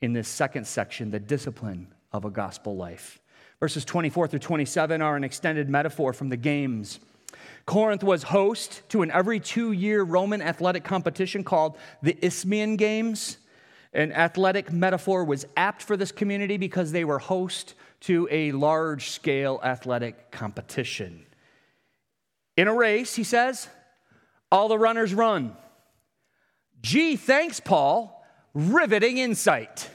in 0.00 0.14
this 0.14 0.28
second 0.28 0.66
section, 0.66 1.10
the 1.10 1.20
discipline 1.20 1.88
of 2.10 2.26
a 2.26 2.30
gospel 2.30 2.76
life. 2.76 3.18
Verses 3.60 3.84
24 3.84 4.28
through 4.28 4.38
27 4.38 5.02
are 5.02 5.16
an 5.16 5.24
extended 5.24 5.68
metaphor 5.68 6.12
from 6.12 6.30
the 6.30 6.36
games 6.36 6.98
Corinth 7.66 8.02
was 8.02 8.24
host 8.24 8.82
to 8.88 9.02
an 9.02 9.10
every 9.10 9.38
two 9.38 9.72
year 9.72 10.02
Roman 10.02 10.42
athletic 10.42 10.84
competition 10.84 11.44
called 11.44 11.76
the 12.02 12.18
Isthmian 12.24 12.76
Games. 12.76 13.38
An 13.92 14.12
athletic 14.12 14.72
metaphor 14.72 15.24
was 15.24 15.46
apt 15.56 15.82
for 15.82 15.96
this 15.96 16.12
community 16.12 16.56
because 16.56 16.92
they 16.92 17.04
were 17.04 17.18
host 17.18 17.74
to 18.00 18.28
a 18.30 18.52
large 18.52 19.10
scale 19.10 19.60
athletic 19.62 20.30
competition. 20.30 21.26
In 22.56 22.68
a 22.68 22.74
race, 22.74 23.14
he 23.14 23.24
says, 23.24 23.68
all 24.50 24.68
the 24.68 24.78
runners 24.78 25.14
run. 25.14 25.56
Gee, 26.82 27.16
thanks, 27.16 27.60
Paul. 27.60 28.24
Riveting 28.54 29.18
insight. 29.18 29.90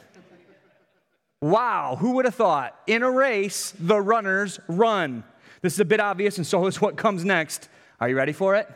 Wow, 1.46 1.96
who 2.00 2.14
would 2.14 2.26
have 2.26 2.34
thought? 2.34 2.76
In 2.88 3.04
a 3.04 3.12
race, 3.12 3.72
the 3.80 4.02
runners 4.02 4.60
run. 4.68 5.24
This 5.62 5.74
is 5.74 5.80
a 5.80 5.86
bit 5.86 6.00
obvious, 6.00 6.38
and 6.38 6.48
so 6.48 6.66
is 6.66 6.82
what 6.82 6.98
comes 6.98 7.24
next. 7.24 7.70
Are 8.00 8.10
you 8.10 8.18
ready 8.18 8.32
for 8.34 8.56
it? 8.56 8.68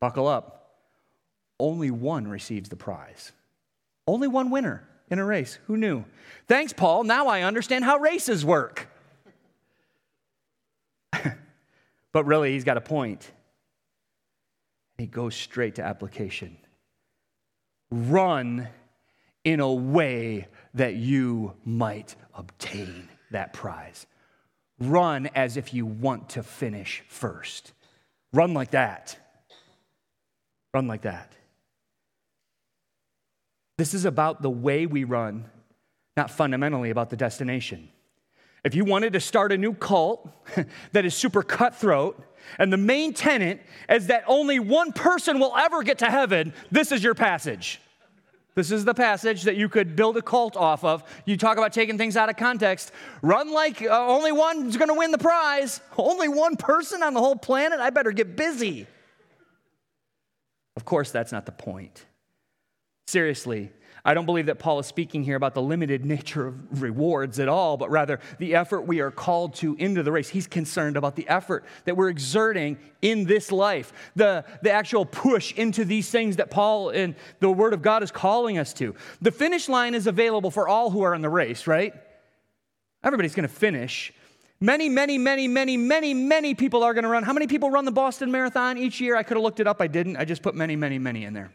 Buckle 0.00 0.26
up. 0.26 0.80
Only 1.60 1.92
one 1.92 2.26
receives 2.26 2.70
the 2.70 2.74
prize. 2.74 3.30
Only 4.08 4.26
one 4.26 4.50
winner 4.50 4.82
in 5.10 5.20
a 5.20 5.24
race. 5.24 5.60
Who 5.68 5.76
knew? 5.76 6.04
Thanks, 6.48 6.72
Paul. 6.72 7.04
Now 7.04 7.28
I 7.28 7.42
understand 7.42 7.84
how 7.84 7.98
races 7.98 8.44
work. 8.44 8.88
but 12.12 12.26
really, 12.26 12.54
he's 12.54 12.64
got 12.64 12.78
a 12.78 12.80
point. 12.80 13.30
He 14.98 15.06
goes 15.06 15.36
straight 15.36 15.76
to 15.76 15.84
application. 15.84 16.56
Run 17.92 18.66
in 19.44 19.60
a 19.60 19.72
way 19.72 20.48
that 20.74 20.94
you 20.94 21.54
might 21.64 22.14
obtain 22.34 23.08
that 23.30 23.52
prize. 23.52 24.06
Run 24.78 25.28
as 25.34 25.56
if 25.56 25.74
you 25.74 25.84
want 25.84 26.30
to 26.30 26.42
finish 26.42 27.02
first. 27.08 27.72
Run 28.32 28.54
like 28.54 28.70
that. 28.70 29.18
Run 30.72 30.86
like 30.86 31.02
that. 31.02 31.32
This 33.76 33.94
is 33.94 34.04
about 34.04 34.42
the 34.42 34.50
way 34.50 34.86
we 34.86 35.04
run, 35.04 35.46
not 36.16 36.30
fundamentally 36.30 36.90
about 36.90 37.10
the 37.10 37.16
destination. 37.16 37.88
If 38.62 38.74
you 38.74 38.84
wanted 38.84 39.14
to 39.14 39.20
start 39.20 39.52
a 39.52 39.58
new 39.58 39.72
cult 39.72 40.28
that 40.92 41.04
is 41.04 41.14
super 41.14 41.42
cutthroat, 41.42 42.22
and 42.58 42.72
the 42.72 42.76
main 42.76 43.14
tenet 43.14 43.62
is 43.88 44.08
that 44.08 44.24
only 44.26 44.58
one 44.58 44.92
person 44.92 45.38
will 45.38 45.56
ever 45.56 45.82
get 45.82 45.98
to 45.98 46.10
heaven, 46.10 46.52
this 46.70 46.92
is 46.92 47.02
your 47.02 47.14
passage. 47.14 47.80
This 48.60 48.72
is 48.72 48.84
the 48.84 48.92
passage 48.92 49.44
that 49.44 49.56
you 49.56 49.70
could 49.70 49.96
build 49.96 50.18
a 50.18 50.22
cult 50.22 50.54
off 50.54 50.84
of. 50.84 51.02
You 51.24 51.38
talk 51.38 51.56
about 51.56 51.72
taking 51.72 51.96
things 51.96 52.14
out 52.14 52.28
of 52.28 52.36
context. 52.36 52.92
Run 53.22 53.50
like 53.50 53.80
uh, 53.80 54.06
only 54.06 54.32
one's 54.32 54.76
going 54.76 54.88
to 54.90 54.94
win 54.94 55.12
the 55.12 55.16
prize. 55.16 55.80
Only 55.96 56.28
one 56.28 56.56
person 56.56 57.02
on 57.02 57.14
the 57.14 57.20
whole 57.20 57.36
planet? 57.36 57.80
I 57.80 57.88
better 57.88 58.12
get 58.12 58.36
busy. 58.36 58.86
Of 60.76 60.84
course, 60.84 61.10
that's 61.10 61.32
not 61.32 61.46
the 61.46 61.52
point. 61.52 62.04
Seriously, 63.06 63.72
I 64.04 64.14
don't 64.14 64.26
believe 64.26 64.46
that 64.46 64.58
Paul 64.58 64.78
is 64.78 64.86
speaking 64.86 65.22
here 65.22 65.36
about 65.36 65.54
the 65.54 65.62
limited 65.62 66.04
nature 66.04 66.46
of 66.48 66.82
rewards 66.82 67.38
at 67.38 67.48
all, 67.48 67.76
but 67.76 67.90
rather 67.90 68.20
the 68.38 68.54
effort 68.54 68.82
we 68.82 69.00
are 69.00 69.10
called 69.10 69.54
to 69.56 69.74
into 69.76 70.02
the 70.02 70.12
race. 70.12 70.28
He's 70.28 70.46
concerned 70.46 70.96
about 70.96 71.16
the 71.16 71.28
effort 71.28 71.64
that 71.84 71.96
we're 71.96 72.08
exerting 72.08 72.78
in 73.02 73.24
this 73.24 73.52
life, 73.52 73.92
the, 74.16 74.44
the 74.62 74.70
actual 74.70 75.04
push 75.04 75.52
into 75.54 75.84
these 75.84 76.10
things 76.10 76.36
that 76.36 76.50
Paul 76.50 76.90
and 76.90 77.14
the 77.40 77.50
Word 77.50 77.74
of 77.74 77.82
God 77.82 78.02
is 78.02 78.10
calling 78.10 78.58
us 78.58 78.72
to. 78.74 78.94
The 79.20 79.30
finish 79.30 79.68
line 79.68 79.94
is 79.94 80.06
available 80.06 80.50
for 80.50 80.68
all 80.68 80.90
who 80.90 81.02
are 81.02 81.14
in 81.14 81.22
the 81.22 81.28
race, 81.28 81.66
right? 81.66 81.94
Everybody's 83.02 83.34
going 83.34 83.48
to 83.48 83.54
finish. 83.54 84.12
Many, 84.60 84.90
many, 84.90 85.16
many, 85.16 85.48
many, 85.48 85.78
many, 85.78 86.12
many 86.12 86.54
people 86.54 86.82
are 86.82 86.92
going 86.92 87.04
to 87.04 87.08
run. 87.08 87.22
How 87.22 87.32
many 87.32 87.46
people 87.46 87.70
run 87.70 87.86
the 87.86 87.92
Boston 87.92 88.30
Marathon 88.30 88.76
each 88.76 89.00
year? 89.00 89.16
I 89.16 89.22
could 89.22 89.38
have 89.38 89.42
looked 89.42 89.60
it 89.60 89.66
up. 89.66 89.80
I 89.80 89.86
didn't. 89.86 90.18
I 90.18 90.26
just 90.26 90.42
put 90.42 90.54
many, 90.54 90.76
many, 90.76 90.98
many 90.98 91.24
in 91.24 91.32
there. 91.32 91.50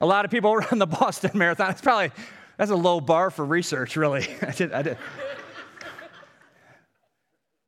A 0.00 0.06
lot 0.06 0.24
of 0.24 0.30
people 0.30 0.56
run 0.70 0.78
the 0.78 0.86
Boston 0.86 1.30
Marathon. 1.34 1.70
It's 1.70 1.80
probably, 1.80 2.10
that's 2.56 2.70
a 2.70 2.76
low 2.76 3.00
bar 3.00 3.30
for 3.30 3.44
research, 3.44 3.96
really. 3.96 4.26
I 4.42 4.50
did, 4.52 4.72
I 4.72 4.82
did. 4.82 4.98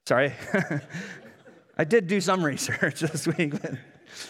Sorry. 0.06 0.34
I 1.78 1.84
did 1.84 2.06
do 2.06 2.20
some 2.20 2.44
research 2.44 3.00
this 3.00 3.26
week. 3.26 3.54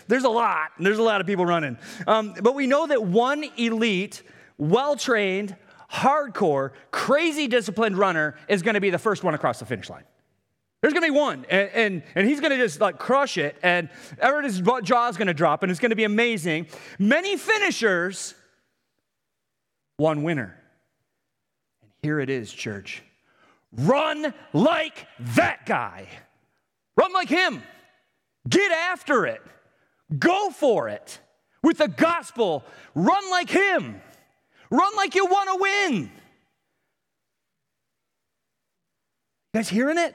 There's 0.09 0.25
a 0.25 0.29
lot. 0.29 0.71
There's 0.81 0.99
a 0.99 1.03
lot 1.03 1.21
of 1.21 1.27
people 1.27 1.47
running. 1.47 1.79
Um, 2.07 2.35
but 2.43 2.55
we 2.55 2.67
know 2.67 2.87
that 2.87 3.05
one 3.05 3.45
elite, 3.57 4.23
well 4.59 4.97
trained, 4.97 5.55
hardcore, 5.93 6.73
crazy 6.91 7.47
disciplined 7.47 7.97
runner 7.97 8.37
is 8.49 8.63
going 8.63 8.75
to 8.75 8.81
be 8.81 8.91
the 8.91 8.99
first 8.99 9.23
one 9.23 9.35
across 9.35 9.61
the 9.61 9.67
finish 9.67 9.89
line. 9.89 10.05
There's 10.83 10.93
gonna 10.93 11.07
be 11.07 11.11
one, 11.11 11.47
and, 11.49 11.71
and, 11.71 12.03
and 12.15 12.29
he's 12.29 12.41
gonna 12.41 12.59
just 12.59 12.81
like 12.81 12.99
crush 12.99 13.39
it, 13.39 13.57
and 13.63 13.89
everybody's 14.19 14.61
jaw's 14.87 15.17
gonna 15.17 15.35
drop, 15.35 15.63
and 15.63 15.71
it's 15.71 15.81
gonna 15.81 15.97
be 15.97 16.05
amazing. 16.05 16.67
Many 16.99 17.37
finishers, 17.37 18.35
one 19.97 20.23
winner. 20.23 20.57
And 21.83 21.91
here 22.03 22.21
it 22.21 22.29
is, 22.29 22.53
church. 22.53 23.03
Run 23.73 24.35
like 24.53 25.07
that 25.35 25.67
guy. 25.67 26.09
Run 26.97 27.13
like 27.13 27.29
him. 27.29 27.63
Get 28.49 28.71
after 28.71 29.27
it. 29.27 29.43
Go 30.19 30.51
for 30.51 30.89
it. 30.89 31.19
With 31.63 31.79
the 31.79 31.89
gospel, 31.89 32.65
run 32.95 33.31
like 33.31 33.51
him. 33.51 34.01
Run 34.71 34.97
like 34.97 35.15
you 35.15 35.27
wanna 35.27 35.57
win. 35.57 35.95
You 36.03 36.11
guys 39.55 39.69
hearing 39.71 39.99
it? 39.99 40.15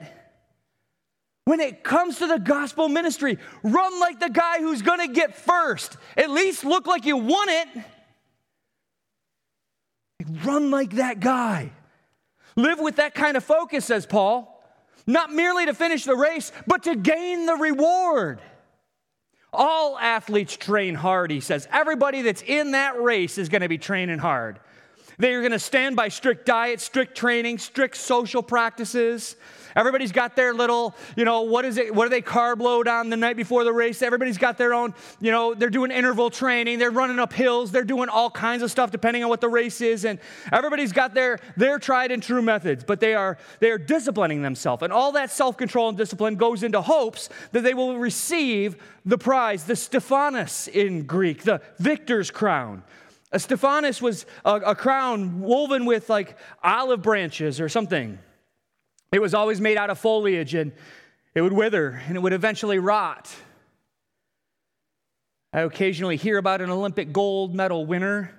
When 1.44 1.60
it 1.60 1.82
comes 1.82 2.18
to 2.18 2.26
the 2.26 2.38
gospel 2.38 2.88
ministry, 2.88 3.38
run 3.62 3.98
like 4.00 4.20
the 4.20 4.30
guy 4.30 4.58
who's 4.60 4.82
gonna 4.82 5.08
get 5.08 5.34
first. 5.34 5.96
At 6.16 6.30
least 6.30 6.64
look 6.64 6.86
like 6.86 7.04
you 7.04 7.16
want 7.16 7.50
it. 7.50 7.84
Run 10.44 10.70
like 10.70 10.92
that 10.92 11.20
guy. 11.20 11.72
Live 12.54 12.78
with 12.78 12.96
that 12.96 13.14
kind 13.14 13.36
of 13.36 13.44
focus, 13.44 13.86
says 13.86 14.06
Paul. 14.06 14.48
Not 15.06 15.32
merely 15.32 15.66
to 15.66 15.74
finish 15.74 16.04
the 16.04 16.14
race, 16.14 16.52
but 16.66 16.84
to 16.84 16.94
gain 16.94 17.46
the 17.46 17.54
reward. 17.54 18.40
All 19.52 19.98
athletes 19.98 20.56
train 20.56 20.94
hard, 20.94 21.30
he 21.30 21.40
says. 21.40 21.66
Everybody 21.72 22.22
that's 22.22 22.42
in 22.42 22.70
that 22.72 23.00
race 23.00 23.36
is 23.36 23.48
going 23.48 23.62
to 23.62 23.68
be 23.68 23.78
training 23.78 24.18
hard. 24.18 24.60
They 25.18 25.34
are 25.34 25.40
going 25.40 25.52
to 25.52 25.58
stand 25.58 25.96
by 25.96 26.08
strict 26.08 26.46
diet, 26.46 26.80
strict 26.80 27.16
training, 27.16 27.58
strict 27.58 27.96
social 27.96 28.42
practices. 28.42 29.36
Everybody's 29.74 30.12
got 30.12 30.36
their 30.36 30.52
little, 30.54 30.94
you 31.16 31.24
know, 31.24 31.42
what 31.42 31.64
is 31.64 31.76
it? 31.76 31.94
What 31.94 32.04
do 32.04 32.10
they 32.10 32.22
carb 32.22 32.60
load 32.60 32.88
on 32.88 33.10
the 33.10 33.16
night 33.16 33.36
before 33.36 33.64
the 33.64 33.72
race? 33.72 34.02
Everybody's 34.02 34.38
got 34.38 34.58
their 34.58 34.74
own, 34.74 34.94
you 35.20 35.30
know, 35.30 35.54
they're 35.54 35.70
doing 35.70 35.90
interval 35.90 36.30
training, 36.30 36.78
they're 36.78 36.90
running 36.90 37.18
up 37.18 37.32
hills, 37.32 37.70
they're 37.70 37.84
doing 37.84 38.08
all 38.08 38.30
kinds 38.30 38.62
of 38.62 38.70
stuff 38.70 38.90
depending 38.90 39.22
on 39.22 39.30
what 39.30 39.40
the 39.40 39.48
race 39.48 39.80
is, 39.80 40.04
and 40.04 40.18
everybody's 40.50 40.92
got 40.92 41.14
their 41.14 41.38
their 41.56 41.78
tried 41.78 42.10
and 42.10 42.22
true 42.22 42.42
methods, 42.42 42.84
but 42.84 43.00
they 43.00 43.14
are 43.14 43.38
they 43.60 43.70
are 43.70 43.78
disciplining 43.78 44.42
themselves, 44.42 44.82
and 44.82 44.92
all 44.92 45.12
that 45.12 45.30
self-control 45.30 45.90
and 45.90 45.98
discipline 45.98 46.36
goes 46.36 46.62
into 46.62 46.80
hopes 46.80 47.28
that 47.52 47.62
they 47.62 47.74
will 47.74 47.98
receive 47.98 48.76
the 49.04 49.18
prize, 49.18 49.64
the 49.64 49.76
Stephanos 49.76 50.68
in 50.68 51.04
Greek, 51.04 51.42
the 51.44 51.60
victor's 51.78 52.30
crown. 52.30 52.82
A 53.32 53.38
Stephanos 53.38 54.02
was 54.02 54.26
a, 54.44 54.56
a 54.56 54.74
crown 54.74 55.40
woven 55.40 55.86
with 55.86 56.10
like 56.10 56.36
olive 56.62 57.02
branches 57.02 57.60
or 57.60 57.68
something. 57.68 58.18
It 59.12 59.20
was 59.20 59.34
always 59.34 59.60
made 59.60 59.76
out 59.76 59.90
of 59.90 59.98
foliage 59.98 60.54
and 60.54 60.72
it 61.34 61.42
would 61.42 61.52
wither 61.52 62.00
and 62.06 62.16
it 62.16 62.20
would 62.20 62.32
eventually 62.32 62.78
rot. 62.78 63.34
I 65.52 65.60
occasionally 65.60 66.16
hear 66.16 66.38
about 66.38 66.62
an 66.62 66.70
Olympic 66.70 67.12
gold 67.12 67.54
medal 67.54 67.84
winner 67.84 68.34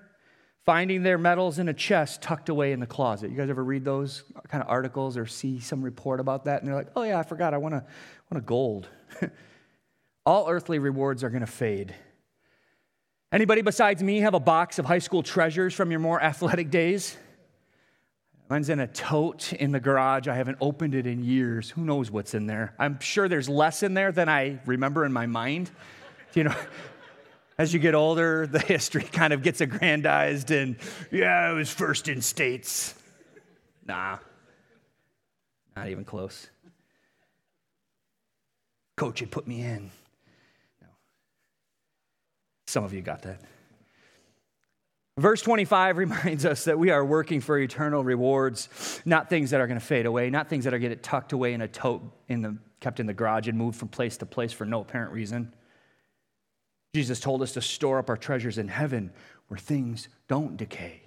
finding 0.66 1.04
their 1.04 1.18
medals 1.18 1.60
in 1.60 1.70
a 1.70 1.74
chest 1.74 2.22
tucked 2.22 2.50
away 2.50 2.72
in 2.72 2.80
the 2.80 2.88
closet. 2.88 3.30
You 3.30 3.38
guys 3.38 3.50
ever 3.50 3.64
read 3.64 3.86
those 3.86 4.24
kind 4.48 4.64
of 4.64 4.70
articles 4.70 5.18
or 5.18 5.26
see 5.26 5.60
some 5.60 5.82
report 5.82 6.20
about 6.20 6.46
that? 6.46 6.62
And 6.62 6.68
they're 6.68 6.76
like, 6.76 6.92
oh, 6.96 7.04
yeah, 7.04 7.20
I 7.20 7.24
forgot. 7.24 7.54
I 7.54 7.58
want 7.58 7.76
a, 7.76 7.86
want 8.32 8.44
a 8.44 8.46
gold. 8.46 8.88
All 10.26 10.50
earthly 10.50 10.80
rewards 10.80 11.24
are 11.24 11.30
going 11.30 11.42
to 11.42 11.48
fade. 11.48 11.94
Anybody 13.32 13.62
besides 13.62 14.02
me 14.02 14.20
have 14.20 14.36
a 14.36 14.40
box 14.40 14.80
of 14.80 14.86
high 14.86 15.00
school 15.00 15.22
treasures 15.22 15.74
from 15.74 15.92
your 15.92 16.00
more 16.00 16.22
athletic 16.22 16.70
days? 16.70 17.18
Mine's 18.50 18.70
in 18.70 18.80
a 18.80 18.88
tote 18.88 19.54
in 19.54 19.72
the 19.72 19.80
garage. 19.80 20.28
I 20.28 20.36
haven't 20.36 20.58
opened 20.60 20.96
it 20.96 21.08
in 21.08 21.24
years. 21.24 21.70
Who 21.72 21.84
knows 21.86 22.12
what's 22.12 22.34
in 22.34 22.46
there? 22.46 22.74
I'm 22.78 23.00
sure 23.00 23.28
there's 23.28 23.50
less 23.50 23.84
in 23.84 23.94
there 23.94 24.12
than 24.12 24.30
I 24.30 24.60
remember 24.66 25.06
in 25.06 25.14
my 25.14 25.26
mind. 25.26 25.72
You 26.34 26.46
know, 26.46 26.56
as 27.58 27.74
you 27.74 27.80
get 27.80 27.96
older, 27.96 28.46
the 28.46 28.60
history 28.74 29.04
kind 29.04 29.34
of 29.34 29.44
gets 29.44 29.62
aggrandized 29.62 30.52
and, 30.52 30.76
yeah, 31.12 31.50
I 31.50 31.54
was 31.54 31.70
first 31.70 32.08
in 32.10 32.22
states. 32.22 32.96
Nah, 33.86 34.18
not 35.76 35.88
even 35.90 36.06
close. 36.06 36.48
Coach 38.96 39.20
had 39.20 39.32
put 39.32 39.48
me 39.48 39.62
in. 39.62 39.90
No. 40.82 40.88
Some 42.68 42.84
of 42.84 42.94
you 42.94 43.02
got 43.02 43.24
that. 43.24 43.40
Verse 45.18 45.42
25 45.42 45.98
reminds 46.00 46.46
us 46.46 46.66
that 46.66 46.80
we 46.80 46.90
are 46.90 47.04
working 47.06 47.42
for 47.42 47.58
eternal 47.58 48.04
rewards, 48.04 49.02
not 49.06 49.30
things 49.30 49.52
that 49.52 49.62
are 49.62 49.68
going 49.68 49.80
to 49.80 49.86
fade 49.86 50.06
away, 50.06 50.30
not 50.30 50.50
things 50.50 50.64
that 50.64 50.74
are 50.74 50.80
getting 50.80 51.00
tucked 51.00 51.34
away 51.34 51.54
in 51.54 51.62
a 51.62 51.68
tote 51.68 52.02
in 52.28 52.42
the, 52.42 52.58
kept 52.80 53.00
in 53.00 53.06
the 53.06 53.14
garage 53.14 53.48
and 53.48 53.58
moved 53.58 53.78
from 53.78 53.88
place 53.88 54.18
to 54.18 54.26
place 54.26 54.52
for 54.52 54.66
no 54.66 54.82
apparent 54.82 55.12
reason. 55.12 55.54
Jesus 56.94 57.20
told 57.20 57.42
us 57.42 57.54
to 57.54 57.62
store 57.62 58.00
up 58.00 58.10
our 58.10 58.18
treasures 58.18 58.58
in 58.58 58.68
heaven 58.68 59.12
where 59.48 59.58
things 59.58 60.08
don't 60.28 60.58
decay. 60.58 61.02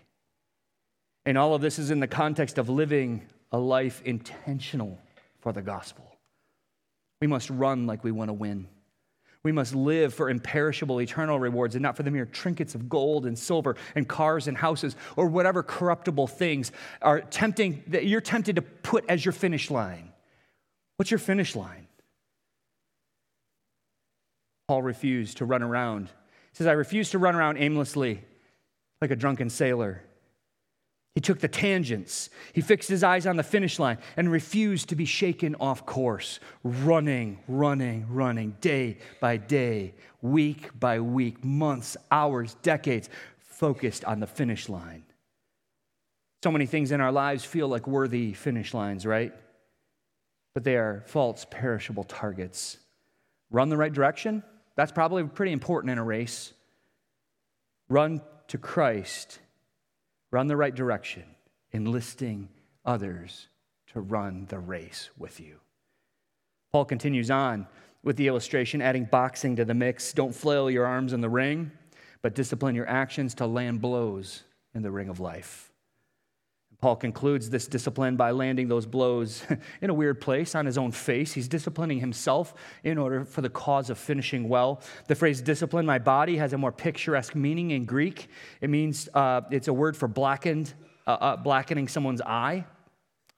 And 1.24 1.36
all 1.36 1.54
of 1.54 1.60
this 1.60 1.78
is 1.78 1.90
in 1.90 2.00
the 2.00 2.06
context 2.06 2.58
of 2.58 2.68
living 2.68 3.26
a 3.52 3.58
life 3.58 4.02
intentional 4.04 4.98
for 5.40 5.52
the 5.52 5.62
gospel. 5.62 6.04
We 7.20 7.26
must 7.26 7.50
run 7.50 7.86
like 7.86 8.04
we 8.04 8.12
want 8.12 8.28
to 8.28 8.34
win. 8.34 8.68
We 9.46 9.52
must 9.52 9.76
live 9.76 10.12
for 10.12 10.28
imperishable 10.28 11.00
eternal 11.00 11.38
rewards 11.38 11.76
and 11.76 11.82
not 11.84 11.96
for 11.96 12.02
the 12.02 12.10
mere 12.10 12.26
trinkets 12.26 12.74
of 12.74 12.88
gold 12.88 13.26
and 13.26 13.38
silver 13.38 13.76
and 13.94 14.08
cars 14.08 14.48
and 14.48 14.58
houses 14.58 14.96
or 15.14 15.28
whatever 15.28 15.62
corruptible 15.62 16.26
things 16.26 16.72
are 17.00 17.20
tempting 17.20 17.84
that 17.86 18.06
you're 18.06 18.20
tempted 18.20 18.56
to 18.56 18.62
put 18.62 19.04
as 19.08 19.24
your 19.24 19.30
finish 19.30 19.70
line. 19.70 20.10
What's 20.96 21.12
your 21.12 21.20
finish 21.20 21.54
line? 21.54 21.86
Paul 24.66 24.82
refused 24.82 25.36
to 25.36 25.44
run 25.44 25.62
around. 25.62 26.06
He 26.06 26.54
says, 26.54 26.66
I 26.66 26.72
refuse 26.72 27.10
to 27.10 27.18
run 27.20 27.36
around 27.36 27.56
aimlessly 27.56 28.24
like 29.00 29.12
a 29.12 29.16
drunken 29.16 29.48
sailor. 29.48 30.02
He 31.16 31.22
took 31.22 31.40
the 31.40 31.48
tangents. 31.48 32.28
He 32.52 32.60
fixed 32.60 32.90
his 32.90 33.02
eyes 33.02 33.26
on 33.26 33.36
the 33.36 33.42
finish 33.42 33.78
line 33.78 33.96
and 34.18 34.30
refused 34.30 34.90
to 34.90 34.96
be 34.96 35.06
shaken 35.06 35.56
off 35.58 35.86
course, 35.86 36.40
running, 36.62 37.38
running, 37.48 38.06
running, 38.10 38.54
day 38.60 38.98
by 39.18 39.38
day, 39.38 39.94
week 40.20 40.78
by 40.78 41.00
week, 41.00 41.42
months, 41.42 41.96
hours, 42.10 42.54
decades, 42.60 43.08
focused 43.38 44.04
on 44.04 44.20
the 44.20 44.26
finish 44.26 44.68
line. 44.68 45.04
So 46.44 46.50
many 46.50 46.66
things 46.66 46.92
in 46.92 47.00
our 47.00 47.12
lives 47.12 47.46
feel 47.46 47.66
like 47.66 47.86
worthy 47.86 48.34
finish 48.34 48.74
lines, 48.74 49.06
right? 49.06 49.32
But 50.52 50.64
they 50.64 50.76
are 50.76 51.02
false, 51.06 51.46
perishable 51.50 52.04
targets. 52.04 52.76
Run 53.50 53.70
the 53.70 53.78
right 53.78 53.92
direction? 53.92 54.42
That's 54.74 54.92
probably 54.92 55.24
pretty 55.24 55.52
important 55.52 55.92
in 55.92 55.96
a 55.96 56.04
race. 56.04 56.52
Run 57.88 58.20
to 58.48 58.58
Christ 58.58 59.38
run 60.30 60.46
the 60.46 60.56
right 60.56 60.74
direction, 60.74 61.24
enlisting 61.72 62.48
others 62.84 63.48
to 63.92 64.00
run 64.00 64.46
the 64.46 64.58
race 64.58 65.10
with 65.16 65.40
you. 65.40 65.58
Paul 66.72 66.84
continues 66.84 67.30
on 67.30 67.66
with 68.02 68.16
the 68.16 68.28
illustration, 68.28 68.82
adding 68.82 69.04
boxing 69.04 69.56
to 69.56 69.64
the 69.64 69.74
mix. 69.74 70.12
Don't 70.12 70.34
flail 70.34 70.70
your 70.70 70.86
arms 70.86 71.12
in 71.12 71.20
the 71.20 71.28
ring, 71.28 71.70
but 72.22 72.34
discipline 72.34 72.74
your 72.74 72.88
actions 72.88 73.34
to 73.34 73.46
land 73.46 73.80
blows 73.80 74.44
in 74.74 74.82
the 74.82 74.90
ring 74.90 75.08
of 75.08 75.20
life. 75.20 75.72
Paul 76.80 76.96
concludes 76.96 77.48
this 77.48 77.66
discipline 77.66 78.16
by 78.16 78.32
landing 78.32 78.68
those 78.68 78.84
blows 78.84 79.42
in 79.80 79.88
a 79.88 79.94
weird 79.94 80.20
place 80.20 80.54
on 80.54 80.66
his 80.66 80.76
own 80.76 80.92
face. 80.92 81.32
He's 81.32 81.48
disciplining 81.48 82.00
himself 82.00 82.54
in 82.84 82.98
order 82.98 83.24
for 83.24 83.40
the 83.40 83.48
cause 83.48 83.88
of 83.88 83.98
finishing 83.98 84.48
well. 84.48 84.82
The 85.06 85.14
phrase 85.14 85.40
discipline 85.40 85.86
my 85.86 85.98
body 85.98 86.36
has 86.36 86.52
a 86.52 86.58
more 86.58 86.72
picturesque 86.72 87.34
meaning 87.34 87.70
in 87.70 87.86
Greek. 87.86 88.28
It 88.60 88.68
means 88.68 89.08
uh, 89.14 89.42
it's 89.50 89.68
a 89.68 89.72
word 89.72 89.96
for 89.96 90.06
blackened, 90.06 90.74
uh, 91.06 91.12
uh, 91.12 91.36
blackening 91.36 91.88
someone's 91.88 92.20
eye. 92.20 92.66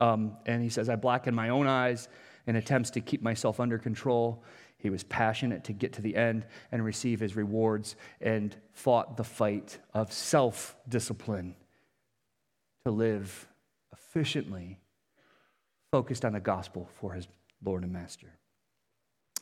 Um, 0.01 0.37
and 0.47 0.63
he 0.63 0.69
says, 0.69 0.89
I 0.89 0.97
blacken 0.97 1.35
my 1.35 1.51
own 1.51 1.67
eyes 1.67 2.09
in 2.47 2.57
attempts 2.57 2.91
to 2.91 3.01
keep 3.01 3.23
myself 3.23 3.61
under 3.61 3.79
control. 3.79 4.43
He 4.79 4.91
was 4.91 5.05
passionate 5.05 5.65
to 5.65 5.73
get 5.73 5.93
to 5.95 6.03
the 6.03 6.17
end 6.17 6.47
and 6.73 6.85
receive 6.85 7.21
his 7.21 7.37
rewards 7.37 7.97
and 8.21 8.57
fought 8.73 9.17
the 9.17 9.25
fight 9.25 9.79
of 9.93 10.13
self 10.13 10.77
discipline 10.89 11.55
to 12.89 12.93
live 12.93 13.47
efficiently, 13.93 14.79
focused 15.93 16.25
on 16.25 16.33
the 16.33 16.41
gospel 16.41 16.89
for 16.99 17.13
his 17.13 17.29
Lord 17.63 17.83
and 17.83 17.93
Master. 17.93 18.29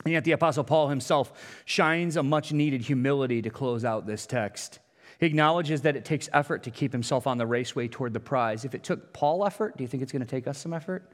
And 0.03 0.11
yet, 0.11 0.25
the 0.25 0.33
Apostle 0.33 0.65
Paul 0.65 0.89
himself 0.89 1.61
shines 1.63 2.17
a 2.17 2.23
much 2.23 2.51
needed 2.51 2.81
humility 2.81 3.41
to 3.41 3.49
close 3.49 3.85
out 3.85 4.05
this 4.05 4.25
text. 4.25 4.79
He 5.19 5.25
acknowledges 5.25 5.81
that 5.83 5.95
it 5.95 6.03
takes 6.03 6.29
effort 6.33 6.63
to 6.63 6.71
keep 6.71 6.91
himself 6.91 7.25
on 7.25 7.37
the 7.37 7.47
raceway 7.47 7.87
toward 7.87 8.13
the 8.13 8.19
prize. 8.19 8.65
If 8.65 8.75
it 8.75 8.83
took 8.83 9.13
Paul 9.13 9.45
effort, 9.45 9.77
do 9.77 9.83
you 9.83 9.87
think 9.87 10.03
it's 10.03 10.11
going 10.11 10.19
to 10.19 10.27
take 10.27 10.45
us 10.45 10.57
some 10.57 10.73
effort? 10.73 11.09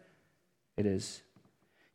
It 0.75 0.88
is. 0.88 1.21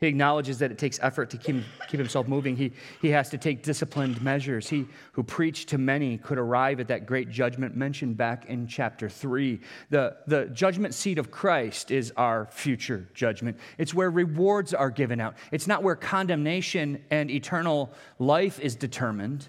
He 0.00 0.06
acknowledges 0.06 0.60
that 0.60 0.70
it 0.70 0.78
takes 0.78 1.00
effort 1.02 1.28
to 1.30 1.36
keep, 1.36 1.64
keep 1.88 1.98
himself 1.98 2.28
moving. 2.28 2.56
He, 2.56 2.72
he 3.02 3.08
has 3.08 3.30
to 3.30 3.38
take 3.38 3.64
disciplined 3.64 4.22
measures. 4.22 4.68
He 4.68 4.86
who 5.12 5.24
preached 5.24 5.70
to 5.70 5.78
many 5.78 6.18
could 6.18 6.38
arrive 6.38 6.78
at 6.78 6.86
that 6.88 7.04
great 7.04 7.30
judgment 7.30 7.76
mentioned 7.76 8.16
back 8.16 8.46
in 8.46 8.68
chapter 8.68 9.08
3. 9.08 9.58
The, 9.90 10.16
the 10.28 10.46
judgment 10.46 10.94
seat 10.94 11.18
of 11.18 11.32
Christ 11.32 11.90
is 11.90 12.12
our 12.16 12.46
future 12.46 13.08
judgment. 13.12 13.58
It's 13.76 13.92
where 13.92 14.08
rewards 14.08 14.72
are 14.72 14.90
given 14.90 15.20
out, 15.20 15.34
it's 15.50 15.66
not 15.66 15.82
where 15.82 15.96
condemnation 15.96 17.02
and 17.10 17.28
eternal 17.28 17.92
life 18.20 18.60
is 18.60 18.76
determined. 18.76 19.48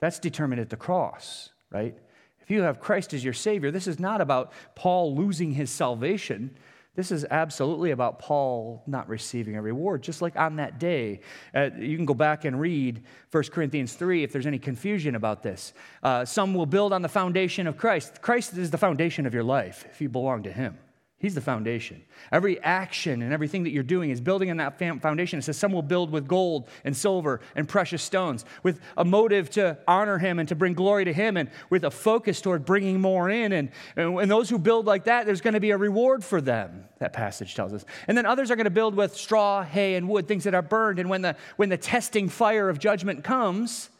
That's 0.00 0.18
determined 0.18 0.60
at 0.60 0.70
the 0.70 0.76
cross, 0.76 1.50
right? 1.70 1.96
If 2.40 2.50
you 2.50 2.62
have 2.62 2.80
Christ 2.80 3.14
as 3.14 3.22
your 3.22 3.34
Savior, 3.34 3.70
this 3.70 3.86
is 3.86 4.00
not 4.00 4.20
about 4.20 4.52
Paul 4.74 5.14
losing 5.14 5.52
his 5.52 5.70
salvation. 5.70 6.56
This 7.00 7.12
is 7.12 7.24
absolutely 7.30 7.92
about 7.92 8.18
Paul 8.18 8.82
not 8.86 9.08
receiving 9.08 9.56
a 9.56 9.62
reward, 9.62 10.02
just 10.02 10.20
like 10.20 10.36
on 10.36 10.56
that 10.56 10.78
day. 10.78 11.20
Uh, 11.54 11.70
you 11.78 11.96
can 11.96 12.04
go 12.04 12.12
back 12.12 12.44
and 12.44 12.60
read 12.60 13.04
1 13.30 13.44
Corinthians 13.44 13.94
3 13.94 14.22
if 14.22 14.32
there's 14.32 14.44
any 14.44 14.58
confusion 14.58 15.14
about 15.14 15.42
this. 15.42 15.72
Uh, 16.02 16.26
some 16.26 16.52
will 16.52 16.66
build 16.66 16.92
on 16.92 17.00
the 17.00 17.08
foundation 17.08 17.66
of 17.66 17.78
Christ. 17.78 18.20
Christ 18.20 18.54
is 18.58 18.70
the 18.70 18.76
foundation 18.76 19.24
of 19.24 19.32
your 19.32 19.42
life 19.42 19.86
if 19.90 20.02
you 20.02 20.10
belong 20.10 20.42
to 20.42 20.52
Him. 20.52 20.76
He's 21.20 21.34
the 21.34 21.42
foundation. 21.42 22.02
Every 22.32 22.58
action 22.62 23.20
and 23.20 23.30
everything 23.30 23.64
that 23.64 23.72
you're 23.72 23.82
doing 23.82 24.08
is 24.08 24.22
building 24.22 24.50
on 24.50 24.56
that 24.56 24.78
foundation. 24.78 25.38
It 25.38 25.42
says 25.42 25.58
some 25.58 25.70
will 25.70 25.82
build 25.82 26.10
with 26.10 26.26
gold 26.26 26.66
and 26.82 26.96
silver 26.96 27.42
and 27.54 27.68
precious 27.68 28.02
stones, 28.02 28.46
with 28.62 28.80
a 28.96 29.04
motive 29.04 29.50
to 29.50 29.76
honor 29.86 30.16
him 30.16 30.38
and 30.38 30.48
to 30.48 30.54
bring 30.54 30.72
glory 30.72 31.04
to 31.04 31.12
him, 31.12 31.36
and 31.36 31.50
with 31.68 31.84
a 31.84 31.90
focus 31.90 32.40
toward 32.40 32.64
bringing 32.64 33.02
more 33.02 33.28
in. 33.28 33.52
And, 33.52 33.70
and 33.96 34.30
those 34.30 34.48
who 34.48 34.58
build 34.58 34.86
like 34.86 35.04
that, 35.04 35.26
there's 35.26 35.42
going 35.42 35.52
to 35.52 35.60
be 35.60 35.72
a 35.72 35.76
reward 35.76 36.24
for 36.24 36.40
them, 36.40 36.86
that 37.00 37.12
passage 37.12 37.54
tells 37.54 37.74
us. 37.74 37.84
And 38.08 38.16
then 38.16 38.24
others 38.24 38.50
are 38.50 38.56
going 38.56 38.64
to 38.64 38.70
build 38.70 38.94
with 38.94 39.14
straw, 39.14 39.62
hay, 39.62 39.96
and 39.96 40.08
wood, 40.08 40.26
things 40.26 40.44
that 40.44 40.54
are 40.54 40.62
burned. 40.62 40.98
And 40.98 41.10
when 41.10 41.20
the, 41.20 41.36
when 41.56 41.68
the 41.68 41.76
testing 41.76 42.30
fire 42.30 42.70
of 42.70 42.78
judgment 42.78 43.24
comes, 43.24 43.90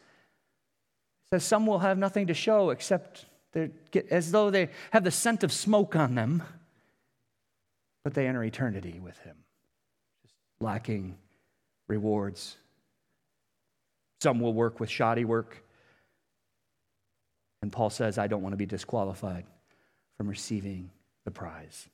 it 1.25 1.35
says 1.35 1.43
some 1.43 1.67
will 1.67 1.79
have 1.79 1.99
nothing 1.99 2.27
to 2.27 2.33
show 2.33 2.71
except 2.71 3.27
they 3.51 3.69
get, 3.91 4.07
as 4.09 4.31
though 4.31 4.49
they 4.49 4.69
have 4.89 5.03
the 5.03 5.11
scent 5.11 5.43
of 5.43 5.51
smoke 5.51 5.95
on 5.95 6.15
them 6.15 6.41
but 8.03 8.13
they 8.13 8.27
enter 8.27 8.43
eternity 8.43 8.99
with 8.99 9.17
him, 9.19 9.35
just 10.23 10.35
lacking 10.59 11.17
rewards. 11.87 12.57
Some 14.21 14.39
will 14.39 14.53
work 14.53 14.79
with 14.79 14.89
shoddy 14.89 15.25
work. 15.25 15.63
And 17.61 17.71
Paul 17.71 17.89
says, 17.89 18.17
I 18.17 18.27
don't 18.27 18.41
want 18.41 18.53
to 18.53 18.57
be 18.57 18.65
disqualified 18.65 19.45
from 20.17 20.27
receiving 20.27 20.89
the 21.25 21.31
prize. 21.31 21.87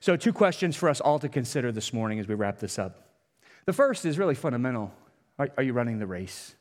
So, 0.00 0.16
two 0.16 0.32
questions 0.32 0.76
for 0.76 0.88
us 0.88 1.00
all 1.00 1.18
to 1.18 1.28
consider 1.28 1.72
this 1.72 1.92
morning 1.92 2.18
as 2.18 2.28
we 2.28 2.34
wrap 2.34 2.58
this 2.58 2.78
up. 2.78 3.08
The 3.64 3.72
first 3.72 4.04
is 4.04 4.18
really 4.18 4.34
fundamental 4.34 4.92
Are, 5.38 5.48
are 5.56 5.62
you 5.62 5.72
running 5.72 5.98
the 5.98 6.06
race? 6.06 6.54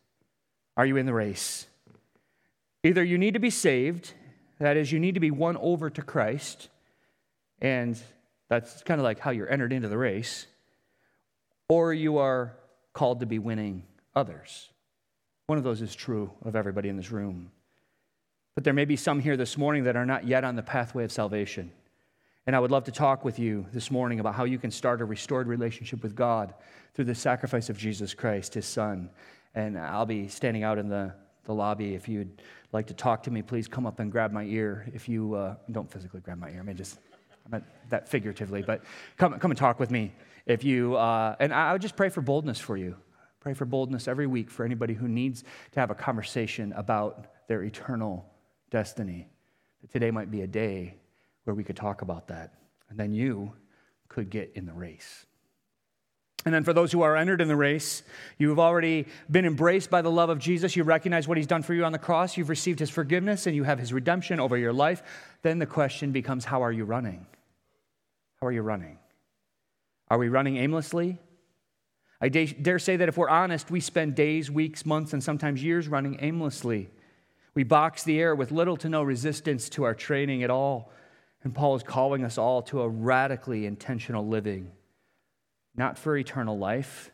Are 0.78 0.86
you 0.86 0.98
in 0.98 1.06
the 1.06 1.14
race? 1.14 1.68
Either 2.84 3.04
you 3.04 3.18
need 3.18 3.34
to 3.34 3.40
be 3.40 3.50
saved, 3.50 4.14
that 4.60 4.78
is, 4.78 4.92
you 4.92 5.00
need 5.00 5.16
to 5.16 5.20
be 5.20 5.32
won 5.32 5.58
over 5.58 5.90
to 5.90 6.02
Christ, 6.02 6.70
and 7.60 8.02
that's 8.52 8.84
kind 8.84 9.00
of 9.00 9.06
like 9.06 9.18
how 9.18 9.32
you're 9.32 9.50
entered 9.50 9.72
into 9.72 9.88
the 9.88 9.98
race. 9.98 10.46
Or 11.70 11.94
you 11.94 12.18
are 12.18 12.54
called 12.92 13.22
to 13.22 13.26
be 13.26 13.40
winning 13.40 13.84
others. 14.14 14.68
One 15.48 15.58
of 15.58 15.64
those 15.64 15.82
is 15.82 15.96
true 15.96 16.30
of 16.44 16.54
everybody 16.58 16.90
in 16.90 16.98
this 16.98 17.12
room. 17.12 17.50
But 18.54 18.66
there 18.66 18.74
may 18.74 18.84
be 18.84 18.98
some 18.98 19.22
here 19.22 19.38
this 19.38 19.58
morning 19.58 19.86
that 19.86 19.96
are 19.96 20.06
not 20.06 20.28
yet 20.28 20.44
on 20.44 20.58
the 20.58 20.64
pathway 20.64 21.06
of 21.06 21.14
salvation. 21.14 21.72
And 22.46 22.54
I 22.54 22.60
would 22.60 22.72
love 22.72 22.84
to 22.86 22.92
talk 22.92 23.24
with 23.24 23.40
you 23.40 23.66
this 23.72 23.90
morning 23.90 24.20
about 24.20 24.36
how 24.36 24.44
you 24.44 24.58
can 24.58 24.70
start 24.70 25.00
a 25.00 25.06
restored 25.06 25.48
relationship 25.48 26.04
with 26.04 26.14
God 26.14 26.54
through 26.94 27.06
the 27.06 27.16
sacrifice 27.16 27.70
of 27.70 27.78
Jesus 27.78 28.14
Christ, 28.14 28.56
his 28.56 28.66
son. 28.66 29.10
And 29.56 29.80
I'll 29.80 30.06
be 30.06 30.28
standing 30.28 30.64
out 30.64 30.78
in 30.78 30.90
the, 30.90 31.14
the 31.46 31.54
lobby. 31.54 31.96
If 31.96 32.10
you'd 32.10 32.42
like 32.74 32.88
to 32.88 32.94
talk 32.94 33.24
to 33.24 33.32
me, 33.32 33.44
please 33.44 33.70
come 33.70 33.86
up 33.86 34.00
and 34.00 34.12
grab 34.12 34.34
my 34.34 34.44
ear. 34.44 34.92
If 34.94 35.08
you 35.08 35.36
uh, 35.36 35.56
don't 35.72 35.90
physically 35.90 36.20
grab 36.20 36.38
my 36.38 36.50
ear, 36.50 36.60
I 36.60 36.64
mean, 36.64 36.76
just 36.76 37.00
I 37.46 37.50
meant 37.50 37.64
that 37.90 38.08
figuratively, 38.08 38.62
but 38.62 38.84
come, 39.18 39.38
come 39.40 39.52
and 39.52 39.58
talk 39.58 39.80
with 39.80 39.92
me 39.92 40.14
if 40.46 40.64
you, 40.64 40.96
uh, 40.96 41.36
and 41.40 41.54
I 41.54 41.74
would 41.74 41.82
just 41.82 41.96
pray 41.96 42.10
for 42.10 42.22
boldness 42.22 42.60
for 42.60 42.78
you. 42.78 42.96
Pray 43.40 43.54
for 43.54 43.66
boldness 43.66 44.08
every 44.08 44.28
week 44.28 44.52
for 44.52 44.64
anybody 44.64 44.94
who 44.94 45.08
needs 45.08 45.44
to 45.72 45.80
have 45.80 45.90
a 45.90 45.96
conversation 45.96 46.74
about 46.74 47.28
their 47.48 47.64
eternal 47.64 48.26
destiny. 48.70 49.28
That 49.82 49.92
today 49.92 50.12
might 50.12 50.30
be 50.30 50.42
a 50.42 50.48
day 50.48 50.96
where 51.44 51.56
we 51.56 51.64
could 51.64 51.76
talk 51.76 52.04
about 52.04 52.28
that. 52.28 52.54
And 52.90 53.00
then 53.00 53.14
you 53.14 53.54
could 54.10 54.30
get 54.30 54.52
in 54.54 54.66
the 54.66 54.74
race. 54.74 55.26
And 56.44 56.54
then 56.54 56.64
for 56.64 56.74
those 56.74 56.92
who 56.92 57.04
are 57.04 57.16
entered 57.16 57.40
in 57.40 57.48
the 57.48 57.56
race, 57.56 58.02
you've 58.40 58.60
already 58.60 59.06
been 59.30 59.46
embraced 59.46 59.92
by 59.92 60.02
the 60.02 60.10
love 60.10 60.30
of 60.30 60.40
Jesus. 60.40 60.76
You 60.76 60.84
recognize 60.84 61.28
what 61.28 61.38
he's 61.38 61.48
done 61.48 61.62
for 61.62 61.74
you 61.74 61.86
on 61.86 61.92
the 61.92 62.00
cross. 62.00 62.36
You've 62.36 62.50
received 62.50 62.80
his 62.80 62.90
forgiveness 62.90 63.46
and 63.46 63.56
you 63.56 63.64
have 63.64 63.78
his 63.78 63.94
redemption 63.94 64.40
over 64.40 64.58
your 64.58 64.74
life. 64.74 65.04
Then 65.44 65.60
the 65.60 65.68
question 65.68 66.12
becomes 66.12 66.46
how 66.46 66.64
are 66.64 66.72
you 66.72 66.84
running? 66.84 67.28
How 68.42 68.48
are 68.48 68.52
you 68.52 68.64
running? 68.64 68.98
Are 70.10 70.18
we 70.18 70.30
running 70.30 70.58
aimlessly? 70.58 71.20
I 72.20 72.30
dare 72.30 72.80
say 72.80 72.98
that 72.98 73.10
if 73.10 73.18
we're 73.18 73.30
honest, 73.30 73.70
we 73.70 73.80
spend 73.80 74.16
days, 74.16 74.50
weeks, 74.50 74.86
months, 74.86 75.14
and 75.14 75.24
sometimes 75.24 75.64
years 75.64 75.88
running 75.88 76.18
aimlessly. 76.22 76.90
We 77.54 77.64
box 77.64 78.04
the 78.04 78.20
air 78.20 78.36
with 78.36 78.52
little 78.52 78.78
to 78.78 78.90
no 78.90 79.04
resistance 79.04 79.70
to 79.70 79.84
our 79.84 79.94
training 79.94 80.44
at 80.44 80.50
all. 80.50 80.92
And 81.44 81.54
Paul 81.54 81.76
is 81.76 81.84
calling 81.84 82.24
us 82.24 82.38
all 82.38 82.62
to 82.64 82.82
a 82.82 82.90
radically 82.90 83.66
intentional 83.66 84.28
living 84.28 84.72
not 85.76 85.98
for 85.98 86.18
eternal 86.18 86.58
life, 86.58 87.12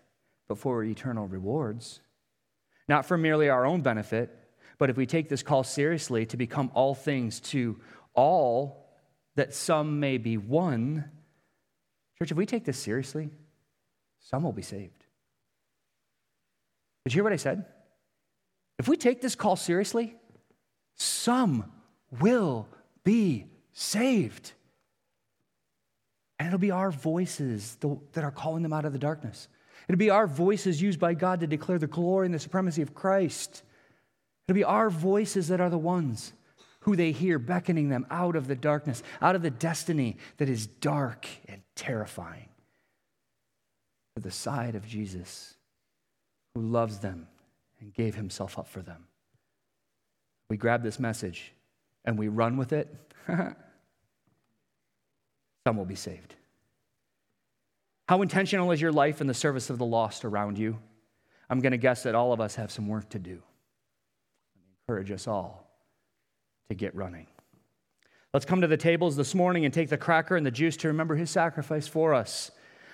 but 0.47 0.57
for 0.57 0.83
eternal 0.83 1.27
rewards. 1.27 2.01
Not 2.87 3.05
for 3.05 3.17
merely 3.17 3.49
our 3.49 3.65
own 3.65 3.81
benefit, 3.81 4.35
but 4.77 4.89
if 4.89 4.97
we 4.97 5.05
take 5.05 5.29
this 5.29 5.43
call 5.43 5.63
seriously 5.63 6.25
to 6.27 6.37
become 6.37 6.71
all 6.73 6.95
things 6.95 7.39
to 7.39 7.79
all, 8.13 8.87
that 9.35 9.53
some 9.53 9.99
may 9.99 10.17
be 10.17 10.37
won. 10.37 11.05
Church, 12.17 12.31
if 12.31 12.37
we 12.37 12.45
take 12.45 12.65
this 12.65 12.79
seriously, 12.79 13.29
some 14.19 14.43
will 14.43 14.53
be 14.53 14.61
saved. 14.61 15.05
Did 17.05 17.13
you 17.13 17.17
hear 17.17 17.23
what 17.23 17.33
I 17.33 17.37
said? 17.37 17.65
If 18.79 18.87
we 18.87 18.97
take 18.97 19.21
this 19.21 19.35
call 19.35 19.55
seriously, 19.55 20.15
some 20.95 21.71
will 22.19 22.67
be 23.03 23.45
saved. 23.73 24.53
And 26.39 26.47
it'll 26.47 26.59
be 26.59 26.71
our 26.71 26.91
voices 26.91 27.77
that 28.13 28.23
are 28.23 28.31
calling 28.31 28.63
them 28.63 28.73
out 28.73 28.85
of 28.85 28.93
the 28.93 28.99
darkness. 28.99 29.47
It'll 29.87 29.97
be 29.97 30.09
our 30.09 30.27
voices 30.27 30.81
used 30.81 30.99
by 30.99 31.13
God 31.13 31.39
to 31.39 31.47
declare 31.47 31.79
the 31.79 31.87
glory 31.87 32.25
and 32.25 32.35
the 32.35 32.39
supremacy 32.39 32.81
of 32.81 32.93
Christ. 32.93 33.63
It'll 34.47 34.55
be 34.55 34.63
our 34.63 34.89
voices 34.89 35.47
that 35.47 35.61
are 35.61 35.69
the 35.69 35.77
ones 35.77 36.33
who 36.81 36.95
they 36.95 37.11
hear 37.11 37.39
beckoning 37.39 37.89
them 37.89 38.05
out 38.09 38.35
of 38.35 38.47
the 38.47 38.55
darkness, 38.55 39.03
out 39.21 39.35
of 39.35 39.41
the 39.41 39.49
destiny 39.49 40.17
that 40.37 40.49
is 40.49 40.67
dark 40.67 41.27
and 41.47 41.61
terrifying, 41.75 42.49
to 44.15 44.21
the 44.21 44.31
side 44.31 44.75
of 44.75 44.87
Jesus 44.87 45.55
who 46.53 46.61
loves 46.61 46.99
them 46.99 47.27
and 47.79 47.93
gave 47.93 48.15
himself 48.15 48.57
up 48.57 48.67
for 48.67 48.81
them. 48.81 49.05
We 50.49 50.57
grab 50.57 50.81
this 50.81 50.99
message 50.99 51.53
and 52.05 52.17
we 52.17 52.27
run 52.29 52.57
with 52.57 52.73
it. 52.73 52.95
some 55.67 55.75
will 55.75 55.83
be 55.83 55.95
saved. 55.95 56.33
How 58.07 58.21
intentional 58.21 58.71
is 58.71 58.79
your 58.79 58.93
life 58.93 59.19
in 59.19 59.27
the 59.27 59.33
service 59.33 59.69
of 59.69 59.77
the 59.77 59.85
lost 59.85 60.23
around 60.23 60.57
you? 60.57 60.79
I'm 61.49 61.59
going 61.59 61.73
to 61.73 61.77
guess 61.77 62.03
that 62.03 62.15
all 62.15 62.31
of 62.31 62.39
us 62.39 62.55
have 62.55 62.71
some 62.71 62.87
work 62.87 63.09
to 63.09 63.19
do. 63.19 63.43
encourage 64.87 65.11
us 65.11 65.27
all 65.27 65.69
to 66.69 66.73
get 66.73 66.95
running. 66.95 67.27
Let's 68.33 68.45
come 68.45 68.61
to 68.61 68.67
the 68.67 68.77
tables 68.77 69.17
this 69.17 69.35
morning 69.35 69.65
and 69.65 69.73
take 69.73 69.89
the 69.89 69.97
cracker 69.97 70.37
and 70.37 70.45
the 70.45 70.51
juice 70.51 70.77
to 70.77 70.87
remember 70.87 71.17
his 71.17 71.29
sacrifice 71.29 71.85
for 71.85 72.13
us. 72.13 72.49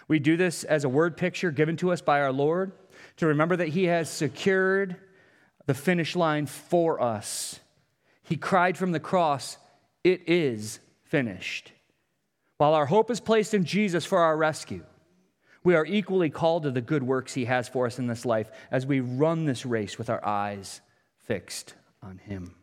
We 0.07 0.17
do 0.17 0.35
this 0.35 0.63
as 0.63 0.83
a 0.83 0.89
word 0.89 1.15
picture 1.15 1.51
given 1.51 1.77
to 1.77 1.91
us 1.91 2.01
by 2.01 2.21
our 2.21 2.31
Lord 2.31 2.71
to 3.17 3.27
remember 3.27 3.55
that 3.55 3.67
he 3.67 3.83
has 3.83 4.09
secured 4.09 4.95
the 5.67 5.75
finish 5.75 6.15
line 6.15 6.47
for 6.47 6.99
us. 6.99 7.59
He 8.23 8.35
cried 8.35 8.79
from 8.79 8.93
the 8.93 8.99
cross, 8.99 9.59
It 10.03 10.27
is 10.27 10.79
finished. 11.03 11.71
While 12.57 12.73
our 12.73 12.85
hope 12.85 13.11
is 13.11 13.19
placed 13.19 13.53
in 13.53 13.65
Jesus 13.65 14.05
for 14.05 14.19
our 14.19 14.37
rescue, 14.37 14.83
we 15.63 15.75
are 15.75 15.85
equally 15.85 16.29
called 16.29 16.63
to 16.63 16.71
the 16.71 16.81
good 16.81 17.03
works 17.03 17.33
he 17.33 17.45
has 17.45 17.67
for 17.67 17.85
us 17.85 17.99
in 17.99 18.07
this 18.07 18.25
life 18.25 18.51
as 18.71 18.85
we 18.85 18.99
run 18.99 19.45
this 19.45 19.65
race 19.65 19.97
with 19.97 20.09
our 20.09 20.23
eyes 20.25 20.81
fixed 21.19 21.73
on 22.01 22.17
him. 22.17 22.55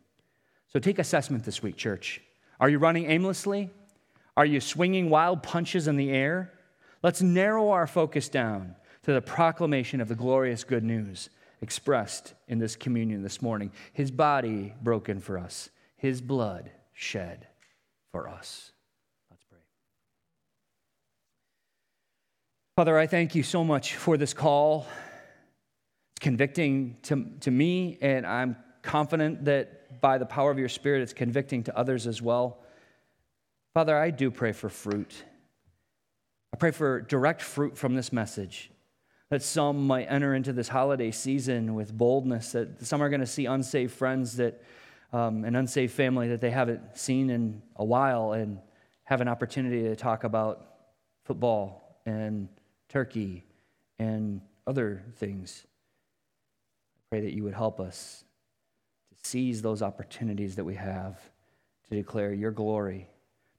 So 0.68 0.78
take 0.78 0.98
assessment 0.98 1.44
this 1.44 1.62
week, 1.62 1.76
church. 1.76 2.20
Are 2.60 2.68
you 2.68 2.78
running 2.78 3.10
aimlessly? 3.10 3.70
Are 4.36 4.46
you 4.46 4.60
swinging 4.60 5.10
wild 5.10 5.42
punches 5.42 5.88
in 5.88 5.96
the 5.96 6.10
air? 6.10 6.52
Let's 7.02 7.22
narrow 7.22 7.70
our 7.70 7.86
focus 7.86 8.28
down 8.28 8.76
to 9.02 9.12
the 9.12 9.22
proclamation 9.22 10.00
of 10.00 10.08
the 10.08 10.14
glorious 10.14 10.62
good 10.62 10.84
news 10.84 11.30
expressed 11.62 12.34
in 12.48 12.58
this 12.58 12.76
communion 12.76 13.22
this 13.22 13.42
morning. 13.42 13.72
His 13.92 14.10
body 14.10 14.74
broken 14.82 15.20
for 15.20 15.38
us, 15.38 15.70
his 15.96 16.20
blood 16.20 16.70
shed 16.92 17.46
for 18.12 18.28
us. 18.28 18.72
Let's 19.30 19.44
pray. 19.44 19.58
Father, 22.76 22.96
I 22.96 23.06
thank 23.06 23.34
you 23.34 23.42
so 23.42 23.64
much 23.64 23.96
for 23.96 24.16
this 24.16 24.32
call. 24.32 24.86
It's 26.12 26.20
convicting 26.20 26.96
to, 27.02 27.26
to 27.40 27.50
me, 27.50 27.98
and 28.00 28.24
I'm 28.24 28.56
confident 28.82 29.44
that 29.46 30.00
by 30.00 30.18
the 30.18 30.24
power 30.24 30.50
of 30.50 30.58
your 30.58 30.68
Spirit, 30.68 31.02
it's 31.02 31.12
convicting 31.12 31.64
to 31.64 31.76
others 31.76 32.06
as 32.06 32.22
well. 32.22 32.62
Father, 33.74 33.96
I 33.96 34.10
do 34.10 34.30
pray 34.30 34.52
for 34.52 34.68
fruit. 34.68 35.24
I 36.54 36.56
pray 36.56 36.70
for 36.70 37.00
direct 37.02 37.42
fruit 37.42 37.76
from 37.76 37.96
this 37.96 38.12
message, 38.12 38.70
that 39.30 39.42
some 39.42 39.86
might 39.86 40.04
enter 40.04 40.34
into 40.34 40.52
this 40.52 40.68
holiday 40.68 41.10
season 41.10 41.74
with 41.74 41.92
boldness, 41.92 42.52
that 42.52 42.86
some 42.86 43.02
are 43.02 43.08
going 43.08 43.20
to 43.20 43.26
see 43.26 43.46
unsaved 43.46 43.92
friends 43.92 44.36
that 44.36 44.62
um, 45.12 45.44
an 45.44 45.56
unsaved 45.56 45.92
family 45.92 46.28
that 46.28 46.40
they 46.40 46.50
haven't 46.50 46.96
seen 46.96 47.30
in 47.30 47.62
a 47.76 47.84
while 47.84 48.32
and 48.32 48.58
have 49.04 49.20
an 49.20 49.28
opportunity 49.28 49.82
to 49.82 49.96
talk 49.96 50.22
about 50.22 50.66
football 51.24 52.00
and 52.06 52.48
turkey 52.90 53.44
and 53.98 54.42
other 54.66 55.02
things. 55.16 55.64
I 56.98 57.00
pray 57.08 57.20
that 57.22 57.32
you 57.32 57.44
would 57.44 57.54
help 57.54 57.80
us 57.80 58.24
to 59.10 59.28
seize 59.28 59.62
those 59.62 59.80
opportunities 59.80 60.56
that 60.56 60.64
we 60.64 60.74
have 60.74 61.18
to 61.88 61.94
declare 61.94 62.32
your 62.32 62.50
glory 62.50 63.08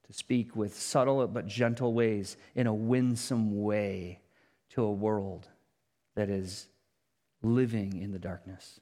to 0.06 0.12
speak 0.12 0.54
with 0.54 0.78
subtle 0.78 1.26
but 1.26 1.46
gentle 1.46 1.92
ways 1.94 2.36
in 2.54 2.66
a 2.66 2.74
winsome 2.74 3.62
way 3.62 4.20
to 4.70 4.82
a 4.82 4.92
world 4.92 5.48
that 6.14 6.28
is 6.28 6.68
living 7.42 8.00
in 8.00 8.12
the 8.12 8.18
darkness. 8.18 8.80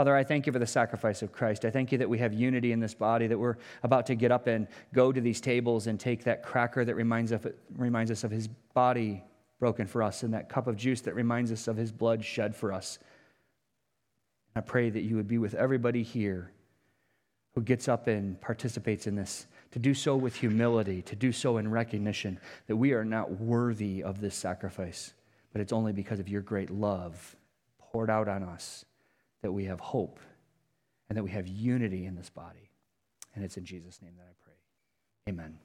Father, 0.00 0.16
I 0.16 0.24
thank 0.24 0.46
you 0.46 0.52
for 0.54 0.58
the 0.58 0.66
sacrifice 0.66 1.20
of 1.20 1.30
Christ. 1.30 1.66
I 1.66 1.70
thank 1.70 1.92
you 1.92 1.98
that 1.98 2.08
we 2.08 2.16
have 2.20 2.32
unity 2.32 2.72
in 2.72 2.80
this 2.80 2.94
body, 2.94 3.26
that 3.26 3.36
we're 3.36 3.56
about 3.82 4.06
to 4.06 4.14
get 4.14 4.32
up 4.32 4.46
and 4.46 4.66
go 4.94 5.12
to 5.12 5.20
these 5.20 5.42
tables 5.42 5.88
and 5.88 6.00
take 6.00 6.24
that 6.24 6.42
cracker 6.42 6.86
that 6.86 6.94
reminds, 6.94 7.32
of, 7.32 7.46
reminds 7.76 8.10
us 8.10 8.24
of 8.24 8.30
his 8.30 8.48
body 8.48 9.22
broken 9.58 9.86
for 9.86 10.02
us 10.02 10.22
and 10.22 10.32
that 10.32 10.48
cup 10.48 10.66
of 10.66 10.76
juice 10.78 11.02
that 11.02 11.14
reminds 11.14 11.52
us 11.52 11.68
of 11.68 11.76
his 11.76 11.92
blood 11.92 12.24
shed 12.24 12.56
for 12.56 12.72
us. 12.72 12.98
I 14.56 14.62
pray 14.62 14.88
that 14.88 15.02
you 15.02 15.16
would 15.16 15.28
be 15.28 15.36
with 15.36 15.52
everybody 15.52 16.02
here 16.02 16.50
who 17.54 17.60
gets 17.60 17.86
up 17.86 18.06
and 18.06 18.40
participates 18.40 19.06
in 19.06 19.16
this 19.16 19.48
to 19.72 19.78
do 19.78 19.92
so 19.92 20.16
with 20.16 20.34
humility, 20.34 21.02
to 21.02 21.14
do 21.14 21.30
so 21.30 21.58
in 21.58 21.70
recognition 21.70 22.40
that 22.68 22.76
we 22.76 22.94
are 22.94 23.04
not 23.04 23.32
worthy 23.32 24.02
of 24.02 24.22
this 24.22 24.34
sacrifice, 24.34 25.12
but 25.52 25.60
it's 25.60 25.74
only 25.74 25.92
because 25.92 26.20
of 26.20 26.26
your 26.26 26.40
great 26.40 26.70
love 26.70 27.36
poured 27.78 28.08
out 28.08 28.28
on 28.28 28.42
us 28.42 28.86
that 29.42 29.52
we 29.52 29.64
have 29.64 29.80
hope 29.80 30.18
and 31.08 31.16
that 31.16 31.22
we 31.24 31.30
have 31.30 31.46
unity 31.46 32.06
in 32.06 32.14
this 32.14 32.30
body. 32.30 32.70
And 33.34 33.44
it's 33.44 33.56
in 33.56 33.64
Jesus' 33.64 34.00
name 34.02 34.12
that 34.16 34.24
I 34.24 34.34
pray. 34.44 34.54
Amen. 35.28 35.58